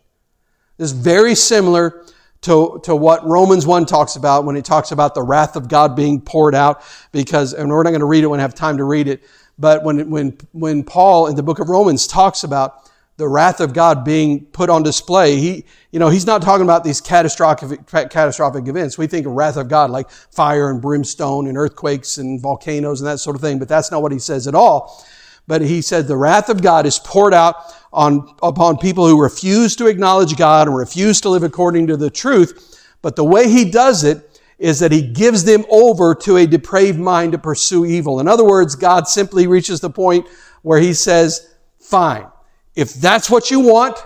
This 0.79 0.93
is 0.93 0.97
very 0.97 1.35
similar 1.35 2.07
to, 2.43 2.81
to 2.85 2.97
what 2.97 3.27
Romans 3.27 3.66
1 3.66 3.85
talks 3.85 4.16
about 4.16 4.45
when 4.45 4.57
it 4.57 4.64
talks 4.64 4.93
about 4.93 5.14
the 5.14 5.22
wrath 5.22 5.57
of 5.57 5.68
God 5.68 5.95
being 5.95 6.22
poured 6.22 6.55
out 6.55 6.83
because, 7.12 7.53
and 7.53 7.68
we're 7.68 7.83
not 7.83 7.91
going 7.91 8.01
to 8.01 8.07
read 8.07 8.24
it 8.24 8.29
when 8.29 8.41
I 8.41 8.45
have 8.45 8.55
time 8.55 8.79
to 8.79 8.85
read 8.85 9.09
it, 9.09 9.24
but 9.59 9.82
when, 9.84 10.11
when, 10.11 10.38
when 10.52 10.84
Paul 10.84 11.28
in 11.28 11.36
the 11.36 11.42
book 11.42 11.59
of 11.59 11.68
Romans 11.68 12.07
talks 12.07 12.44
about 12.44 12.90
the 13.16 13.26
wrath 13.26 13.61
of 13.61 13.72
God 13.72 14.04
being 14.04 14.44
put 14.46 14.68
on 14.68 14.82
display, 14.82 15.36
he, 15.36 15.64
you 15.90 15.98
know, 15.98 16.11
he's 16.11 16.26
not 16.26 16.42
talking 16.42 16.64
about 16.64 16.84
these 16.84 17.00
catastrophic, 17.00 17.86
catastrophic 17.86 18.68
events. 18.68 18.98
We 18.98 19.07
think 19.07 19.26
of 19.26 19.32
wrath 19.32 19.57
of 19.57 19.68
God 19.68 19.90
like 19.90 20.11
fire 20.11 20.70
and 20.70 20.82
brimstone 20.82 21.46
and 21.46 21.57
earthquakes 21.57 22.18
and 22.18 22.40
volcanoes 22.40 23.00
and 23.00 23.09
that 23.09 23.18
sort 23.18 23.34
of 23.34 23.40
thing, 23.40 23.59
but 23.59 23.68
that's 23.68 23.90
not 23.90 24.02
what 24.02 24.12
he 24.12 24.18
says 24.18 24.46
at 24.46 24.54
all. 24.54 25.02
But 25.46 25.62
he 25.62 25.80
said 25.80 26.07
the 26.07 26.16
wrath 26.16 26.50
of 26.50 26.61
God 26.61 26.84
is 26.84 26.98
poured 26.98 27.32
out 27.32 27.57
on, 27.92 28.34
upon 28.42 28.76
people 28.76 29.07
who 29.07 29.22
refuse 29.22 29.76
to 29.76 29.86
acknowledge 29.86 30.36
God 30.36 30.68
and 30.68 30.76
refuse 30.76 31.20
to 31.22 31.30
live 31.30 31.44
according 31.44 31.86
to 31.86 31.96
the 31.96 32.11
truth. 32.11 32.82
But 33.00 33.16
the 33.16 33.24
way 33.24 33.48
he 33.48 33.70
does 33.70 34.04
it 34.04 34.36
is 34.59 34.80
that 34.80 34.92
he 34.92 35.02
gives 35.02 35.44
them 35.44 35.64
over 35.70 36.14
to 36.14 36.38
a 36.38 36.46
depraved 36.46 36.98
mind 36.98 37.32
to 37.32 37.38
pursue 37.38 37.84
evil. 37.84 38.20
In 38.20 38.28
other 38.28 38.44
words, 38.44 38.74
God 38.74 39.07
simply 39.07 39.46
reaches 39.46 39.80
the 39.80 39.90
point 39.90 40.26
where 40.62 40.80
he 40.80 40.94
says, 40.94 41.54
fine. 41.78 42.26
If 42.74 42.94
that's 42.94 43.30
what 43.30 43.50
you 43.50 43.61
want, 43.61 43.98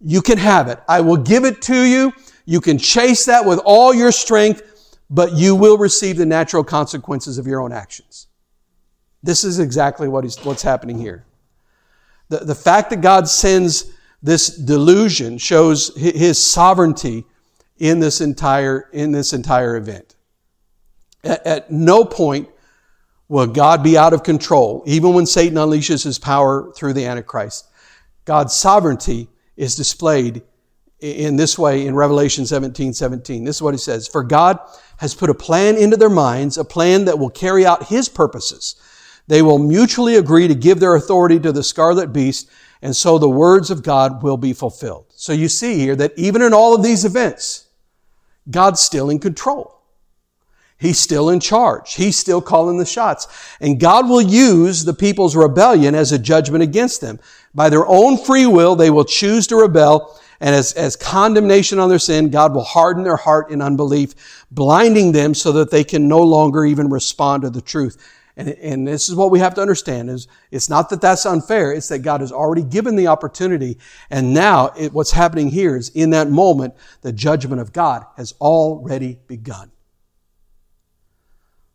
you 0.00 0.22
can 0.22 0.38
have 0.38 0.68
it. 0.68 0.80
I 0.88 1.00
will 1.02 1.18
give 1.18 1.44
it 1.44 1.60
to 1.62 1.84
you. 1.84 2.12
You 2.46 2.60
can 2.60 2.78
chase 2.78 3.26
that 3.26 3.44
with 3.44 3.60
all 3.64 3.92
your 3.92 4.10
strength, 4.10 4.96
but 5.10 5.32
you 5.32 5.54
will 5.54 5.76
receive 5.76 6.16
the 6.16 6.26
natural 6.26 6.64
consequences 6.64 7.36
of 7.36 7.46
your 7.46 7.60
own 7.60 7.72
actions. 7.72 8.28
This 9.22 9.44
is 9.44 9.58
exactly 9.58 10.08
what 10.08 10.24
is, 10.24 10.42
what's 10.44 10.62
happening 10.62 10.98
here. 10.98 11.26
The, 12.30 12.38
the 12.38 12.54
fact 12.54 12.90
that 12.90 13.02
God 13.02 13.28
sends 13.28 13.92
this 14.22 14.48
delusion 14.48 15.38
shows 15.38 15.94
his 15.96 16.42
sovereignty 16.42 17.24
in 17.80 17.98
this 17.98 18.20
entire, 18.20 18.88
in 18.92 19.10
this 19.10 19.32
entire 19.32 19.76
event. 19.76 20.14
At, 21.24 21.46
at 21.46 21.70
no 21.72 22.04
point 22.04 22.48
will 23.28 23.46
God 23.46 23.82
be 23.82 23.96
out 23.96 24.12
of 24.12 24.22
control, 24.22 24.84
even 24.86 25.14
when 25.14 25.26
Satan 25.26 25.56
unleashes 25.56 26.04
his 26.04 26.18
power 26.18 26.70
through 26.72 26.92
the 26.92 27.06
Antichrist. 27.06 27.66
God's 28.24 28.54
sovereignty 28.54 29.28
is 29.56 29.74
displayed 29.74 30.42
in 31.00 31.36
this 31.36 31.58
way 31.58 31.86
in 31.86 31.94
Revelation 31.94 32.44
17, 32.44 32.92
17. 32.92 33.44
This 33.44 33.56
is 33.56 33.62
what 33.62 33.72
he 33.72 33.78
says. 33.78 34.06
For 34.06 34.22
God 34.22 34.58
has 34.98 35.14
put 35.14 35.30
a 35.30 35.34
plan 35.34 35.76
into 35.76 35.96
their 35.96 36.10
minds, 36.10 36.58
a 36.58 36.64
plan 36.64 37.06
that 37.06 37.18
will 37.18 37.30
carry 37.30 37.64
out 37.64 37.86
his 37.86 38.08
purposes. 38.08 38.76
They 39.26 39.40
will 39.40 39.58
mutually 39.58 40.16
agree 40.16 40.48
to 40.48 40.54
give 40.54 40.80
their 40.80 40.96
authority 40.96 41.40
to 41.40 41.52
the 41.52 41.62
scarlet 41.62 42.12
beast, 42.12 42.50
and 42.82 42.94
so 42.94 43.16
the 43.18 43.28
words 43.28 43.70
of 43.70 43.82
God 43.82 44.22
will 44.22 44.36
be 44.36 44.52
fulfilled. 44.52 45.06
So 45.14 45.32
you 45.32 45.48
see 45.48 45.78
here 45.78 45.96
that 45.96 46.12
even 46.16 46.42
in 46.42 46.52
all 46.52 46.74
of 46.74 46.82
these 46.82 47.04
events, 47.04 47.68
God's 48.50 48.80
still 48.80 49.10
in 49.10 49.18
control. 49.18 49.80
He's 50.78 50.98
still 50.98 51.28
in 51.28 51.40
charge. 51.40 51.94
He's 51.94 52.16
still 52.16 52.40
calling 52.40 52.78
the 52.78 52.86
shots. 52.86 53.28
And 53.60 53.78
God 53.78 54.08
will 54.08 54.22
use 54.22 54.84
the 54.84 54.94
people's 54.94 55.36
rebellion 55.36 55.94
as 55.94 56.10
a 56.10 56.18
judgment 56.18 56.62
against 56.62 57.02
them. 57.02 57.20
By 57.54 57.68
their 57.68 57.86
own 57.86 58.16
free 58.16 58.46
will, 58.46 58.76
they 58.76 58.88
will 58.88 59.04
choose 59.04 59.46
to 59.48 59.56
rebel. 59.56 60.18
And 60.40 60.54
as, 60.54 60.72
as 60.72 60.96
condemnation 60.96 61.78
on 61.78 61.90
their 61.90 61.98
sin, 61.98 62.30
God 62.30 62.54
will 62.54 62.64
harden 62.64 63.04
their 63.04 63.16
heart 63.16 63.50
in 63.50 63.60
unbelief, 63.60 64.44
blinding 64.50 65.12
them 65.12 65.34
so 65.34 65.52
that 65.52 65.70
they 65.70 65.84
can 65.84 66.08
no 66.08 66.22
longer 66.22 66.64
even 66.64 66.88
respond 66.88 67.42
to 67.42 67.50
the 67.50 67.60
truth. 67.60 67.98
And, 68.36 68.48
and 68.48 68.88
this 68.88 69.10
is 69.10 69.14
what 69.14 69.30
we 69.30 69.38
have 69.40 69.54
to 69.56 69.60
understand 69.60 70.08
is 70.08 70.26
it's 70.50 70.70
not 70.70 70.88
that 70.90 71.02
that's 71.02 71.26
unfair. 71.26 71.72
It's 71.72 71.88
that 71.88 71.98
God 71.98 72.22
has 72.22 72.32
already 72.32 72.62
given 72.62 72.96
the 72.96 73.08
opportunity. 73.08 73.76
And 74.08 74.32
now 74.32 74.72
it, 74.78 74.94
what's 74.94 75.10
happening 75.10 75.50
here 75.50 75.76
is 75.76 75.90
in 75.90 76.10
that 76.10 76.30
moment, 76.30 76.74
the 77.02 77.12
judgment 77.12 77.60
of 77.60 77.74
God 77.74 78.06
has 78.16 78.32
already 78.40 79.18
begun. 79.26 79.70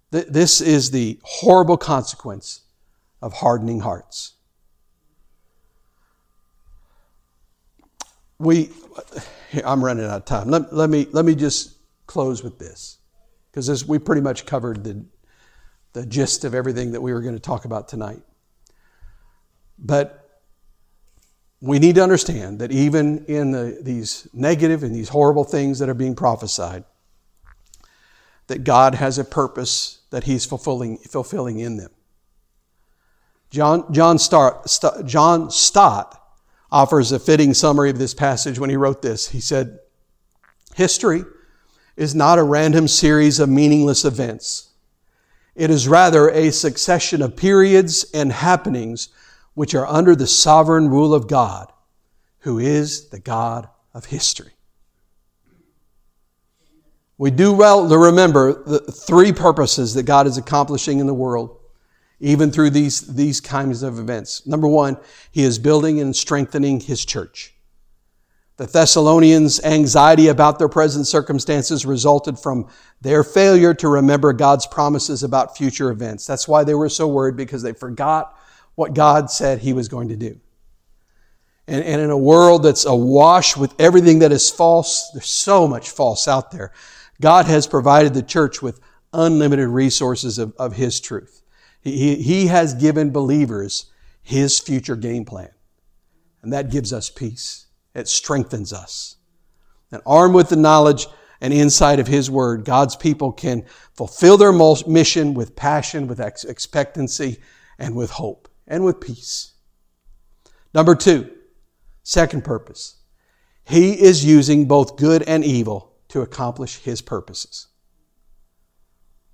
This 0.10 0.62
is 0.62 0.92
the 0.92 1.20
horrible 1.24 1.78
consequence 1.78 2.62
of 3.22 3.34
hardening 3.34 3.82
hearts. 3.82 4.35
We, 8.38 8.72
I'm 9.64 9.84
running 9.84 10.06
out 10.06 10.18
of 10.18 10.26
time. 10.26 10.50
Let, 10.50 10.74
let, 10.74 10.90
me, 10.90 11.08
let 11.12 11.24
me 11.26 11.36
just 11.36 11.78
close 12.06 12.44
with 12.44 12.60
this, 12.60 12.98
because 13.52 13.88
we 13.88 13.98
pretty 13.98 14.22
much 14.22 14.46
covered 14.46 14.84
the, 14.84 15.06
the 15.94 16.06
gist 16.06 16.44
of 16.44 16.54
everything 16.54 16.92
that 16.92 17.02
we 17.02 17.14
were 17.14 17.22
going 17.22 17.36
to 17.36 17.40
talk 17.40 17.66
about 17.66 17.88
tonight. 17.88 18.22
But 19.80 20.42
we 21.62 21.80
need 21.80 21.96
to 21.96 22.04
understand 22.04 22.60
that 22.60 22.72
even 22.72 23.26
in 23.26 23.52
the, 23.52 23.80
these 23.82 24.28
negative 24.34 24.84
and 24.84 24.94
these 24.94 25.10
horrible 25.10 25.46
things 25.46 25.80
that 25.80 25.90
are 25.90 25.94
being 25.96 26.16
prophesied, 26.16 26.84
that 28.48 28.64
God 28.64 28.96
has 28.96 29.18
a 29.18 29.24
purpose 29.24 30.02
that 30.12 30.26
He's 30.26 30.46
fulfilling, 30.46 30.98
fulfilling 30.98 31.60
in 31.60 31.78
them. 31.78 31.92
John, 33.50 33.92
John, 33.94 34.20
Stott, 34.20 34.68
John 35.06 35.50
Stott 35.50 36.22
offers 36.76 37.14
a 37.14 37.20
fitting 37.20 37.54
summary 37.54 37.90
of 37.90 37.98
this 37.98 38.14
passage 38.14 38.60
when 38.60 38.70
he 38.70 38.76
wrote 38.76 39.02
this. 39.02 39.30
He 39.30 39.40
said, 39.40 39.80
History 40.76 41.24
is 41.96 42.14
not 42.14 42.38
a 42.38 42.44
random 42.44 42.90
series 42.90 43.40
of 43.40 43.48
meaningless 43.48 44.04
events. 44.04 44.72
It 45.56 45.70
is 45.70 45.88
rather 45.88 46.30
a 46.30 46.52
succession 46.52 47.22
of 47.22 47.38
periods 47.38 48.06
and 48.14 48.30
happenings 48.30 49.08
which 49.54 49.74
are 49.74 49.88
under 49.88 50.18
the 50.18 50.28
sovereign 50.28 50.90
rule 50.90 51.14
of 51.14 51.30
God, 51.30 51.72
who 52.40 52.60
is 52.60 53.08
the 53.08 53.22
God 53.22 53.70
of 53.94 54.08
history. 54.08 54.52
We 57.18 57.32
do 57.32 57.54
well 57.54 57.88
to 57.88 57.98
remember 57.98 58.52
the 58.66 58.80
three 58.80 59.32
purposes 59.32 59.94
that 59.94 60.04
God 60.04 60.28
is 60.28 60.38
accomplishing 60.38 61.00
in 61.00 61.08
the 61.08 61.14
world, 61.14 61.58
even 62.20 62.52
through 62.52 62.70
these, 62.70 63.02
these 63.02 63.42
kinds 63.42 63.84
of 63.84 64.00
events. 64.00 64.46
Number 64.48 64.68
one, 64.68 64.98
He 65.32 65.44
is 65.44 65.60
building 65.60 66.00
and 66.00 66.16
strengthening 66.16 66.80
His 66.80 67.06
church. 67.06 67.54
The 68.58 68.68
Thessalonians' 68.68 69.62
anxiety 69.66 70.30
about 70.30 70.60
their 70.60 70.70
present 70.70 71.08
circumstances 71.08 71.86
resulted 71.86 72.40
from 72.40 72.70
their 73.02 73.24
failure 73.24 73.74
to 73.74 73.90
remember 73.90 74.32
God's 74.32 74.66
promises 74.66 75.24
about 75.24 75.58
future 75.58 75.92
events. 75.92 76.26
That's 76.26 76.48
why 76.48 76.64
they 76.64 76.74
were 76.74 76.88
so 76.88 77.08
worried 77.08 77.36
because 77.36 77.62
they 77.64 77.74
forgot 77.74 78.38
what 78.76 78.94
God 78.94 79.30
said 79.30 79.60
He 79.60 79.74
was 79.74 79.90
going 79.90 80.08
to 80.08 80.16
do. 80.16 80.40
And, 81.68 81.84
and 81.84 82.02
in 82.02 82.12
a 82.12 82.18
world 82.18 82.64
that's 82.64 82.86
awash 82.86 83.58
with 83.58 83.74
everything 83.80 84.20
that 84.20 84.32
is 84.32 84.50
false, 84.50 85.10
there's 85.12 85.28
so 85.28 85.68
much 85.68 85.90
false 85.90 86.28
out 86.28 86.52
there. 86.52 86.72
God 87.20 87.48
has 87.48 87.68
provided 87.68 88.14
the 88.14 88.22
church 88.22 88.62
with 88.62 88.80
unlimited 89.12 89.68
resources 89.68 90.38
of, 90.38 90.54
of 90.58 90.74
His 90.74 91.02
truth. 91.02 91.35
He, 91.86 92.16
he 92.16 92.48
has 92.48 92.74
given 92.74 93.12
believers 93.12 93.86
His 94.24 94.60
future 94.60 94.96
game 94.96 95.24
plan. 95.24 95.52
And 96.42 96.52
that 96.52 96.72
gives 96.72 96.92
us 96.92 97.10
peace. 97.10 97.68
It 97.94 98.08
strengthens 98.08 98.74
us. 98.74 99.18
And 99.92 100.02
armed 100.06 100.36
with 100.36 100.50
the 100.50 100.56
knowledge 100.56 101.08
and 101.40 101.54
insight 101.54 102.00
of 102.00 102.08
His 102.08 102.30
Word, 102.30 102.66
God's 102.66 102.96
people 102.96 103.32
can 103.32 103.66
fulfill 103.94 104.36
their 104.36 104.52
mission 104.52 105.36
with 105.36 105.56
passion, 105.56 106.08
with 106.08 106.20
expectancy, 106.20 107.38
and 107.78 107.96
with 107.96 108.10
hope, 108.10 108.50
and 108.68 108.84
with 108.84 109.00
peace. 109.00 109.54
Number 110.74 110.96
two, 110.96 111.32
second 112.02 112.44
purpose. 112.44 112.98
He 113.64 113.94
is 113.94 114.26
using 114.26 114.66
both 114.66 114.98
good 114.98 115.22
and 115.24 115.46
evil 115.46 115.94
to 116.10 116.22
accomplish 116.22 116.78
His 116.78 117.02
purposes. 117.02 117.68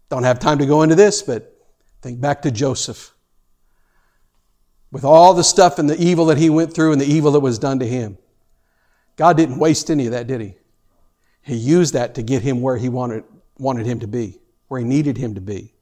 Don't 0.09 0.23
have 0.23 0.39
time 0.39 0.57
to 0.57 0.65
go 0.65 0.81
into 0.81 0.95
this, 0.95 1.21
but 1.21 1.60
think 2.01 2.19
back 2.19 2.41
to 2.43 2.51
Joseph. 2.51 3.13
With 4.91 5.05
all 5.05 5.33
the 5.33 5.43
stuff 5.43 5.79
and 5.79 5.89
the 5.89 6.01
evil 6.01 6.25
that 6.25 6.37
he 6.37 6.49
went 6.49 6.73
through 6.73 6.91
and 6.91 6.99
the 6.99 7.05
evil 7.05 7.31
that 7.31 7.39
was 7.39 7.57
done 7.57 7.79
to 7.79 7.87
him, 7.87 8.17
God 9.15 9.37
didn't 9.37 9.59
waste 9.59 9.91
any 9.91 10.07
of 10.07 10.13
that, 10.13 10.27
did 10.27 10.41
He? 10.41 10.55
He 11.43 11.55
used 11.55 11.93
that 11.93 12.15
to 12.15 12.23
get 12.23 12.41
him 12.41 12.61
where 12.61 12.77
He 12.77 12.89
wanted, 12.89 13.23
wanted 13.57 13.85
him 13.85 13.99
to 13.99 14.07
be, 14.07 14.39
where 14.67 14.79
He 14.79 14.85
needed 14.85 15.17
him 15.17 15.35
to 15.35 15.41
be. 15.41 15.73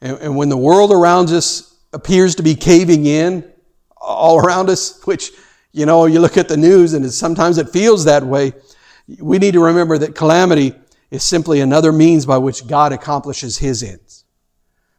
And, 0.00 0.18
and 0.18 0.36
when 0.36 0.48
the 0.48 0.56
world 0.56 0.92
around 0.92 1.30
us 1.30 1.74
appears 1.92 2.34
to 2.34 2.42
be 2.42 2.54
caving 2.54 3.06
in 3.06 3.50
all 3.96 4.38
around 4.38 4.68
us, 4.68 5.02
which, 5.04 5.30
you 5.72 5.86
know, 5.86 6.06
you 6.06 6.20
look 6.20 6.36
at 6.36 6.48
the 6.48 6.56
news 6.56 6.92
and 6.92 7.10
sometimes 7.10 7.58
it 7.58 7.70
feels 7.70 8.04
that 8.04 8.24
way, 8.24 8.52
we 9.18 9.38
need 9.38 9.54
to 9.54 9.64
remember 9.64 9.98
that 9.98 10.14
calamity 10.14 10.74
is 11.10 11.22
simply 11.22 11.60
another 11.60 11.92
means 11.92 12.26
by 12.26 12.38
which 12.38 12.66
God 12.66 12.92
accomplishes 12.92 13.58
His 13.58 13.82
ends. 13.82 14.21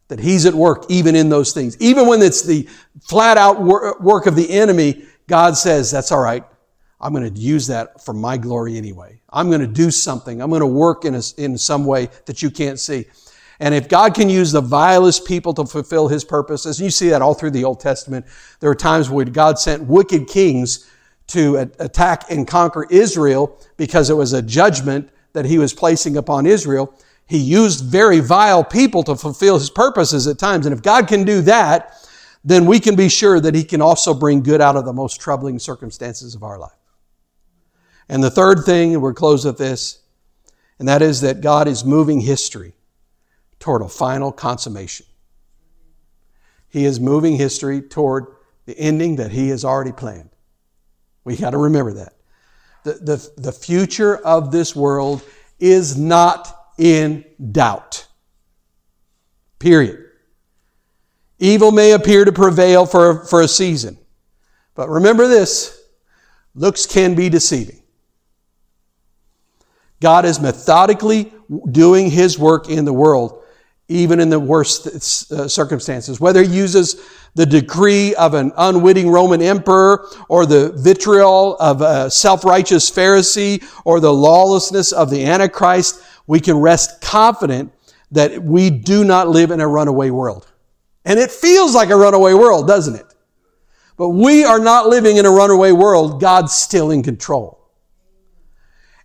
That 0.10 0.20
He's 0.20 0.45
at 0.45 0.54
work 0.54 0.86
even 0.89 1.16
in 1.16 1.30
those 1.30 1.54
things. 1.54 1.78
Even 1.80 2.08
when 2.08 2.22
it's 2.22 2.43
the 2.43 2.68
flat 3.01 3.38
out 3.38 3.62
work 3.62 4.26
of 4.26 4.36
the 4.36 4.49
enemy, 4.49 5.06
God 5.28 5.58
says, 5.58 5.89
that's 5.89 6.12
all 6.12 6.20
right. 6.20 6.43
I'm 6.99 7.14
going 7.14 7.34
to 7.34 7.39
use 7.39 7.68
that 7.68 8.04
for 8.04 8.14
my 8.14 8.38
glory 8.38 8.78
anyway. 8.78 9.22
I'm 9.30 9.49
going 9.49 9.62
to 9.62 9.68
do 9.68 9.91
something. 9.91 10.41
I'm 10.41 10.49
going 10.49 10.62
to 10.62 10.68
work 10.68 11.04
in, 11.06 11.16
a, 11.16 11.22
in 11.38 11.58
some 11.58 11.86
way 11.86 12.10
that 12.26 12.41
you 12.41 12.49
can't 12.49 12.80
see. 12.80 13.06
And 13.60 13.74
if 13.74 13.88
God 13.88 14.14
can 14.14 14.30
use 14.30 14.51
the 14.51 14.62
vilest 14.62 15.26
people 15.26 15.54
to 15.56 15.66
fulfill 15.66 16.08
his 16.08 16.24
purposes, 16.24 16.80
you 16.80 16.89
see 16.89 17.10
that 17.10 17.22
all 17.22 17.34
through 17.34 17.51
the 17.51 17.64
Old 17.64 17.80
Testament, 17.80 18.26
there 18.60 18.70
are 18.70 18.76
times 18.76 19.10
when 19.10 19.32
God 19.32 19.60
sent 19.60 19.84
wicked 19.84 20.28
kings 20.28 20.89
to 21.28 21.58
attack 21.80 22.30
and 22.30 22.47
conquer 22.47 22.86
Israel 22.89 23.58
because 23.78 24.10
it 24.10 24.16
was 24.16 24.34
a 24.34 24.41
judgment 24.41 25.10
that 25.34 25.45
he 25.45 25.58
was 25.58 25.74
placing 25.74 26.18
upon 26.18 26.45
Israel. 26.45 26.93
He 27.34 27.39
used 27.39 27.86
very 27.86 28.19
vile 28.19 28.63
people 28.63 29.01
to 29.05 29.15
fulfill 29.15 29.57
his 29.57 29.71
purposes 29.71 30.27
at 30.27 30.38
times. 30.38 30.67
And 30.67 30.75
if 30.75 30.84
God 30.84 31.07
can 31.07 31.23
do 31.23 31.41
that, 31.41 31.95
then 32.43 32.67
we 32.67 32.79
can 32.79 32.95
be 32.95 33.09
sure 33.09 33.39
that 33.39 33.55
he 33.55 33.63
can 33.63 33.81
also 33.81 34.13
bring 34.13 34.43
good 34.43 34.61
out 34.61 34.75
of 34.75 34.86
the 34.86 34.93
most 34.93 35.19
troubling 35.19 35.57
circumstances 35.57 36.36
of 36.36 36.43
our 36.43 36.59
life. 36.59 36.77
And 38.07 38.23
the 38.23 38.29
third 38.29 38.65
thing, 38.65 38.93
and 38.93 39.01
we'll 39.01 39.15
close 39.15 39.45
with 39.45 39.57
this, 39.57 40.03
and 40.77 40.88
that 40.88 41.01
is 41.01 41.21
that 41.21 41.41
God 41.41 41.67
is 41.67 41.84
moving 41.84 42.21
history 42.21 42.73
toward 43.57 43.81
a 43.81 43.89
final 43.89 44.31
consummation. 44.31 45.07
He 46.69 46.86
is 46.86 46.99
moving 46.99 47.36
history 47.36 47.81
toward 47.81 48.27
the 48.67 48.77
ending 48.77 49.15
that 49.15 49.31
he 49.31 49.49
has 49.49 49.65
already 49.65 49.91
planned. 49.91 50.29
We 51.23 51.36
got 51.36 51.49
to 51.49 51.57
remember 51.57 51.93
that. 51.93 52.13
The, 52.84 52.91
the, 52.93 53.31
the 53.41 53.51
future 53.51 54.17
of 54.17 54.51
this 54.51 54.75
world 54.75 55.23
is 55.59 55.97
not 55.97 56.59
in 56.78 57.26
doubt. 57.51 58.07
Period. 59.59 59.99
Evil 61.39 61.71
may 61.71 61.91
appear 61.91 62.26
to 62.26 62.32
prevail 62.32 62.86
for, 62.86 63.26
for 63.26 63.41
a 63.41 63.47
season. 63.47 63.97
But 64.76 64.89
remember 64.89 65.28
this 65.28 65.82
looks 66.55 66.86
can 66.86 67.15
be 67.15 67.30
deceiving. 67.30 67.82
God 70.01 70.26
is 70.26 70.39
methodically 70.39 71.34
doing 71.71 72.09
His 72.09 72.38
work 72.38 72.69
in 72.69 72.86
the 72.86 72.93
world 72.93 73.43
even 73.89 74.19
in 74.19 74.30
the 74.30 74.39
worst 74.39 74.88
uh, 75.32 75.47
circumstances. 75.47 76.19
Whether 76.19 76.41
he 76.43 76.55
uses 76.55 77.01
the 77.36 77.45
decree 77.45 78.15
of 78.15 78.34
an 78.34 78.51
unwitting 78.55 79.09
Roman 79.09 79.41
emperor 79.41 80.07
or 80.30 80.45
the 80.45 80.71
vitriol 80.71 81.57
of 81.57 81.82
a 81.82 82.09
self-righteous 82.09 82.89
Pharisee 82.89 83.63
or 83.84 83.99
the 83.99 84.13
lawlessness 84.13 84.93
of 84.93 85.09
the 85.09 85.26
Antichrist, 85.26 86.01
we 86.28 86.39
can 86.39 86.57
rest 86.57 87.01
confident 87.01 87.74
that 88.11 88.43
we 88.43 88.69
do 88.69 89.03
not 89.03 89.28
live 89.30 89.51
in 89.51 89.59
a 89.59 89.67
runaway 89.67 90.09
world. 90.09 90.47
And 91.05 91.19
it 91.19 91.32
feels 91.32 91.76
like 91.76 91.89
a 91.89 91.95
runaway 91.95 92.34
world, 92.34 92.67
doesn't 92.67 92.95
it? 92.95 93.05
But 93.97 94.09
we 94.09 94.43
are 94.43 94.59
not 94.59 94.88
living 94.88 95.17
in 95.17 95.26
a 95.26 95.32
runaway 95.32 95.71
world. 95.71 96.21
God's 96.21 96.53
still 96.53 96.91
in 96.91 97.03
control. 97.03 97.59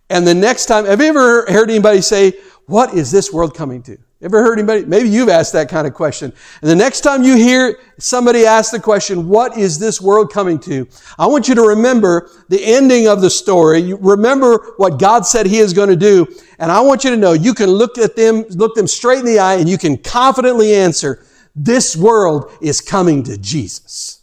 And 0.09 0.25
the 0.25 0.33
next 0.33 0.65
time, 0.65 0.85
have 0.85 1.01
you 1.01 1.07
ever 1.07 1.45
heard 1.51 1.69
anybody 1.69 2.01
say, 2.01 2.33
what 2.65 2.93
is 2.93 3.11
this 3.11 3.31
world 3.31 3.55
coming 3.55 3.83
to? 3.83 3.97
Ever 4.21 4.43
heard 4.43 4.59
anybody? 4.59 4.83
Maybe 4.83 5.07
you've 5.07 5.29
asked 5.29 5.53
that 5.53 5.69
kind 5.69 5.87
of 5.87 5.93
question. 5.93 6.33
And 6.61 6.69
the 6.69 6.75
next 6.75 7.01
time 7.01 7.23
you 7.23 7.37
hear 7.37 7.79
somebody 7.99 8.45
ask 8.45 8.69
the 8.69 8.79
question, 8.79 9.29
what 9.29 9.57
is 9.57 9.79
this 9.79 10.01
world 10.01 10.33
coming 10.33 10.59
to? 10.59 10.89
I 11.17 11.25
want 11.25 11.47
you 11.47 11.55
to 11.55 11.61
remember 11.61 12.29
the 12.49 12.61
ending 12.61 13.07
of 13.07 13.21
the 13.21 13.29
story. 13.29 13.79
You 13.79 13.97
remember 14.01 14.73
what 14.75 14.99
God 14.99 15.25
said 15.25 15.45
He 15.45 15.59
is 15.59 15.71
going 15.71 15.87
to 15.87 15.95
do. 15.95 16.27
And 16.59 16.69
I 16.69 16.81
want 16.81 17.05
you 17.05 17.11
to 17.11 17.17
know 17.17 17.31
you 17.31 17.53
can 17.53 17.69
look 17.69 17.97
at 17.97 18.17
them, 18.17 18.43
look 18.49 18.75
them 18.75 18.87
straight 18.87 19.19
in 19.19 19.25
the 19.25 19.39
eye 19.39 19.55
and 19.55 19.69
you 19.69 19.77
can 19.77 19.97
confidently 19.97 20.75
answer, 20.75 21.25
this 21.55 21.95
world 21.95 22.51
is 22.61 22.81
coming 22.81 23.23
to 23.23 23.37
Jesus. 23.37 24.21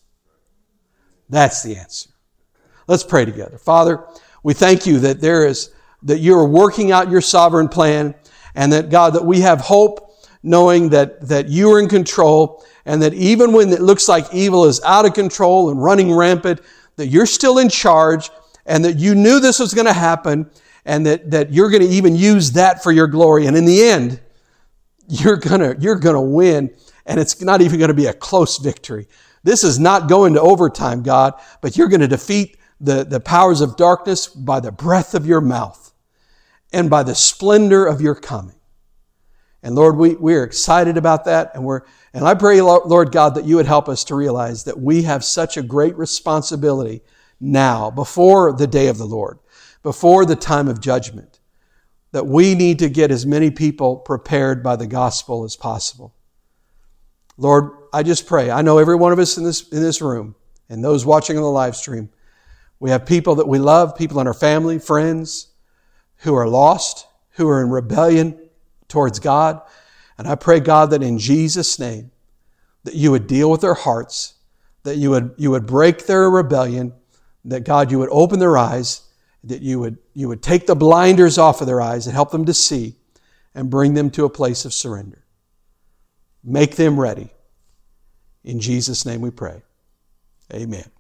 That's 1.31 1.63
the 1.63 1.75
answer. 1.75 2.11
Let's 2.87 3.03
pray 3.03 3.25
together. 3.25 3.57
Father, 3.57 4.05
we 4.43 4.53
thank 4.53 4.87
you 4.87 5.01
that 5.01 5.23
there 5.23 5.47
is, 5.47 5.71
that 6.03 6.19
you're 6.19 6.47
working 6.47 6.93
out 6.93 7.11
your 7.11 7.23
sovereign 7.23 7.69
plan 7.69 8.15
and 8.57 8.73
that 8.73 8.91
God, 8.91 9.13
that 9.13 9.25
we 9.25 9.43
have 9.43 9.61
hope 9.61 10.11
knowing 10.43 10.89
that, 10.89 11.21
that 11.29 11.49
you 11.49 11.71
are 11.71 11.79
in 11.79 11.89
control 11.89 12.65
and 12.87 13.03
that 13.03 13.15
even 13.15 13.53
when 13.53 13.71
it 13.73 13.83
looks 13.83 14.09
like 14.09 14.33
evil 14.33 14.65
is 14.65 14.81
out 14.83 15.05
of 15.05 15.13
control 15.13 15.71
and 15.71 15.81
running 15.83 16.13
rampant, 16.13 16.61
that 16.97 17.09
you're 17.09 17.27
still 17.27 17.59
in 17.59 17.69
charge 17.69 18.31
and 18.65 18.85
that 18.85 18.97
you 18.97 19.15
knew 19.15 19.39
this 19.39 19.59
was 19.59 19.75
going 19.75 19.87
to 19.87 19.93
happen 19.93 20.51
and 20.85 21.05
that, 21.05 21.31
that 21.31 21.53
you're 21.53 21.69
going 21.69 21.83
to 21.83 21.89
even 21.89 22.17
use 22.17 22.53
that 22.53 22.83
for 22.83 22.93
your 22.93 23.07
glory. 23.07 23.47
And 23.47 23.57
in 23.57 23.67
the 23.67 23.83
end, 23.83 24.21
you're 25.09 25.37
going 25.37 25.61
to, 25.61 25.77
you're 25.79 25.99
going 25.99 26.15
to 26.15 26.21
win 26.21 26.75
and 27.05 27.21
it's 27.21 27.41
not 27.43 27.61
even 27.61 27.79
going 27.79 27.89
to 27.89 27.95
be 27.95 28.07
a 28.07 28.15
close 28.15 28.59
victory. 28.59 29.07
This 29.45 29.63
is 29.63 29.79
not 29.79 30.09
going 30.09 30.35
to 30.35 30.41
overtime, 30.41 31.03
God, 31.03 31.35
but 31.61 31.77
you're 31.77 31.89
going 31.89 32.01
to 32.01 32.09
defeat 32.09 32.57
the, 32.81 33.05
the 33.05 33.21
powers 33.21 33.61
of 33.61 33.77
darkness 33.77 34.27
by 34.27 34.61
the 34.61 34.73
breath 34.73 35.15
of 35.15 35.27
your 35.27 35.41
mouth 35.41 35.86
and 36.77 36.91
by 36.91 37.03
the 37.03 37.15
splendor 37.15 37.87
of 37.87 38.03
your 38.03 38.15
coming. 38.15 38.55
And 39.63 39.75
Lord, 39.75 39.97
we, 39.97 40.15
we 40.15 40.35
are 40.35 40.45
excited 40.45 40.99
about 40.99 41.25
that. 41.25 41.53
And 41.55 41.65
we're, 41.65 41.81
and 42.13 42.23
I 42.23 42.35
pray, 42.35 42.61
Lord 42.61 43.13
God, 43.13 43.35
that 43.35 43.47
you 43.47 43.57
would 43.57 43.67
help 43.67 43.89
us 43.89 44.05
to 44.05 44.15
realize 44.15 44.65
that 44.65 44.79
we 44.79 45.03
have 45.05 45.25
such 45.25 45.57
a 45.57 45.63
great 45.63 45.97
responsibility 45.97 47.01
now, 47.41 47.91
before 47.91 48.53
the 48.53 48.67
day 48.67 48.89
of 48.89 48.99
the 48.99 49.07
Lord, 49.07 49.39
before 49.83 50.27
the 50.27 50.37
time 50.37 50.69
of 50.69 50.81
judgment, 50.81 51.41
that 52.13 52.27
we 52.27 52.55
need 52.55 52.79
to 52.81 52.91
get 52.91 53.11
as 53.11 53.25
many 53.25 53.51
people 53.51 53.97
prepared 53.97 54.63
by 54.63 54.77
the 54.77 54.87
gospel 54.87 55.45
as 55.45 55.57
possible. 55.57 56.15
Lord, 57.39 57.71
I 57.93 58.03
just 58.03 58.27
pray. 58.27 58.51
I 58.51 58.61
know 58.61 58.79
every 58.79 58.97
one 58.97 59.13
of 59.13 59.19
us 59.19 59.39
in 59.39 59.45
this, 59.45 59.69
in 59.71 59.81
this 59.83 60.03
room 60.03 60.35
and 60.69 60.85
those 60.85 61.07
watching 61.07 61.39
on 61.39 61.43
the 61.43 61.51
live 61.51 61.75
stream, 61.75 62.11
we 62.81 62.91
have 62.91 63.07
people 63.07 63.37
that 63.37 63.49
we 63.49 63.59
love, 63.59 63.97
people 63.97 64.21
in 64.21 64.27
our 64.27 64.35
family, 64.35 64.79
friends, 64.79 65.49
who 66.27 66.35
are 66.35 66.49
lost, 66.49 67.07
who 67.31 67.49
are 67.49 67.63
in 67.63 67.71
rebellion 67.71 68.37
towards 68.89 69.21
God. 69.21 69.63
And 70.19 70.27
I 70.27 70.35
pray, 70.35 70.59
God, 70.59 70.91
that 70.91 71.05
in 71.05 71.21
Jesus' 71.21 71.79
name, 71.79 72.11
that 72.83 72.95
you 72.95 73.13
would 73.13 73.29
deal 73.29 73.49
with 73.49 73.61
their 73.61 73.75
hearts, 73.75 74.35
that 74.83 74.97
you 74.97 75.11
would, 75.11 75.35
you 75.37 75.53
would 75.53 75.67
break 75.67 76.07
their 76.07 76.29
rebellion, 76.29 76.93
that 77.45 77.65
God, 77.65 77.93
you 77.93 78.01
would 78.01 78.09
open 78.11 78.41
their 78.41 78.59
eyes, 78.59 79.03
that 79.45 79.63
you 79.63 79.79
would, 79.79 79.99
you 80.15 80.27
would 80.27 80.43
take 80.43 80.67
the 80.67 80.75
blinders 80.75 81.39
off 81.39 81.61
of 81.61 81.69
their 81.69 81.81
eyes 81.81 82.07
and 82.07 82.15
help 82.15 82.33
them 82.33 82.45
to 82.47 82.55
see 82.55 82.97
and 83.55 83.71
bring 83.71 83.95
them 83.95 84.11
to 84.11 84.25
a 84.25 84.31
place 84.31 84.65
of 84.65 84.75
surrender. 84.75 85.25
Make 86.43 86.75
them 86.75 86.99
ready. 86.99 87.31
In 88.43 88.59
Jesus' 88.59 89.07
name 89.07 89.21
we 89.21 89.31
pray. 89.31 89.63
Amen. 90.53 90.91